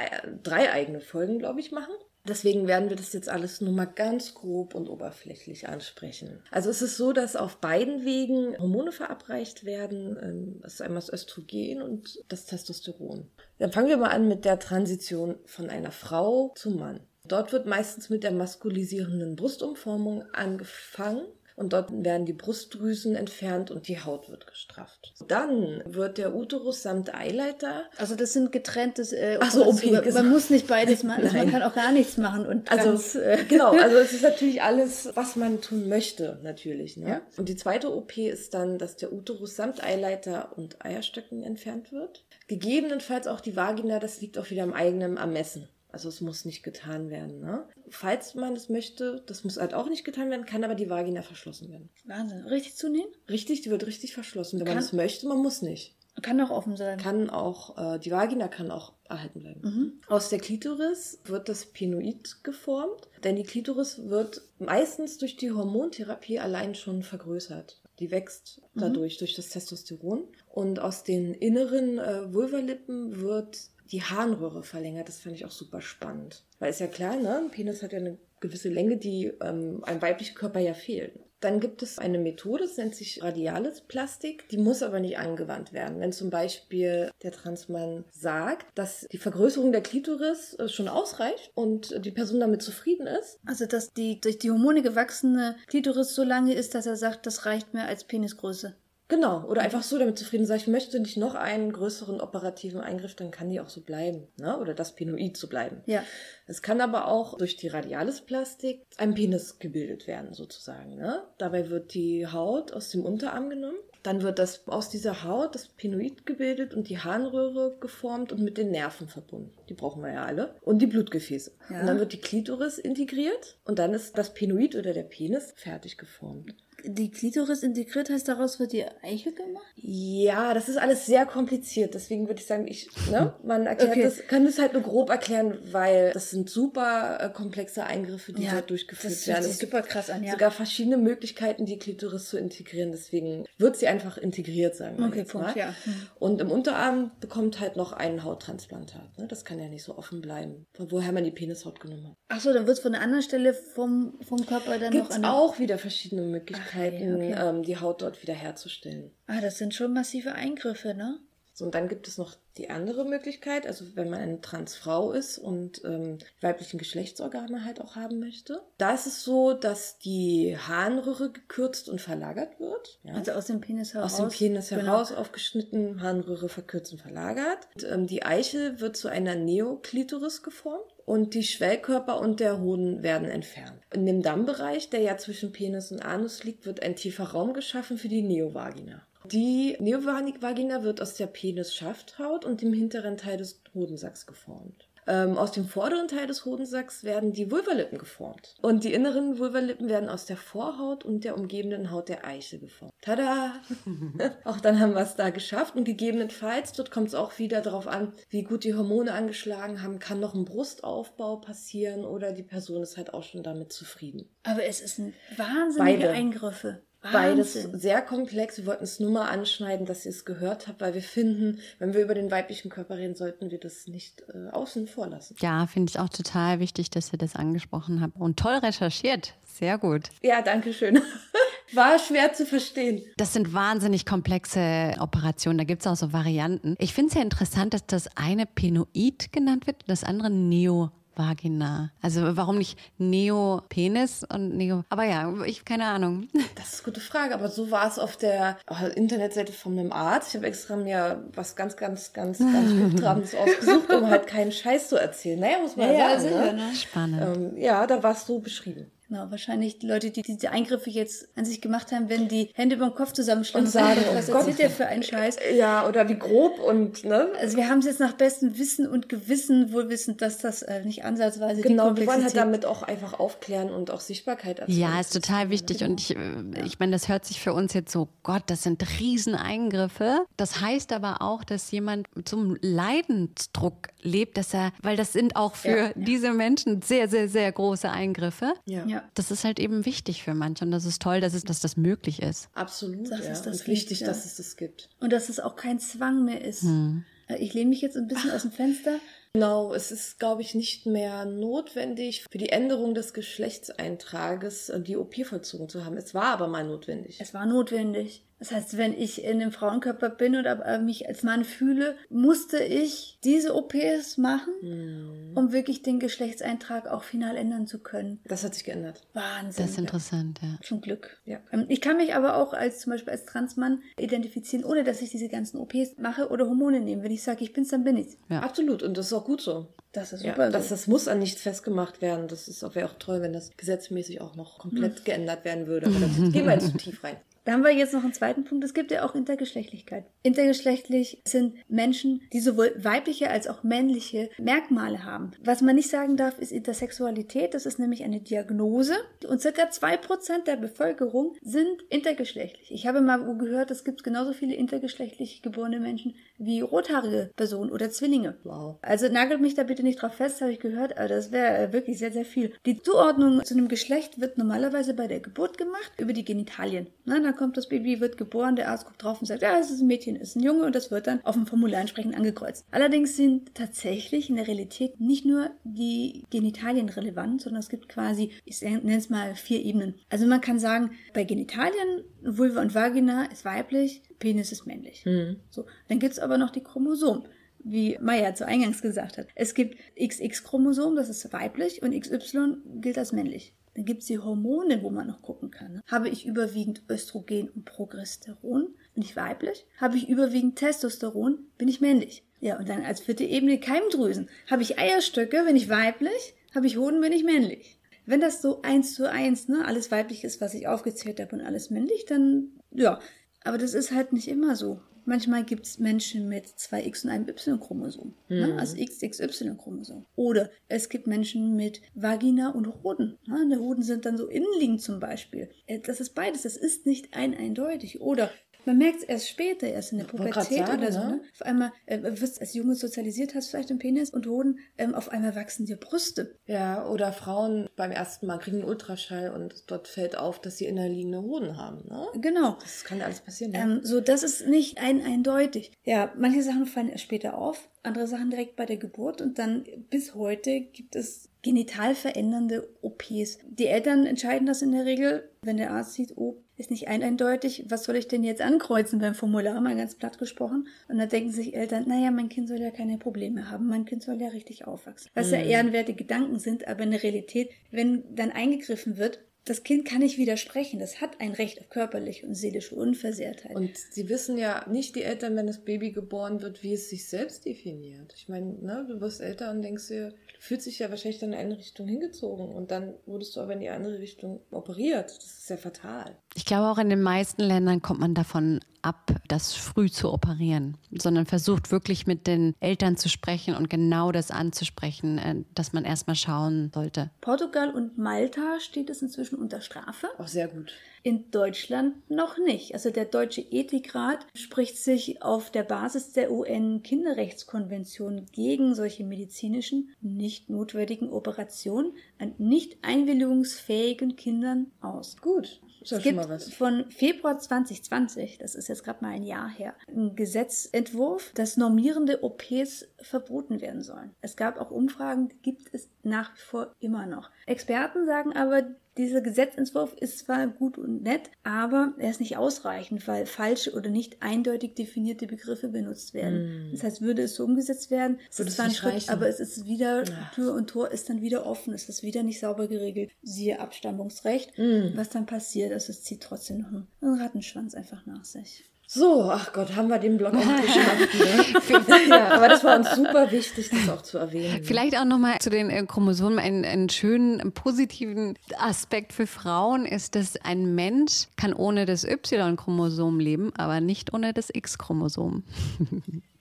drei 0.43 0.71
eigene 0.71 1.01
Folgen, 1.01 1.39
glaube 1.39 1.59
ich, 1.59 1.71
machen. 1.71 1.93
Deswegen 2.27 2.67
werden 2.67 2.89
wir 2.89 2.97
das 2.97 3.13
jetzt 3.13 3.29
alles 3.29 3.61
nur 3.61 3.73
mal 3.73 3.85
ganz 3.85 4.33
grob 4.33 4.75
und 4.75 4.89
oberflächlich 4.89 5.67
ansprechen. 5.67 6.43
Also 6.51 6.69
es 6.69 6.81
ist 6.81 6.97
so, 6.97 7.13
dass 7.13 7.35
auf 7.35 7.57
beiden 7.57 8.05
Wegen 8.05 8.57
Hormone 8.59 8.91
verabreicht 8.91 9.63
werden. 9.63 10.17
Ähm, 10.21 10.59
das 10.61 10.75
ist 10.75 10.81
einmal 10.81 11.01
das 11.01 11.11
Östrogen 11.11 11.81
und 11.81 12.23
das 12.27 12.45
Testosteron. 12.45 13.29
Dann 13.57 13.71
fangen 13.71 13.87
wir 13.87 13.97
mal 13.97 14.09
an 14.09 14.27
mit 14.27 14.45
der 14.45 14.59
Transition 14.59 15.37
von 15.45 15.69
einer 15.69 15.91
Frau 15.91 16.53
zum 16.55 16.77
Mann. 16.77 17.01
Dort 17.25 17.51
wird 17.51 17.65
meistens 17.65 18.09
mit 18.09 18.23
der 18.23 18.31
maskulisierenden 18.31 19.35
Brustumformung 19.35 20.23
angefangen 20.33 21.25
und 21.59 21.73
dort 21.73 21.91
werden 21.91 22.25
die 22.25 22.31
Brustdrüsen 22.31 23.15
entfernt 23.15 23.69
und 23.69 23.89
die 23.89 23.99
Haut 23.99 24.29
wird 24.29 24.47
gestrafft. 24.47 25.13
Dann 25.27 25.83
wird 25.85 26.17
der 26.17 26.33
Uterus 26.33 26.83
samt 26.83 27.13
Eileiter. 27.13 27.83
Also 27.97 28.15
das 28.15 28.31
sind 28.31 28.53
getrenntes. 28.53 29.11
Äh, 29.11 29.39
Ach 29.41 29.51
so, 29.51 29.67
okay, 29.67 29.91
man, 29.91 30.13
man 30.13 30.29
muss 30.29 30.49
nicht 30.49 30.67
beides 30.67 31.03
machen. 31.03 31.25
Also 31.25 31.35
man 31.35 31.51
kann 31.51 31.61
auch 31.61 31.75
gar 31.75 31.91
nichts 31.91 32.15
machen 32.15 32.45
und 32.45 32.71
also 32.71 32.91
ganz, 32.91 33.15
äh, 33.15 33.43
genau. 33.49 33.71
Also 33.71 33.97
es 33.97 34.13
ist 34.13 34.23
natürlich 34.23 34.61
alles, 34.61 35.09
was 35.15 35.35
man 35.35 35.59
tun 35.59 35.89
möchte, 35.89 36.39
natürlich. 36.43 36.95
Ne? 36.95 37.09
Ja. 37.09 37.21
Und 37.35 37.49
die 37.49 37.57
zweite 37.57 37.93
OP 37.93 38.17
ist 38.17 38.53
dann, 38.53 38.77
dass 38.77 38.95
der 38.95 39.11
Uterus 39.11 39.57
samt 39.57 39.83
Eileiter 39.83 40.53
und 40.55 40.83
Eierstöcken 40.85 41.43
entfernt 41.43 41.91
wird. 41.91 42.23
Gegebenenfalls 42.47 43.27
auch 43.27 43.41
die 43.41 43.57
Vagina. 43.57 43.99
Das 43.99 44.21
liegt 44.21 44.37
auch 44.37 44.49
wieder 44.49 44.63
im 44.63 44.73
eigenen 44.73 45.17
Ermessen. 45.17 45.67
Also 45.91 46.09
es 46.09 46.21
muss 46.21 46.45
nicht 46.45 46.63
getan 46.63 47.09
werden. 47.09 47.39
Ne? 47.39 47.67
Falls 47.89 48.35
man 48.35 48.55
es 48.55 48.69
möchte, 48.69 49.23
das 49.25 49.43
muss 49.43 49.57
halt 49.57 49.73
auch 49.73 49.89
nicht 49.89 50.03
getan 50.03 50.29
werden, 50.29 50.45
kann 50.45 50.63
aber 50.63 50.75
die 50.75 50.89
Vagina 50.89 51.23
verschlossen 51.23 51.69
werden. 51.69 51.89
Wahnsinn. 52.05 52.45
Richtig 52.45 52.75
zunehmen? 52.75 53.11
Richtig, 53.27 53.61
die 53.61 53.71
wird 53.71 53.85
richtig 53.87 54.13
verschlossen. 54.13 54.59
Wenn 54.59 54.67
kann, 54.67 54.75
man 54.75 54.83
es 54.83 54.93
möchte, 54.93 55.27
man 55.27 55.39
muss 55.39 55.61
nicht. 55.61 55.95
Kann 56.21 56.41
auch 56.41 56.49
offen 56.51 56.75
sein. 56.75 56.99
Kann 56.99 57.29
auch, 57.29 57.77
äh, 57.77 57.99
die 57.99 58.11
Vagina 58.11 58.47
kann 58.47 58.71
auch 58.71 58.93
erhalten 59.07 59.39
bleiben. 59.39 59.61
Mhm. 59.61 59.93
Aus 60.07 60.29
der 60.29 60.39
Klitoris 60.39 61.19
wird 61.25 61.49
das 61.49 61.65
Penoid 61.65 62.43
geformt, 62.43 63.07
denn 63.23 63.35
die 63.35 63.43
Klitoris 63.43 64.09
wird 64.09 64.41
meistens 64.59 65.17
durch 65.17 65.37
die 65.37 65.51
Hormontherapie 65.51 66.39
allein 66.39 66.75
schon 66.75 67.03
vergrößert. 67.03 67.81
Die 67.99 68.11
wächst 68.11 68.61
mhm. 68.73 68.81
dadurch, 68.81 69.17
durch 69.17 69.33
das 69.35 69.49
Testosteron. 69.49 70.27
Und 70.47 70.79
aus 70.79 71.03
den 71.03 71.33
inneren 71.33 71.97
äh, 71.99 72.33
Vulvalippen 72.33 73.21
wird 73.21 73.57
die 73.91 74.03
Harnröhre 74.03 74.63
verlängert. 74.63 75.07
Das 75.07 75.21
fand 75.21 75.35
ich 75.35 75.45
auch 75.45 75.51
super 75.51 75.81
spannend. 75.81 76.43
Weil 76.59 76.69
ist 76.69 76.79
ja 76.79 76.87
klar, 76.87 77.15
ne? 77.15 77.37
Ein 77.37 77.51
Penis 77.51 77.83
hat 77.83 77.93
ja 77.93 77.99
eine 77.99 78.17
gewisse 78.39 78.69
Länge, 78.69 78.97
die 78.97 79.33
ähm, 79.41 79.83
einem 79.83 80.01
weiblichen 80.01 80.35
Körper 80.35 80.59
ja 80.59 80.73
fehlt. 80.73 81.19
Dann 81.39 81.61
gibt 81.61 81.83
es 81.83 81.99
eine 81.99 82.19
Methode, 82.19 82.63
das 82.63 82.75
nennt 82.75 82.95
sich 82.95 83.23
radiales 83.23 83.81
Plastik. 83.81 84.49
Die 84.49 84.57
muss 84.57 84.83
aber 84.83 84.99
nicht 84.99 85.17
angewandt 85.17 85.71
werden. 85.71 86.01
Wenn 86.01 86.11
zum 86.11 86.29
Beispiel 86.29 87.11
der 87.23 87.31
Transmann 87.31 88.03
sagt, 88.11 88.67
dass 88.75 89.07
die 89.09 89.17
Vergrößerung 89.17 89.71
der 89.71 89.81
Klitoris 89.81 90.55
äh, 90.55 90.67
schon 90.67 90.89
ausreicht 90.89 91.51
und 91.55 92.05
die 92.05 92.11
Person 92.11 92.41
damit 92.41 92.61
zufrieden 92.61 93.07
ist. 93.07 93.39
Also, 93.45 93.65
dass 93.65 93.93
die 93.93 94.19
durch 94.19 94.37
die 94.39 94.51
Hormone 94.51 94.81
gewachsene 94.81 95.55
Klitoris 95.67 96.13
so 96.13 96.23
lange 96.23 96.53
ist, 96.53 96.75
dass 96.75 96.85
er 96.85 96.97
sagt, 96.97 97.25
das 97.25 97.45
reicht 97.45 97.73
mir 97.73 97.85
als 97.85 98.03
Penisgröße. 98.03 98.75
Genau, 99.09 99.43
oder 99.45 99.63
einfach 99.63 99.81
so 99.81 99.97
damit 99.97 100.19
zufrieden 100.19 100.45
sein, 100.45 100.59
ich 100.59 100.67
möchte 100.67 100.99
nicht 100.99 101.17
noch 101.17 101.33
einen 101.33 101.73
größeren 101.73 102.21
operativen 102.21 102.79
Eingriff, 102.79 103.15
dann 103.15 103.31
kann 103.31 103.49
die 103.49 103.59
auch 103.59 103.69
so 103.69 103.81
bleiben, 103.81 104.27
ne? 104.37 104.59
oder 104.59 104.75
das 104.75 104.93
Penoid 104.93 105.35
so 105.35 105.49
bleiben. 105.49 105.81
Ja. 105.87 106.03
Es 106.45 106.61
kann 106.61 106.79
aber 106.79 107.07
auch 107.07 107.35
durch 107.35 107.57
die 107.57 107.69
radiales 107.69 108.21
Plastik 108.21 108.85
ein 108.97 109.15
Penis 109.15 109.57
gebildet 109.57 110.05
werden, 110.05 110.35
sozusagen. 110.35 110.95
Ne? 110.95 111.23
Dabei 111.39 111.71
wird 111.71 111.95
die 111.95 112.27
Haut 112.27 112.71
aus 112.71 112.89
dem 112.89 113.03
Unterarm 113.03 113.49
genommen. 113.49 113.77
Dann 114.03 114.21
wird 114.21 114.37
das 114.37 114.67
aus 114.67 114.89
dieser 114.89 115.23
Haut 115.23 115.55
das 115.55 115.67
Penoid 115.67 116.27
gebildet 116.27 116.75
und 116.75 116.87
die 116.87 116.99
Harnröhre 116.99 117.77
geformt 117.81 118.31
und 118.31 118.41
mit 118.41 118.57
den 118.59 118.69
Nerven 118.69 119.09
verbunden. 119.09 119.51
Die 119.67 119.73
brauchen 119.73 120.03
wir 120.03 120.13
ja 120.13 120.23
alle. 120.23 120.55
Und 120.61 120.83
die 120.83 120.87
Blutgefäße. 120.87 121.51
Ja. 121.71 121.81
Und 121.81 121.87
dann 121.87 121.99
wird 121.99 122.13
die 122.13 122.21
Klitoris 122.21 122.77
integriert 122.77 123.57
und 123.65 123.79
dann 123.79 123.93
ist 123.95 124.17
das 124.19 124.35
Penoid 124.35 124.75
oder 124.75 124.93
der 124.93 125.03
Penis 125.03 125.51
fertig 125.57 125.97
geformt 125.97 126.53
die 126.83 127.11
Klitoris 127.11 127.63
integriert 127.63 128.09
heißt, 128.09 128.27
daraus 128.27 128.59
wird 128.59 128.73
die 128.73 128.85
Eichel 129.01 129.33
gemacht? 129.33 129.65
Ja, 129.75 130.53
das 130.53 130.69
ist 130.69 130.77
alles 130.77 131.05
sehr 131.05 131.25
kompliziert. 131.25 131.93
Deswegen 131.93 132.27
würde 132.27 132.41
ich 132.41 132.47
sagen, 132.47 132.67
ich, 132.67 132.89
ne, 133.09 133.33
man 133.43 133.65
erklärt 133.65 133.91
okay. 133.91 134.03
das, 134.03 134.27
kann 134.27 134.45
das 134.45 134.59
halt 134.59 134.73
nur 134.73 134.81
grob 134.81 135.09
erklären, 135.09 135.57
weil 135.71 136.11
das 136.13 136.31
sind 136.31 136.49
super 136.49 137.17
äh, 137.21 137.29
komplexe 137.29 137.83
Eingriffe, 137.83 138.33
die 138.33 138.43
ja, 138.43 138.53
dort 138.53 138.69
durchgeführt 138.69 139.13
das 139.13 139.27
werden. 139.27 139.43
Das 139.43 139.51
ist 139.51 139.61
super 139.61 139.81
krass 139.81 140.09
an, 140.09 140.23
ja. 140.23 140.33
Sogar 140.33 140.51
verschiedene 140.51 140.97
Möglichkeiten, 140.97 141.65
die 141.65 141.77
Klitoris 141.77 142.29
zu 142.29 142.37
integrieren. 142.37 142.91
Deswegen 142.91 143.45
wird 143.57 143.77
sie 143.77 143.87
einfach 143.87 144.17
integriert, 144.17 144.75
sagen 144.75 144.97
wir 144.97 145.07
okay, 145.07 145.23
Punkt, 145.23 145.47
mal. 145.47 145.57
Ja. 145.57 145.75
Hm. 145.83 145.93
Und 146.19 146.41
im 146.41 146.51
Unterarm 146.51 147.11
bekommt 147.19 147.59
halt 147.59 147.75
noch 147.75 147.93
ein 147.93 148.23
Hauttransplantat. 148.23 149.17
Ne? 149.17 149.27
Das 149.27 149.45
kann 149.45 149.59
ja 149.59 149.67
nicht 149.67 149.83
so 149.83 149.97
offen 149.97 150.21
bleiben, 150.21 150.65
von 150.73 150.91
woher 150.91 151.11
man 151.11 151.23
die 151.23 151.31
Penishaut 151.31 151.79
genommen 151.79 152.09
hat. 152.09 152.15
Ach 152.29 152.39
so, 152.39 152.53
dann 152.53 152.67
wird 152.67 152.77
es 152.77 152.83
von 152.83 152.93
einer 152.93 153.03
anderen 153.03 153.23
Stelle 153.23 153.53
vom, 153.53 154.19
vom 154.21 154.45
Körper 154.45 154.77
dann 154.77 154.91
Gibt's 154.91 155.09
noch 155.09 155.15
an 155.17 155.25
auch 155.25 155.59
wieder 155.59 155.77
verschiedene 155.77 156.21
Möglichkeiten. 156.21 156.68
Möglichkeiten, 156.75 157.15
okay. 157.15 157.35
ähm, 157.37 157.63
die 157.63 157.77
Haut 157.77 158.01
dort 158.01 158.21
wieder 158.21 158.33
herzustellen. 158.33 159.11
Ah, 159.27 159.41
das 159.41 159.57
sind 159.57 159.73
schon 159.73 159.93
massive 159.93 160.33
Eingriffe, 160.33 160.93
ne? 160.93 161.19
So, 161.59 161.65
und 161.65 161.75
dann 161.75 161.89
gibt 161.89 162.07
es 162.07 162.17
noch 162.17 162.37
die 162.55 162.69
andere 162.69 163.03
Möglichkeit, 163.03 163.67
also 163.67 163.83
wenn 163.95 164.09
man 164.09 164.21
eine 164.21 164.39
Transfrau 164.39 165.11
ist 165.11 165.37
und 165.37 165.83
ähm, 165.83 166.17
weiblichen 166.39 166.77
Geschlechtsorgane 166.77 167.65
halt 167.65 167.81
auch 167.81 167.97
haben 167.97 168.19
möchte. 168.19 168.61
Da 168.77 168.93
ist 168.93 169.07
es 169.07 169.25
so, 169.25 169.51
dass 169.51 169.99
die 169.99 170.57
Harnröhre 170.57 171.33
gekürzt 171.33 171.89
und 171.89 171.99
verlagert 171.99 172.61
wird. 172.61 172.99
Ja? 173.03 173.15
Also 173.15 173.33
aus 173.33 173.47
dem 173.47 173.59
Penis 173.59 173.93
heraus. 173.93 174.13
Aus 174.13 174.17
dem 174.19 174.29
Penis 174.29 174.69
genau. 174.69 174.83
heraus 174.83 175.11
aufgeschnitten, 175.11 176.01
Harnröhre 176.01 176.47
verkürzt 176.47 176.93
und 176.93 177.01
verlagert. 177.01 177.67
Und, 177.75 177.83
ähm, 177.91 178.07
die 178.07 178.23
Eichel 178.23 178.79
wird 178.79 178.95
zu 178.95 179.09
einer 179.09 179.35
Neoklitoris 179.35 180.41
geformt 180.43 180.93
und 181.03 181.33
die 181.33 181.43
Schwellkörper 181.43 182.21
und 182.21 182.39
der 182.39 182.61
Hoden 182.61 183.03
werden 183.03 183.27
entfernt. 183.27 183.81
In 183.93 184.05
dem 184.05 184.21
Dammbereich, 184.21 184.89
der 184.89 185.01
ja 185.01 185.17
zwischen 185.17 185.51
Penis 185.51 185.91
und 185.91 186.05
Anus 186.05 186.45
liegt, 186.45 186.65
wird 186.65 186.81
ein 186.81 186.95
tiefer 186.95 187.25
Raum 187.25 187.51
geschaffen 187.51 187.97
für 187.97 188.07
die 188.07 188.21
Neovagina. 188.21 189.01
Die 189.31 189.77
Neovagina 189.79 190.83
wird 190.83 191.01
aus 191.01 191.15
der 191.15 191.27
Penisschafthaut 191.27 192.45
und 192.45 192.61
dem 192.61 192.73
hinteren 192.73 193.17
Teil 193.17 193.37
des 193.37 193.61
Hodensacks 193.73 194.25
geformt. 194.25 194.89
Ähm, 195.09 195.39
aus 195.39 195.51
dem 195.51 195.67
vorderen 195.67 196.07
Teil 196.07 196.27
des 196.27 196.45
Hodensacks 196.45 197.03
werden 197.03 197.33
die 197.33 197.49
Vulvalippen 197.49 197.97
geformt. 197.97 198.55
Und 198.61 198.83
die 198.83 198.93
inneren 198.93 199.39
Vulvalippen 199.39 199.89
werden 199.89 200.07
aus 200.07 200.25
der 200.25 200.37
Vorhaut 200.37 201.03
und 201.03 201.23
der 201.23 201.35
umgebenden 201.35 201.89
Haut 201.89 202.09
der 202.09 202.25
Eichel 202.25 202.59
geformt. 202.59 202.93
Tada! 203.01 203.53
auch 204.43 204.59
dann 204.61 204.79
haben 204.79 204.93
wir 204.93 205.01
es 205.01 205.15
da 205.15 205.31
geschafft. 205.31 205.75
Und 205.75 205.85
gegebenenfalls, 205.85 206.73
dort 206.73 206.91
kommt 206.91 207.07
es 207.07 207.15
auch 207.15 207.39
wieder 207.39 207.61
darauf 207.61 207.87
an, 207.87 208.13
wie 208.29 208.43
gut 208.43 208.63
die 208.63 208.75
Hormone 208.75 209.11
angeschlagen 209.13 209.81
haben, 209.81 209.97
kann 209.97 210.19
noch 210.19 210.35
ein 210.35 210.45
Brustaufbau 210.45 211.37
passieren 211.37 212.05
oder 212.05 212.31
die 212.31 212.43
Person 212.43 212.83
ist 212.83 212.95
halt 212.95 213.13
auch 213.13 213.23
schon 213.23 213.41
damit 213.41 213.73
zufrieden. 213.73 214.29
Aber 214.43 214.63
es 214.63 214.79
ist 214.79 214.99
ein 214.99 215.15
wahnsinnige 215.37 216.07
Beide. 216.07 216.09
Eingriffe. 216.11 216.83
Beides 217.01 217.53
sehr 217.53 218.01
komplex. 218.01 218.57
Wir 218.57 218.65
wollten 218.65 218.83
es 218.83 218.99
nur 218.99 219.11
mal 219.11 219.29
anschneiden, 219.29 219.85
dass 219.85 220.05
ihr 220.05 220.11
es 220.11 220.25
gehört 220.25 220.67
habt, 220.67 220.81
weil 220.81 220.93
wir 220.93 221.01
finden, 221.01 221.59
wenn 221.79 221.93
wir 221.93 222.01
über 222.01 222.13
den 222.13 222.29
weiblichen 222.29 222.69
Körper 222.69 222.97
reden, 222.97 223.15
sollten 223.15 223.51
wir 223.51 223.59
das 223.59 223.87
nicht 223.87 224.23
äh, 224.33 224.49
außen 224.51 224.87
vor 224.87 225.07
lassen. 225.07 225.35
Ja, 225.39 225.65
finde 225.67 225.91
ich 225.91 225.99
auch 225.99 226.09
total 226.09 226.59
wichtig, 226.59 226.89
dass 226.89 227.13
ihr 227.13 227.17
das 227.17 227.35
angesprochen 227.35 228.01
habt. 228.01 228.17
Und 228.17 228.37
toll 228.37 228.55
recherchiert. 228.55 229.35
Sehr 229.43 229.77
gut. 229.77 230.09
Ja, 230.21 230.41
danke 230.41 230.73
schön. 230.73 231.01
War 231.73 231.99
schwer 231.99 232.33
zu 232.33 232.45
verstehen. 232.45 233.03
Das 233.17 233.33
sind 233.33 233.53
wahnsinnig 233.53 234.05
komplexe 234.05 234.95
Operationen. 234.99 235.59
Da 235.59 235.63
gibt 235.63 235.83
es 235.83 235.87
auch 235.87 235.95
so 235.95 236.11
Varianten. 236.11 236.75
Ich 236.79 236.93
finde 236.93 237.09
es 237.09 237.15
ja 237.15 237.21
interessant, 237.21 237.73
dass 237.73 237.85
das 237.85 238.17
eine 238.17 238.45
Penoid 238.45 239.31
genannt 239.31 239.67
wird, 239.67 239.83
das 239.87 240.03
andere 240.03 240.31
Neo. 240.31 240.91
Vagina. 241.19 241.91
Also 242.01 242.35
warum 242.37 242.57
nicht 242.57 242.79
Neo-Penis 242.97 244.23
und 244.23 244.55
Neo. 244.55 244.85
Aber 244.89 245.03
ja, 245.03 245.31
ich 245.43 245.65
keine 245.65 245.85
Ahnung. 245.85 246.27
Das 246.55 246.73
ist 246.73 246.79
eine 246.79 246.93
gute 246.93 246.99
Frage, 246.99 247.33
aber 247.33 247.47
so 247.47 247.71
war 247.71 247.87
es 247.87 247.99
auf 247.99 248.17
der 248.17 248.57
Internetseite 248.95 249.53
von 249.53 249.77
einem 249.77 249.91
Arzt. 249.91 250.29
Ich 250.29 250.35
habe 250.35 250.47
extra 250.47 250.75
mir 250.75 251.23
was 251.33 251.55
ganz, 251.55 251.77
ganz, 251.77 252.11
ganz, 252.11 252.39
ganz 252.39 252.71
Hochtrabendes 252.93 253.35
ausgesucht, 253.35 253.89
um 253.93 254.07
halt 254.07 254.27
keinen 254.27 254.51
Scheiß 254.51 254.89
zu 254.89 254.97
erzählen. 254.97 255.39
Naja, 255.39 255.59
muss 255.59 255.75
man 255.75 255.93
ja, 255.93 256.19
sagen. 256.19 256.35
Ja, 256.35 256.53
ne? 256.53 256.75
Spannend. 256.75 257.37
Ähm, 257.37 257.57
ja, 257.57 257.87
da 257.87 258.03
war 258.03 258.11
es 258.11 258.25
so 258.25 258.39
beschrieben. 258.39 258.91
Genau, 259.09 259.31
wahrscheinlich 259.31 259.79
die 259.79 259.87
Leute, 259.87 260.11
die 260.11 260.21
diese 260.21 260.51
Eingriffe 260.51 260.91
jetzt 260.91 261.27
an 261.35 261.43
sich 261.43 261.61
gemacht 261.61 261.91
haben, 261.91 262.09
wenn 262.09 262.27
die 262.27 262.49
Hände 262.53 262.75
über 262.75 262.85
den 262.87 262.93
Kopf 262.93 263.11
zusammenschlagen 263.11 263.65
Und 263.65 263.71
sagen, 263.71 263.99
was 264.13 264.29
oh 264.29 264.33
erzählt 264.33 264.45
Gott. 264.47 264.59
der 264.59 264.69
für 264.69 264.85
einen 264.85 265.01
Scheiß? 265.01 265.37
Ja, 265.55 265.87
oder 265.87 266.07
wie 266.09 266.15
grob 266.19 266.59
und, 266.59 267.03
ne? 267.05 267.29
Also 267.41 267.57
wir 267.57 267.67
haben 267.69 267.79
es 267.79 267.85
jetzt 267.85 267.99
nach 267.99 268.13
bestem 268.13 268.57
Wissen 268.59 268.87
und 268.87 269.09
Gewissen 269.09 269.73
wohl 269.73 269.89
wissend, 269.89 270.21
dass 270.21 270.37
das 270.37 270.61
äh, 270.61 270.83
nicht 270.85 271.05
ansatzweise 271.05 271.61
Genau, 271.63 271.91
die 271.91 272.01
wir 272.01 272.07
wollen 272.07 272.23
halt 272.23 272.33
Komplexität 272.35 272.37
damit 272.39 272.65
auch 272.65 272.83
einfach 272.83 273.19
aufklären 273.19 273.71
und 273.71 273.89
auch 273.89 273.99
Sichtbarkeit 273.99 274.59
erzeugen. 274.59 274.79
Ja, 274.79 274.99
ist 274.99 275.11
total 275.11 275.49
wichtig. 275.49 275.83
Und 275.83 275.99
ich, 275.99 276.15
äh, 276.15 276.19
ich 276.63 276.77
meine, 276.79 276.91
das 276.91 277.07
hört 277.07 277.25
sich 277.25 277.41
für 277.41 277.53
uns 277.53 277.73
jetzt 277.73 277.91
so, 277.91 278.09
Gott, 278.21 278.43
das 278.45 278.61
sind 278.61 278.83
Rieseneingriffe. 278.99 280.25
Das 280.37 280.61
heißt 280.61 280.93
aber 280.93 281.21
auch, 281.21 281.43
dass 281.43 281.71
jemand 281.71 282.07
zum 282.25 282.57
Leidensdruck 282.61 283.87
lebt, 284.01 284.37
dass 284.37 284.53
er, 284.53 284.71
weil 284.81 284.95
das 284.97 285.13
sind 285.13 285.35
auch 285.35 285.55
für 285.55 285.69
Ja. 285.77 285.91
diese 285.95 286.31
Menschen 286.33 286.81
sehr, 286.81 287.07
sehr, 287.09 287.27
sehr 287.27 287.51
große 287.51 287.89
Eingriffe. 287.89 288.53
Ja. 288.65 288.85
Ja. 288.85 288.98
Das 289.13 289.31
ist 289.31 289.43
halt 289.43 289.59
eben 289.59 289.85
wichtig 289.85 290.23
für 290.23 290.33
manche 290.33 290.65
und 290.65 290.71
das 290.71 290.85
ist 290.85 291.01
toll, 291.01 291.21
dass, 291.21 291.33
es, 291.33 291.43
dass 291.43 291.59
das 291.59 291.77
möglich 291.77 292.21
ist. 292.21 292.49
Absolut, 292.53 293.11
Das 293.11 293.25
ja. 293.25 293.31
ist 293.31 293.43
das 293.43 293.61
und 293.61 293.67
wichtig, 293.67 294.01
ja. 294.01 294.07
dass 294.07 294.25
es 294.25 294.35
das 294.37 294.55
gibt. 294.57 294.89
Und 294.99 295.11
dass 295.13 295.29
es 295.29 295.39
auch 295.39 295.55
kein 295.55 295.79
Zwang 295.79 296.25
mehr 296.25 296.43
ist. 296.43 296.63
Hm. 296.63 297.03
Äh, 297.27 297.37
Ich 297.37 297.53
lehne 297.53 297.69
mich 297.69 297.81
jetzt 297.81 297.97
ein 297.97 298.07
bisschen 298.07 298.31
aus 298.31 298.43
dem 298.43 298.51
Fenster. 298.51 298.99
Genau, 299.33 299.73
es 299.73 299.91
ist, 299.91 300.17
glaube 300.19 300.41
ich, 300.41 300.55
nicht 300.55 300.87
mehr 300.87 301.25
notwendig, 301.25 302.25
für 302.29 302.39
die 302.39 302.49
Änderung 302.49 302.95
des 302.95 303.13
Geschlechtseintrages 303.13 304.69
äh, 304.69 304.81
die 304.81 304.97
OP 304.97 305.15
vollzogen 305.25 305.69
zu 305.69 305.85
haben. 305.85 305.97
Es 305.97 306.13
war 306.13 306.25
aber 306.25 306.47
mal 306.47 306.65
notwendig. 306.65 307.17
Es 307.19 307.33
war 307.33 307.45
notwendig. 307.45 308.23
Das 308.39 308.51
heißt, 308.51 308.77
wenn 308.77 308.93
ich 308.93 309.23
in 309.23 309.41
einem 309.41 309.51
Frauenkörper 309.51 310.09
bin 310.09 310.35
oder 310.37 310.65
äh, 310.65 310.79
mich 310.79 311.07
als 311.07 311.23
Mann 311.23 311.43
fühle, 311.43 311.95
musste 312.09 312.63
ich 312.63 313.19
diese 313.23 313.53
OPs 313.53 314.17
machen, 314.17 314.53
Hm. 314.61 315.31
um 315.35 315.51
wirklich 315.51 315.81
den 315.81 315.99
Geschlechtseintrag 315.99 316.87
auch 316.87 317.03
final 317.03 317.35
ändern 317.35 317.67
zu 317.67 317.79
können. 317.79 318.21
Das 318.25 318.43
hat 318.45 318.53
sich 318.55 318.63
geändert. 318.63 319.01
Wahnsinn. 319.13 319.63
Das 319.65 319.71
ist 319.71 319.77
interessant, 319.79 320.39
ja. 320.41 320.57
Zum 320.63 320.79
Glück. 320.81 321.19
Ja. 321.25 321.39
Ähm, 321.51 321.65
Ich 321.67 321.81
kann 321.81 321.97
mich 321.97 322.15
aber 322.15 322.37
auch 322.37 322.53
als 322.53 322.79
zum 322.79 322.91
Beispiel 322.93 323.11
als 323.11 323.25
Transmann 323.25 323.81
identifizieren, 323.99 324.63
ohne 324.63 324.83
dass 324.85 325.01
ich 325.01 325.09
diese 325.09 325.27
ganzen 325.27 325.57
OPs 325.57 325.97
mache 325.97 326.29
oder 326.29 326.45
Hormone 326.47 326.79
nehme. 326.79 327.03
Wenn 327.03 327.11
ich 327.11 327.23
sage, 327.23 327.43
ich 327.43 327.51
bin's, 327.53 327.69
dann 327.69 327.83
bin 327.83 327.97
ich's. 327.97 328.17
Ja. 328.29 328.39
Absolut. 328.39 328.83
Und 328.83 328.97
das 328.97 329.07
ist 329.07 329.13
auch 329.13 329.25
gut 329.25 329.41
so. 329.41 329.67
Das 329.91 330.13
ist 330.13 330.23
Ja, 330.23 330.31
super. 330.33 330.49
das, 330.49 330.69
so. 330.69 330.75
das 330.75 330.87
muss 330.87 331.07
an 331.07 331.19
nichts 331.19 331.41
festgemacht 331.41 332.01
werden. 332.01 332.27
Das 332.27 332.47
ist 332.47 332.63
auch, 332.63 332.75
wäre 332.75 332.87
auch 332.89 332.99
toll, 332.99 333.21
wenn 333.21 333.33
das 333.33 333.51
gesetzmäßig 333.57 334.21
auch 334.21 334.35
noch 334.35 334.59
komplett 334.59 335.03
geändert 335.05 335.45
werden 335.45 335.67
würde. 335.67 335.87
Aber 335.87 335.99
da 335.99 336.05
gehen 336.29 336.45
wir 336.45 336.53
jetzt 336.53 336.71
zu 336.71 336.77
tief 336.77 337.03
rein. 337.03 337.17
Da 337.45 337.53
haben 337.53 337.63
wir 337.63 337.71
jetzt 337.71 337.93
noch 337.93 338.03
einen 338.03 338.13
zweiten 338.13 338.43
Punkt. 338.43 338.63
Es 338.63 338.75
gibt 338.75 338.91
ja 338.91 339.03
auch 339.03 339.15
Intergeschlechtlichkeit. 339.15 340.05
Intergeschlechtlich 340.21 341.21
sind 341.25 341.55
Menschen, 341.67 342.21
die 342.31 342.41
sowohl 342.41 342.75
weibliche 342.77 343.31
als 343.31 343.47
auch 343.47 343.63
männliche 343.63 344.29
Merkmale 344.37 345.03
haben. 345.03 345.31
Was 345.43 345.61
man 345.61 345.75
nicht 345.75 345.89
sagen 345.89 346.15
darf, 346.15 346.37
ist 346.37 346.51
Intersexualität. 346.51 347.55
Das 347.55 347.65
ist 347.65 347.79
nämlich 347.79 348.03
eine 348.03 348.19
Diagnose. 348.19 348.93
Und 349.27 349.41
circa 349.41 349.71
zwei 349.71 349.97
Prozent 349.97 350.45
der 350.47 350.57
Bevölkerung 350.57 351.33
sind 351.41 351.81
intergeschlechtlich. 351.89 352.71
Ich 352.71 352.85
habe 352.85 353.01
mal 353.01 353.17
gehört, 353.37 353.71
es 353.71 353.83
gibt 353.83 354.03
genauso 354.03 354.33
viele 354.33 354.53
intergeschlechtlich 354.53 355.41
geborene 355.41 355.79
Menschen 355.79 356.15
wie 356.37 356.61
rothaarige 356.61 357.31
Personen 357.35 357.71
oder 357.71 357.89
Zwillinge. 357.89 358.37
Wow. 358.43 358.77
Also 358.81 359.09
nagelt 359.09 359.41
mich 359.41 359.55
da 359.55 359.63
bitte 359.63 359.78
nicht 359.83 360.01
drauf 360.01 360.13
fest, 360.13 360.41
habe 360.41 360.51
ich 360.51 360.59
gehört, 360.59 360.97
aber 360.97 361.07
das 361.07 361.31
wäre 361.31 361.57
äh, 361.57 361.73
wirklich 361.73 361.97
sehr, 361.97 362.11
sehr 362.11 362.25
viel. 362.25 362.53
Die 362.65 362.81
Zuordnung 362.81 363.43
zu 363.43 363.53
einem 363.53 363.67
Geschlecht 363.67 364.19
wird 364.19 364.37
normalerweise 364.37 364.93
bei 364.93 365.07
der 365.07 365.19
Geburt 365.19 365.57
gemacht 365.57 365.91
über 365.97 366.13
die 366.13 366.25
Genitalien. 366.25 366.87
Na, 367.05 367.19
dann 367.19 367.35
kommt 367.35 367.57
das 367.57 367.69
Baby, 367.69 367.99
wird 367.99 368.17
geboren, 368.17 368.55
der 368.55 368.69
Arzt 368.69 368.85
guckt 368.85 369.03
drauf 369.03 369.19
und 369.21 369.27
sagt, 369.27 369.41
ja, 369.41 369.57
es 369.59 369.71
ist 369.71 369.81
ein 369.81 369.87
Mädchen, 369.87 370.15
es 370.15 370.29
ist 370.29 370.35
ein 370.35 370.43
Junge 370.43 370.63
und 370.63 370.75
das 370.75 370.91
wird 370.91 371.07
dann 371.07 371.23
auf 371.23 371.35
dem 371.35 371.47
Formular 371.47 371.81
entsprechend 371.81 372.15
angekreuzt. 372.15 372.65
Allerdings 372.71 373.15
sind 373.15 373.55
tatsächlich 373.55 374.29
in 374.29 374.35
der 374.35 374.47
Realität 374.47 374.99
nicht 374.99 375.25
nur 375.25 375.49
die 375.63 376.25
Genitalien 376.29 376.89
relevant, 376.89 377.41
sondern 377.41 377.59
es 377.59 377.69
gibt 377.69 377.89
quasi, 377.89 378.31
ich 378.45 378.61
nenne 378.61 378.97
es 378.97 379.09
mal 379.09 379.35
vier 379.35 379.63
Ebenen. 379.63 379.95
Also 380.09 380.25
man 380.25 380.41
kann 380.41 380.59
sagen, 380.59 380.91
bei 381.13 381.23
Genitalien, 381.23 382.03
Vulva 382.23 382.61
und 382.61 382.75
Vagina 382.75 383.25
ist 383.25 383.45
weiblich, 383.45 384.01
Penis 384.19 384.51
ist 384.51 384.65
männlich. 384.65 385.05
So, 385.49 385.65
dann 385.87 385.99
gibt's 385.99 386.19
aber 386.19 386.37
noch 386.37 386.49
die 386.51 386.63
Chromosomen 386.63 387.23
wie 387.63 387.97
Maya 387.99 388.33
zu 388.35 388.45
Eingangs 388.45 388.81
gesagt 388.81 389.17
hat. 389.17 389.27
Es 389.35 389.53
gibt 389.53 389.77
XX-Chromosom, 389.97 390.95
das 390.95 391.09
ist 391.09 391.31
weiblich, 391.33 391.81
und 391.81 391.99
XY 391.99 392.57
gilt 392.81 392.97
als 392.97 393.11
männlich. 393.11 393.53
Dann 393.75 393.85
gibt 393.85 394.01
es 394.01 394.07
die 394.07 394.19
Hormone, 394.19 394.81
wo 394.83 394.89
man 394.89 395.07
noch 395.07 395.21
gucken 395.21 395.51
kann. 395.51 395.73
ne? 395.73 395.81
Habe 395.87 396.09
ich 396.09 396.25
überwiegend 396.25 396.83
Östrogen 396.89 397.49
und 397.49 397.65
Progesteron, 397.65 398.67
bin 398.93 399.03
ich 399.03 399.15
weiblich. 399.15 399.65
Habe 399.77 399.97
ich 399.97 400.09
überwiegend 400.09 400.57
Testosteron, 400.57 401.39
bin 401.57 401.67
ich 401.67 401.79
männlich. 401.79 402.25
Ja, 402.41 402.57
und 402.57 402.69
dann 402.69 402.83
als 402.83 403.01
vierte 403.01 403.23
Ebene 403.23 403.59
Keimdrüsen. 403.59 404.29
Habe 404.49 404.63
ich 404.63 404.79
Eierstöcke, 404.79 405.43
bin 405.45 405.55
ich 405.55 405.69
weiblich. 405.69 406.35
Habe 406.55 406.67
ich 406.67 406.77
Hoden, 406.77 407.01
bin 407.01 407.11
ich 407.11 407.23
männlich. 407.23 407.79
Wenn 408.05 408.21
das 408.21 408.41
so 408.41 408.61
eins 408.63 408.95
zu 408.95 409.09
eins, 409.09 409.47
ne, 409.49 409.65
alles 409.65 409.91
weiblich 409.91 410.23
ist, 410.23 410.41
was 410.41 410.55
ich 410.55 410.67
aufgezählt 410.67 411.19
habe 411.19 411.35
und 411.35 411.41
alles 411.41 411.69
männlich, 411.69 412.05
dann 412.05 412.59
ja. 412.71 412.99
Aber 413.43 413.57
das 413.57 413.73
ist 413.73 413.91
halt 413.91 414.13
nicht 414.13 414.27
immer 414.27 414.55
so. 414.55 414.81
Manchmal 415.05 415.43
gibt 415.43 415.65
es 415.65 415.79
Menschen 415.79 416.27
mit 416.29 416.47
zwei 416.47 416.85
X 416.85 417.03
und 417.03 417.11
einem 417.11 417.27
Y-Chromosom, 417.27 418.13
ne? 418.29 418.55
also 418.57 418.75
XXY-Chromosom. 418.77 420.05
Oder 420.15 420.49
es 420.67 420.89
gibt 420.89 421.07
Menschen 421.07 421.55
mit 421.55 421.81
Vagina 421.93 422.49
und 422.49 422.83
Hoden. 422.83 423.17
Ne? 423.27 423.47
Die 423.51 423.57
Hoden 423.57 423.83
sind 423.83 424.05
dann 424.05 424.17
so 424.17 424.27
innenliegend 424.27 424.81
zum 424.81 424.99
Beispiel. 424.99 425.49
Äh, 425.65 425.79
Das 425.79 425.99
ist 425.99 426.13
beides, 426.15 426.43
das 426.43 426.57
ist 426.57 426.85
nicht 426.85 427.13
ein 427.13 427.35
eindeutig. 427.35 428.01
Oder 428.01 428.31
man 428.65 428.77
merkt 428.77 428.97
es 428.99 429.03
erst 429.03 429.29
später, 429.29 429.67
erst 429.67 429.91
in 429.91 429.99
der 429.99 430.05
Pubertät 430.05 430.65
sagen, 430.65 430.81
oder 430.81 430.91
so. 430.91 430.99
ne? 430.99 431.07
Ne? 431.09 431.21
Auf 431.33 431.41
einmal 431.41 431.71
äh, 431.85 431.99
wirst 432.01 432.41
als 432.41 432.53
Junge 432.53 432.75
sozialisiert, 432.75 433.35
hast 433.35 433.49
vielleicht 433.49 433.69
einen 433.69 433.79
Penis 433.79 434.09
und 434.09 434.27
Hoden, 434.27 434.59
ähm, 434.77 434.95
auf 434.95 435.09
einmal 435.09 435.35
wachsen 435.35 435.65
dir 435.65 435.77
Brüste. 435.77 436.35
Ja, 436.45 436.87
oder 436.87 437.13
Frauen 437.13 437.69
beim 437.75 437.91
ersten 437.91 438.27
Mal 438.27 438.37
kriegen 438.37 438.57
einen 438.57 438.69
Ultraschall 438.69 439.31
und 439.31 439.63
dort 439.67 439.87
fällt 439.87 440.17
auf, 440.17 440.39
dass 440.39 440.57
sie 440.57 440.65
innerliegende 440.65 441.21
Hoden 441.21 441.57
haben. 441.57 441.87
Ne? 441.87 442.07
Genau. 442.21 442.57
Das 442.61 442.83
kann 442.83 442.99
ja 442.99 443.05
alles 443.05 443.21
passieren. 443.21 443.51
Ne? 443.51 443.59
Ähm, 443.59 443.79
so, 443.83 444.01
das 444.01 444.23
ist 444.23 444.47
nicht 444.47 444.79
ein 444.79 445.03
eindeutig. 445.03 445.71
Ja, 445.83 446.13
manche 446.17 446.43
Sachen 446.43 446.65
fallen 446.65 446.89
erst 446.89 447.03
später 447.03 447.37
auf, 447.37 447.69
andere 447.83 448.07
Sachen 448.07 448.29
direkt 448.29 448.55
bei 448.55 448.65
der 448.65 448.77
Geburt 448.77 449.21
und 449.21 449.39
dann 449.39 449.65
bis 449.89 450.15
heute 450.15 450.61
gibt 450.61 450.95
es 450.95 451.29
genital 451.41 451.95
verändernde 451.95 452.67
OPs. 452.81 453.39
Die 453.47 453.67
Eltern 453.67 454.05
entscheiden 454.05 454.45
das 454.45 454.61
in 454.61 454.71
der 454.71 454.85
Regel, 454.85 455.29
wenn 455.41 455.57
der 455.57 455.71
Arzt 455.71 455.93
sieht, 455.93 456.17
oh, 456.17 456.43
ist 456.59 456.71
nicht 456.71 456.89
ein 456.89 457.01
eindeutig, 457.01 457.65
was 457.69 457.85
soll 457.85 457.95
ich 457.95 458.07
denn 458.07 458.23
jetzt 458.23 458.41
ankreuzen 458.41 458.99
beim 458.99 459.15
Formular, 459.15 459.61
mal 459.61 459.77
ganz 459.77 459.95
platt 459.95 460.19
gesprochen. 460.19 460.67
Und 460.89 460.97
dann 460.97 461.07
denken 461.07 461.31
sich 461.31 461.55
Eltern, 461.55 461.87
naja, 461.87 462.11
mein 462.11 462.29
Kind 462.29 462.49
soll 462.49 462.59
ja 462.59 462.69
keine 462.69 462.97
Probleme 462.97 463.49
haben, 463.49 463.67
mein 463.67 463.85
Kind 463.85 464.03
soll 464.03 464.21
ja 464.21 464.27
richtig 464.27 464.67
aufwachsen. 464.67 465.09
Was 465.13 465.31
ja 465.31 465.41
ehrenwerte 465.41 465.93
Gedanken 465.93 466.37
sind, 466.37 466.67
aber 466.67 466.83
in 466.83 466.91
der 466.91 467.01
Realität, 467.01 467.49
wenn 467.71 468.03
dann 468.13 468.31
eingegriffen 468.31 468.97
wird, 468.97 469.19
das 469.45 469.63
Kind 469.63 469.85
kann 469.85 469.99
nicht 469.99 470.19
widersprechen. 470.19 470.79
Das 470.79 471.01
hat 471.01 471.19
ein 471.19 471.31
Recht 471.31 471.59
auf 471.59 471.69
körperliche 471.69 472.27
und 472.27 472.35
seelische 472.35 472.75
Unversehrtheit. 472.75 473.55
Und 473.55 473.75
sie 473.75 474.07
wissen 474.07 474.37
ja 474.37 474.63
nicht, 474.69 474.95
die 474.95 475.01
Eltern, 475.01 475.35
wenn 475.35 475.47
das 475.47 475.63
Baby 475.63 475.91
geboren 475.91 476.41
wird, 476.41 476.61
wie 476.61 476.73
es 476.73 476.89
sich 476.89 477.07
selbst 477.07 477.45
definiert. 477.45 478.13
Ich 478.15 478.29
meine, 478.29 478.53
ne, 478.61 478.85
du 478.87 479.01
wirst 479.01 479.21
älter 479.21 479.49
und 479.49 479.63
denkst 479.63 479.87
dir, 479.87 480.09
du 480.09 480.39
fühlst 480.39 480.67
dich 480.67 480.79
ja 480.79 480.89
wahrscheinlich 480.91 481.19
dann 481.19 481.33
in 481.33 481.39
eine 481.39 481.57
Richtung 481.57 481.87
hingezogen 481.87 482.49
und 482.49 482.69
dann 482.69 482.93
wurdest 483.07 483.35
du 483.35 483.39
aber 483.39 483.53
in 483.53 483.61
die 483.61 483.69
andere 483.69 483.97
Richtung 483.97 484.41
operiert. 484.51 485.09
Das 485.09 485.39
ist 485.39 485.49
ja 485.49 485.57
fatal. 485.57 486.15
Ich 486.35 486.45
glaube, 486.45 486.67
auch 486.67 486.77
in 486.77 486.89
den 486.89 487.01
meisten 487.01 487.41
Ländern 487.41 487.81
kommt 487.81 487.99
man 487.99 488.13
davon 488.13 488.59
ab, 488.81 489.11
das 489.27 489.53
früh 489.53 489.89
zu 489.89 490.11
operieren, 490.11 490.77
sondern 490.91 491.25
versucht 491.25 491.71
wirklich 491.71 492.07
mit 492.07 492.27
den 492.27 492.55
Eltern 492.59 492.97
zu 492.97 493.09
sprechen 493.09 493.55
und 493.55 493.69
genau 493.69 494.11
das 494.11 494.31
anzusprechen, 494.31 495.17
äh, 495.17 495.35
dass 495.55 495.73
man 495.73 495.85
erstmal 495.85 496.15
schauen 496.15 496.71
sollte. 496.73 497.09
Portugal 497.21 497.71
und 497.71 497.97
Malta 497.97 498.59
steht 498.59 498.89
es 498.89 499.01
inzwischen 499.01 499.35
unter 499.35 499.61
Strafe. 499.61 500.07
Auch 500.17 500.27
sehr 500.27 500.47
gut. 500.47 500.73
In 501.01 501.31
Deutschland 501.31 502.09
noch 502.09 502.37
nicht. 502.37 502.73
Also 502.73 502.89
der 502.89 503.05
Deutsche 503.05 503.41
Ethikrat 503.41 504.25
spricht 504.33 504.77
sich 504.77 505.21
auf 505.21 505.49
der 505.49 505.63
Basis 505.63 506.11
der 506.11 506.31
UN-Kinderrechtskonvention 506.31 508.25
gegen 508.33 508.75
solche 508.75 509.05
medizinischen, 509.05 509.89
nicht 510.01 510.49
notwendigen 510.49 511.09
Operationen 511.09 511.93
an 512.19 512.33
nicht 512.37 512.77
einwilligungsfähigen 512.81 514.17
Kindern 514.17 514.67
aus. 514.81 515.17
Gut. 515.21 515.61
Es 515.81 516.01
gibt 516.03 516.15
mal 516.15 516.29
was. 516.29 516.53
von 516.53 516.89
Februar 516.91 517.37
2020, 517.37 518.37
das 518.37 518.55
ist 518.55 518.67
jetzt 518.67 518.83
gerade 518.83 519.03
mal 519.03 519.11
ein 519.11 519.23
Jahr 519.23 519.49
her, 519.49 519.73
einen 519.87 520.15
Gesetzentwurf, 520.15 521.31
dass 521.33 521.57
normierende 521.57 522.23
OPs 522.23 522.87
verboten 523.01 523.61
werden 523.61 523.81
sollen. 523.81 524.15
Es 524.21 524.35
gab 524.35 524.59
auch 524.59 524.71
Umfragen, 524.71 525.29
die 525.29 525.41
gibt 525.41 525.73
es 525.73 525.89
nach 526.03 526.35
wie 526.35 526.41
vor 526.41 526.75
immer 526.79 527.05
noch. 527.05 527.29
Experten 527.45 528.05
sagen 528.05 528.33
aber, 528.33 528.63
dieser 528.99 529.21
Gesetzentwurf 529.21 529.93
ist 529.99 530.19
zwar 530.19 530.45
gut 530.47 530.77
und 530.77 531.03
nett, 531.03 531.31
aber 531.43 531.93
er 531.97 532.09
ist 532.09 532.19
nicht 532.19 532.35
ausreichend, 532.37 533.07
weil 533.07 533.25
falsche 533.25 533.71
oder 533.73 533.89
nicht 533.89 534.21
eindeutig 534.21 534.75
definierte 534.75 535.25
Begriffe 535.25 535.69
benutzt 535.69 536.13
werden. 536.13 536.69
Das 536.71 536.83
heißt, 536.83 537.01
würde 537.01 537.23
es 537.23 537.35
so 537.35 537.45
umgesetzt 537.45 537.91
werden, 537.91 538.19
es 538.29 538.39
Würde 538.39 538.49
ist 538.49 538.53
es 538.53 538.55
zwar 538.57 538.65
ein 538.65 538.69
nicht 538.69 538.77
Schritt, 538.79 538.93
reichen. 538.93 539.09
aber 539.09 539.27
es 539.27 539.39
ist 539.39 539.65
wieder, 539.65 540.03
Ach. 540.11 540.33
Tür 540.35 540.53
und 540.53 540.69
Tor 540.69 540.91
ist 540.91 541.09
dann 541.09 541.21
wieder 541.21 541.45
offen, 541.45 541.73
es 541.73 541.87
ist 541.87 542.03
wieder 542.03 542.23
nicht 542.23 542.39
sauber 542.39 542.67
geregelt. 542.67 543.11
Siehe 543.23 543.59
Abstammungsrecht. 543.59 544.57
Mm. 544.57 544.95
Was 544.95 545.09
dann 545.09 545.25
passiert 545.25 545.71
ist, 545.71 545.87
es 545.87 546.03
zieht 546.03 546.21
trotzdem 546.21 546.59
noch 546.59 546.67
einen 547.01 547.21
Rattenschwanz 547.21 547.75
einfach 547.75 548.05
nach 548.05 548.25
sich. 548.25 548.65
So, 548.91 549.29
ach 549.29 549.53
Gott, 549.53 549.75
haben 549.75 549.87
wir 549.89 549.99
den 549.99 550.17
Blog 550.17 550.33
auch 550.33 550.61
geschafft. 550.61 551.13
Ne? 551.13 552.09
ja, 552.09 552.29
aber 552.29 552.47
das 552.47 552.63
war 552.63 552.75
uns 552.75 552.95
super 552.95 553.29
wichtig, 553.29 553.69
das 553.69 553.87
auch 553.87 554.01
zu 554.01 554.17
erwähnen. 554.17 554.63
Vielleicht 554.63 554.97
auch 554.97 555.05
nochmal 555.05 555.37
zu 555.37 555.51
den 555.51 555.69
äh, 555.69 555.85
Chromosomen. 555.85 556.39
Ein, 556.39 556.65
einen 556.65 556.89
schönen, 556.89 557.51
positiven 557.51 558.35
Aspekt 558.57 559.13
für 559.13 559.27
Frauen 559.27 559.85
ist, 559.85 560.15
dass 560.15 560.37
ein 560.43 560.73
Mensch 560.73 561.27
kann 561.37 561.53
ohne 561.53 561.85
das 561.85 562.03
Y-Chromosom 562.03 563.19
leben, 563.19 563.51
aber 563.55 563.79
nicht 563.79 564.11
ohne 564.11 564.33
das 564.33 564.49
X-Chromosom. 564.51 565.43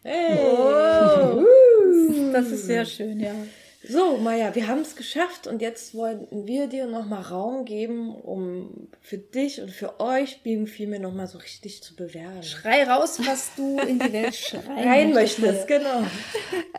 Hey. 0.03 0.39
Oh. 0.41 1.45
Das 2.33 2.47
ist 2.47 2.65
sehr 2.65 2.87
schön, 2.87 3.21
ja. 3.21 3.35
So, 3.87 4.17
Maja, 4.17 4.57
wir 4.57 4.67
haben 4.67 4.81
es 4.81 4.97
geschafft 4.97 5.47
und 5.47 5.63
jetzt 5.63 5.95
wollten 5.95 6.49
wir 6.49 6.67
dir 6.67 6.87
nochmal 6.87 7.23
Raum 7.23 7.65
geben, 7.65 8.13
um 8.13 8.89
für 9.01 9.19
dich 9.19 9.61
und 9.61 9.71
für 9.71 10.01
euch 10.01 10.43
Being 10.43 10.67
Female 10.67 11.01
nochmal 11.01 11.29
so 11.29 11.39
richtig 11.39 11.81
zu 11.81 11.95
bewerben. 11.95 12.43
Schrei 12.43 12.83
raus, 12.85 13.21
was 13.25 13.55
du 13.55 13.79
in 13.79 14.01
die 14.01 14.13
Welt 14.13 14.35
schreien 14.35 14.89
rein 14.89 15.13
möchtest. 15.13 15.69
Genau. 15.69 16.03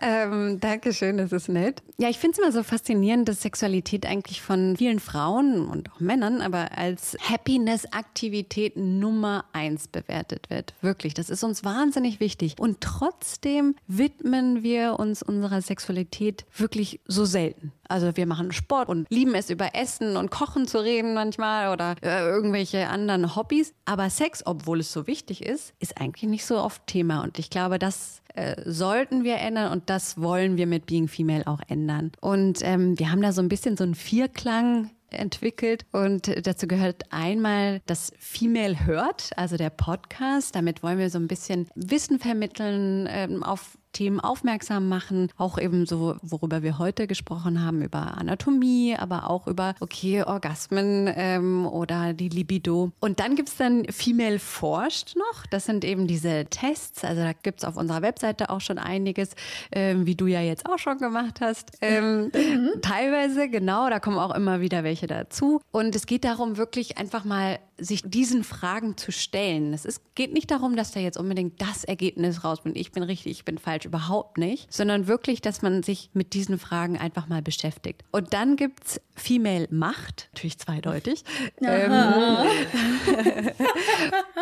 ähm, 0.01 0.59
Dankeschön, 0.59 1.17
das 1.17 1.31
ist 1.31 1.47
nett. 1.47 1.81
Ja, 1.97 2.09
ich 2.09 2.19
finde 2.19 2.33
es 2.33 2.39
immer 2.39 2.51
so 2.51 2.63
faszinierend, 2.63 3.29
dass 3.29 3.43
Sexualität 3.43 4.05
eigentlich 4.05 4.41
von 4.41 4.75
vielen 4.75 4.99
Frauen 4.99 5.69
und 5.69 5.89
auch 5.91 6.01
Männern 6.01 6.41
aber 6.41 6.77
als 6.77 7.17
Happiness-Aktivität 7.21 8.75
Nummer 8.75 9.45
eins 9.53 9.87
bewertet 9.87 10.49
wird. 10.49 10.73
Wirklich, 10.81 11.13
das 11.13 11.29
ist 11.29 11.45
uns 11.45 11.63
wahnsinnig 11.63 12.19
wichtig. 12.19 12.55
Und 12.59 12.81
trotzdem 12.81 13.75
widmen 13.87 14.63
wir 14.63 14.99
uns 14.99 15.23
unserer 15.23 15.61
Sexualität 15.61 16.45
wirklich 16.55 16.88
so 17.05 17.25
selten. 17.25 17.71
Also 17.87 18.15
wir 18.15 18.25
machen 18.25 18.51
Sport 18.51 18.89
und 18.89 19.07
lieben 19.09 19.35
es 19.35 19.49
über 19.49 19.75
Essen 19.75 20.17
und 20.17 20.31
Kochen 20.31 20.67
zu 20.67 20.79
reden 20.79 21.13
manchmal 21.13 21.73
oder 21.73 21.95
äh, 22.01 22.21
irgendwelche 22.21 22.87
anderen 22.87 23.35
Hobbys. 23.35 23.73
Aber 23.85 24.09
Sex, 24.09 24.43
obwohl 24.45 24.79
es 24.79 24.91
so 24.91 25.07
wichtig 25.07 25.45
ist, 25.45 25.73
ist 25.79 25.99
eigentlich 25.99 26.29
nicht 26.29 26.45
so 26.45 26.57
oft 26.57 26.85
Thema. 26.87 27.23
Und 27.23 27.39
ich 27.39 27.49
glaube, 27.49 27.79
das 27.79 28.21
äh, 28.35 28.61
sollten 28.65 29.23
wir 29.23 29.37
ändern 29.37 29.71
und 29.71 29.89
das 29.89 30.19
wollen 30.21 30.57
wir 30.57 30.67
mit 30.67 30.85
Being 30.85 31.07
Female 31.07 31.47
auch 31.47 31.61
ändern. 31.67 32.11
Und 32.21 32.59
ähm, 32.63 32.97
wir 32.97 33.11
haben 33.11 33.21
da 33.21 33.31
so 33.31 33.41
ein 33.41 33.49
bisschen 33.49 33.77
so 33.77 33.83
einen 33.83 33.95
Vierklang 33.95 34.91
entwickelt 35.11 35.85
und 35.91 36.31
dazu 36.45 36.67
gehört 36.67 37.03
einmal 37.11 37.81
das 37.85 38.13
Female 38.19 38.85
Hört, 38.85 39.31
also 39.35 39.57
der 39.57 39.69
Podcast. 39.69 40.55
Damit 40.55 40.83
wollen 40.83 40.99
wir 40.99 41.09
so 41.09 41.17
ein 41.17 41.27
bisschen 41.27 41.67
Wissen 41.75 42.19
vermitteln, 42.19 43.07
ähm, 43.09 43.43
auf 43.43 43.78
Themen 43.91 44.19
aufmerksam 44.19 44.87
machen, 44.87 45.31
auch 45.37 45.57
eben 45.57 45.85
so, 45.85 46.15
worüber 46.21 46.61
wir 46.63 46.77
heute 46.77 47.07
gesprochen 47.07 47.63
haben, 47.63 47.81
über 47.81 48.17
Anatomie, 48.17 48.95
aber 48.97 49.29
auch 49.29 49.47
über, 49.47 49.75
okay, 49.79 50.23
Orgasmen 50.23 51.11
ähm, 51.15 51.65
oder 51.65 52.13
die 52.13 52.29
Libido. 52.29 52.91
Und 52.99 53.19
dann 53.19 53.35
gibt 53.35 53.49
es 53.49 53.57
dann 53.57 53.85
Female 53.85 54.39
Forscht 54.39 55.15
noch. 55.15 55.45
Das 55.47 55.65
sind 55.65 55.83
eben 55.83 56.07
diese 56.07 56.45
Tests. 56.45 57.03
Also 57.03 57.21
da 57.21 57.33
gibt 57.33 57.59
es 57.59 57.65
auf 57.65 57.77
unserer 57.77 58.01
Webseite 58.01 58.49
auch 58.49 58.61
schon 58.61 58.77
einiges, 58.77 59.31
ähm, 59.71 60.05
wie 60.05 60.15
du 60.15 60.27
ja 60.27 60.41
jetzt 60.41 60.65
auch 60.67 60.77
schon 60.77 60.97
gemacht 60.97 61.41
hast. 61.41 61.71
Ähm, 61.81 62.31
mhm. 62.33 62.81
Teilweise, 62.81 63.49
genau, 63.49 63.89
da 63.89 63.99
kommen 63.99 64.17
auch 64.17 64.35
immer 64.35 64.61
wieder 64.61 64.83
welche 64.83 65.07
dazu. 65.07 65.61
Und 65.71 65.95
es 65.95 66.05
geht 66.05 66.23
darum, 66.23 66.57
wirklich 66.57 66.97
einfach 66.97 67.25
mal 67.25 67.59
sich 67.77 68.03
diesen 68.05 68.43
Fragen 68.43 68.97
zu 68.97 69.11
stellen. 69.11 69.73
Es 69.73 69.85
ist, 69.85 70.15
geht 70.15 70.33
nicht 70.33 70.51
darum, 70.51 70.75
dass 70.75 70.91
da 70.91 70.99
jetzt 70.99 71.17
unbedingt 71.17 71.61
das 71.61 71.83
Ergebnis 71.83 72.43
rauskommt. 72.43 72.77
Ich 72.77 72.91
bin 72.91 73.03
richtig, 73.03 73.31
ich 73.31 73.45
bin 73.45 73.57
falsch, 73.57 73.78
überhaupt 73.85 74.37
nicht, 74.37 74.71
sondern 74.71 75.07
wirklich, 75.07 75.41
dass 75.41 75.61
man 75.61 75.83
sich 75.83 76.09
mit 76.13 76.33
diesen 76.33 76.59
Fragen 76.59 76.97
einfach 76.97 77.27
mal 77.27 77.41
beschäftigt. 77.41 78.03
Und 78.11 78.33
dann 78.33 78.55
gibt 78.55 78.85
es 78.85 79.01
Female 79.15 79.67
Macht, 79.71 80.29
natürlich 80.33 80.59
zweideutig. 80.59 81.23
Ähm, 81.61 81.91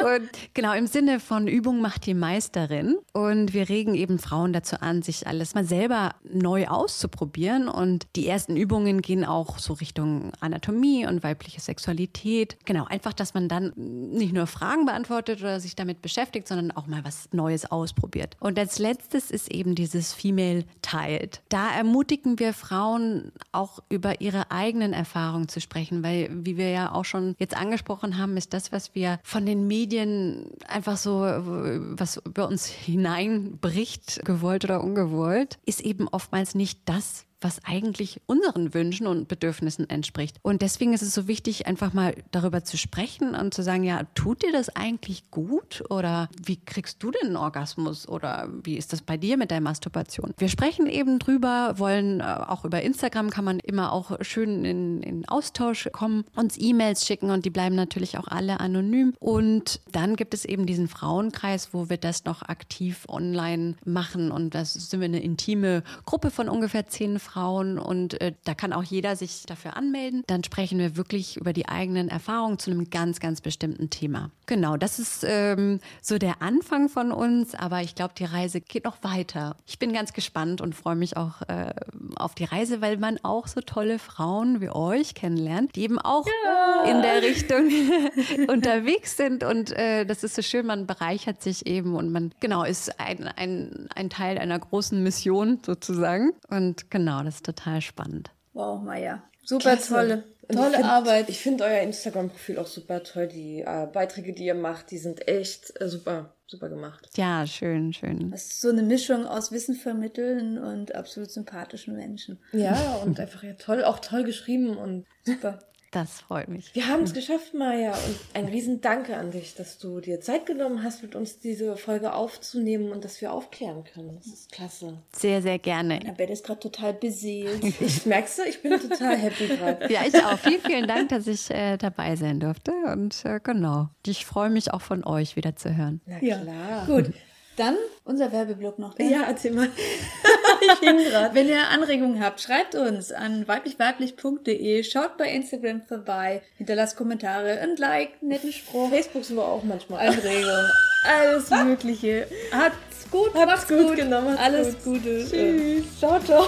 und 0.06 0.30
genau 0.54 0.74
im 0.74 0.88
Sinne 0.88 1.20
von 1.20 1.48
Übung 1.48 1.82
macht 1.82 2.06
die 2.06 2.14
Meisterin. 2.14 2.98
Und 3.12 3.54
wir 3.54 3.70
regen 3.70 3.96
eben 3.96 4.20
Frauen 4.20 4.54
dazu 4.54 4.80
an, 4.80 5.02
sich 5.02 5.26
alles 5.26 5.56
mal 5.56 5.66
selber 5.66 6.16
neu 6.24 6.68
auszuprobieren. 6.68 7.68
Und 7.68 8.06
die 8.16 8.28
ersten 8.28 8.56
Übungen 8.56 9.02
gehen 9.02 9.26
auch 9.26 9.58
so 9.58 9.74
Richtung 9.74 10.32
Anatomie 10.40 11.08
und 11.08 11.24
weibliche 11.24 11.60
Sexualität. 11.60 12.58
Genau, 12.66 12.86
einfach 12.86 13.14
das 13.14 13.28
dass 13.28 13.34
man 13.34 13.50
dann 13.50 13.74
nicht 13.76 14.32
nur 14.32 14.48
Fragen 14.48 14.86
beantwortet 14.86 15.42
oder 15.42 15.60
sich 15.60 15.76
damit 15.76 16.02
beschäftigt, 16.02 16.48
sondern 16.48 16.72
auch 16.72 16.88
mal 16.88 17.04
was 17.04 17.28
Neues 17.34 17.70
ausprobiert. 17.70 18.38
Und 18.40 18.58
als 18.58 18.80
letztes 18.80 19.27
ist 19.32 19.52
eben 19.52 19.76
dieses 19.76 20.14
Female 20.14 20.66
Teilt. 20.82 21.42
Da 21.50 21.72
ermutigen 21.72 22.40
wir 22.40 22.54
Frauen 22.54 23.32
auch 23.52 23.80
über 23.90 24.22
ihre 24.22 24.52
eigenen 24.52 24.94
Erfahrungen 24.94 25.48
zu 25.48 25.62
sprechen, 25.62 26.04
weil, 26.04 26.30
wie 26.32 26.58
wir 26.58 26.70
ja 26.70 26.92
auch 26.92 27.06
schon 27.06 27.36
jetzt 27.40 27.56
angesprochen 27.56 28.18
haben, 28.18 28.38
ist 28.38 28.54
das, 28.54 28.72
was 28.72 28.96
wir 28.96 29.20
von 29.24 29.46
den 29.46 29.68
Medien 29.68 30.50
einfach 30.68 30.98
so, 30.98 31.20
was 31.20 32.18
über 32.18 32.48
uns 32.48 32.66
hineinbricht, 32.66 34.26
gewollt 34.26 34.64
oder 34.64 34.84
ungewollt, 34.84 35.58
ist 35.66 35.82
eben 35.82 36.08
oftmals 36.08 36.56
nicht 36.56 36.80
das, 36.86 37.27
was 37.42 37.64
eigentlich 37.64 38.22
unseren 38.26 38.74
Wünschen 38.74 39.08
und 39.08 39.28
Bedürfnissen 39.28 39.90
entspricht. 39.90 40.38
Und 40.42 40.62
deswegen 40.62 40.94
ist 40.94 41.02
es 41.02 41.14
so 41.14 41.28
wichtig, 41.28 41.68
einfach 41.68 41.94
mal 41.94 42.16
darüber 42.32 42.64
zu 42.64 42.78
sprechen 42.78 43.36
und 43.36 43.54
zu 43.54 43.64
sagen, 43.64 43.84
ja, 43.84 44.04
tut 44.16 44.44
dir 44.44 44.52
das 44.52 44.70
eigentlich 44.76 45.30
gut? 45.30 45.84
Oder 45.90 46.30
wie 46.44 46.58
kriegst 46.58 47.04
du 47.04 47.12
den 47.12 47.36
Orgasmus? 47.36 48.08
Oder 48.08 48.50
wie 48.64 48.78
ist 48.78 48.94
das 48.94 49.02
bei 49.02 49.18
dir 49.18 49.38
mit 49.38 49.52
der 49.52 49.62
Masturbation? 49.62 50.34
Wir 50.38 50.50
sprechen 50.50 50.88
eben 50.88 51.20
drüber, 51.20 51.76
wollen 51.78 52.22
äh, 52.22 52.24
auch 52.24 52.66
über 52.66 52.82
Instagram 52.82 53.30
kann 53.30 53.46
man 53.46 53.60
immer 53.60 53.92
auch 53.92 54.18
schön 54.22 54.66
in, 54.66 55.04
in 55.04 55.28
Austausch 55.28 55.90
kommen, 55.92 56.26
uns 56.36 56.58
E-Mails 56.60 57.06
schicken 57.06 57.30
und 57.30 57.46
die 57.46 57.50
bleiben 57.50 57.76
natürlich 57.76 58.18
auch 58.18 58.28
alle 58.28 58.60
anonym. 58.60 59.14
Und 59.20 59.82
dann 59.92 60.16
gibt 60.16 60.34
es 60.34 60.46
eben 60.46 60.66
diesen 60.66 60.88
Frauenkreis, 60.88 61.74
wo 61.74 61.90
wir 61.90 61.98
das 61.98 62.26
noch 62.26 62.42
aktiv 62.42 63.06
online 63.08 63.76
machen. 63.86 64.32
Und 64.32 64.56
das 64.56 64.74
sind 64.74 65.02
wir 65.02 65.06
eine 65.06 65.22
intime 65.22 65.84
Gruppe 66.06 66.32
von 66.32 66.50
ungefähr 66.50 66.88
zehn 66.88 67.20
Frauen 67.28 67.78
und 67.78 68.20
äh, 68.22 68.34
da 68.46 68.54
kann 68.54 68.74
auch 68.74 68.84
jeder 68.84 69.16
sich 69.16 69.44
dafür 69.46 69.76
anmelden. 69.76 70.24
Dann 70.28 70.44
sprechen 70.44 70.80
wir 70.80 70.96
wirklich 70.96 71.38
über 71.38 71.54
die 71.54 71.68
eigenen 71.68 72.10
Erfahrungen 72.10 72.58
zu 72.60 72.72
einem 72.72 72.90
ganz, 72.90 73.20
ganz 73.20 73.42
bestimmten 73.42 73.90
Thema. 73.90 74.32
Genau, 74.46 74.78
das 74.78 75.00
ist 75.00 75.26
ähm, 75.28 75.80
so 76.02 76.18
der 76.18 76.42
Anfang 76.42 76.90
von 76.90 77.12
uns, 77.12 77.54
aber 77.54 77.82
ich 77.82 77.96
glaube, 77.96 78.14
die 78.18 78.26
Reise 78.26 78.62
geht 78.62 78.86
noch 78.86 79.04
weiter. 79.04 79.58
Ich 79.66 79.78
bin 79.78 79.92
ganz 79.92 80.14
gespannt 80.14 80.62
und 80.62 80.74
freue 80.74 80.96
mich 80.96 81.18
auch 81.18 81.42
äh, 81.48 81.74
auf 82.16 82.34
die 82.34 82.46
Reise, 82.46 82.82
weil 82.82 82.98
man 82.98 83.20
auch 83.24 83.48
so 83.48 83.62
tolle 83.62 84.00
Frauen 84.00 84.62
wie 84.62 84.70
euch 84.70 85.16
kennenlernt, 85.16 85.76
die 85.76 85.84
eben 85.84 86.00
auch 86.00 86.26
ja. 86.46 86.84
in 86.90 87.02
der 87.02 87.22
Richtung 87.22 87.70
unterwegs 88.48 89.18
sind 89.18 89.44
und 89.44 89.72
äh, 89.72 90.06
das 90.06 90.24
ist 90.24 90.36
so 90.36 90.42
schön, 90.42 90.66
man 90.66 90.88
bereichert 90.88 91.42
sich 91.42 91.66
eben 91.66 91.96
und 91.96 92.12
man, 92.12 92.32
genau, 92.40 92.64
ist 92.64 93.00
ein, 93.00 93.28
ein, 93.28 93.90
ein 93.96 94.10
Teil 94.10 94.38
einer 94.38 94.58
großen 94.58 95.02
Mission 95.04 95.60
sozusagen 95.66 96.32
und 96.50 96.90
genau, 96.90 97.17
Genau, 97.18 97.26
das 97.26 97.36
ist 97.36 97.46
total 97.46 97.82
spannend. 97.82 98.30
Wow, 98.54 98.82
Maja. 98.84 99.24
Super 99.44 99.76
Klasse. 99.76 99.94
tolle. 99.94 100.24
Tolle 100.52 100.70
ich 100.70 100.76
find, 100.76 100.86
Arbeit. 100.86 101.30
Ich 101.30 101.40
finde 101.40 101.64
euer 101.64 101.82
Instagram-Profil 101.82 102.60
auch 102.60 102.68
super 102.68 103.04
toll. 103.04 103.28
Die 103.28 103.62
äh, 103.62 103.88
Beiträge, 103.92 104.34
die 104.34 104.46
ihr 104.46 104.54
macht, 104.54 104.92
die 104.92 104.98
sind 104.98 105.28
echt 105.28 105.82
äh, 105.82 105.90
super, 105.90 106.34
super 106.46 106.70
gemacht. 106.70 107.10
Ja, 107.16 107.48
schön, 107.48 107.92
schön. 107.92 108.30
Das 108.32 108.44
ist 108.44 108.62
so 108.62 108.70
eine 108.70 108.84
Mischung 108.84 109.26
aus 109.26 109.52
Wissen 109.52 109.76
vermitteln 109.76 110.60
und 110.60 110.94
absolut 110.96 111.32
sympathischen 111.32 111.96
Menschen. 111.96 112.40
Ja, 112.52 112.96
und 113.04 113.20
einfach 113.20 113.44
ja 113.44 113.54
toll, 113.54 113.84
auch 113.84 114.00
toll 114.00 114.24
geschrieben 114.24 114.78
und 114.78 115.06
super. 115.24 115.60
Das 115.98 116.22
freut 116.22 116.48
mich. 116.48 116.76
Wir 116.76 116.88
haben 116.90 117.02
es 117.06 117.14
geschafft, 117.16 117.56
Maja. 117.56 117.90
Und 117.90 118.20
ein 118.36 118.46
riesen 118.46 118.82
Danke 118.82 119.18
an 119.18 119.32
dich, 119.32 119.56
dass 119.56 119.80
du 119.80 120.00
dir 120.00 120.22
Zeit 120.22 120.46
genommen 120.46 120.84
hast, 120.84 121.02
mit 121.02 121.16
uns 121.16 121.40
diese 121.40 121.76
Folge 121.76 122.14
aufzunehmen 122.14 122.92
und 122.92 123.04
dass 123.04 123.20
wir 123.20 123.34
aufklären 123.34 123.84
können. 123.84 124.16
Das 124.18 124.28
ist 124.28 124.52
klasse. 124.52 125.00
Sehr, 125.12 125.42
sehr 125.42 125.58
gerne. 125.58 126.00
Annabelle 126.00 126.34
ist 126.34 126.46
gerade 126.46 126.60
total 126.60 126.94
beseelt. 126.94 127.64
Ich 127.88 128.06
merkst 128.06 128.38
du, 128.38 128.44
ich 128.44 128.62
bin 128.62 128.80
total 128.80 129.18
happy 129.18 129.48
gerade. 129.48 129.92
Ja, 129.92 130.02
ich 130.06 130.14
auch. 130.24 130.38
Vielen, 130.38 130.62
vielen 130.62 130.88
Dank, 130.88 131.10
dass 131.10 131.26
ich 131.26 131.50
äh, 131.50 131.78
dabei 131.78 132.16
sein 132.16 132.40
durfte. 132.40 132.74
Und 132.94 133.26
äh, 133.26 133.40
genau. 133.42 133.90
Ich 134.06 134.26
freue 134.26 134.52
mich 134.52 134.74
auch 134.74 134.82
von 134.82 135.04
euch 135.04 135.36
wieder 135.36 135.56
zu 135.56 135.76
hören. 135.76 136.02
Na 136.06 136.20
klar. 136.20 136.46
Ja. 136.46 136.86
Gut. 136.86 137.12
Dann 137.58 137.76
unser 138.04 138.32
Werbeblock 138.32 138.78
noch. 138.78 138.96
Ne? 139.00 139.10
Ja, 139.12 139.24
erzähl 139.28 139.52
mal. 139.52 139.68
ich 140.62 140.80
hing 140.80 141.00
grad. 141.10 141.34
Wenn 141.34 141.50
ihr 141.50 141.68
Anregungen 141.70 142.24
habt, 142.24 142.40
schreibt 142.40 142.76
uns 142.76 143.12
an 143.12 143.48
weiblichweiblich.de, 143.48 144.84
schaut 144.84 145.18
bei 145.18 145.32
Instagram 145.32 145.82
vorbei, 145.82 146.44
hinterlasst 146.58 146.96
Kommentare, 146.96 147.60
ein 147.60 147.76
Like, 147.78 148.22
netten 148.22 148.54
Spruch. 148.54 148.92
Facebook 148.92 149.26
sind 149.26 149.38
wir 149.38 149.46
auch 149.48 149.64
manchmal. 149.64 150.08
Anregungen, 150.08 150.70
alles 151.04 151.50
Mögliche. 151.50 152.28
Habt's 152.52 153.10
gut, 153.10 153.34
Habt's 153.34 153.46
macht's 153.48 153.68
gut, 153.68 153.88
gut. 153.88 153.96
Genau, 153.96 154.22
alles 154.38 154.76
gut. 154.84 155.02
Gute. 155.02 155.26
Tschüss. 155.28 155.98
Ciao, 155.98 156.20
ciao. 156.20 156.48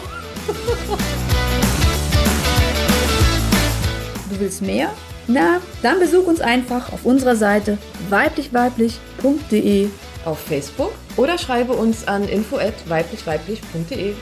Du 4.30 4.40
willst 4.40 4.62
mehr? 4.62 4.92
Na, 5.26 5.60
dann 5.82 6.00
besuch 6.00 6.28
uns 6.28 6.40
einfach 6.40 6.94
auf 6.94 7.04
unserer 7.04 7.36
Seite 7.36 7.80
weiblichweiblich.de 8.10 9.90
auf 10.26 10.40
Facebook 10.40 10.92
oder 11.18 11.38
schreibe 11.38 11.74
uns 11.74 12.08
an 12.08 12.28
info@weiblichweiblich.de. 12.28 14.16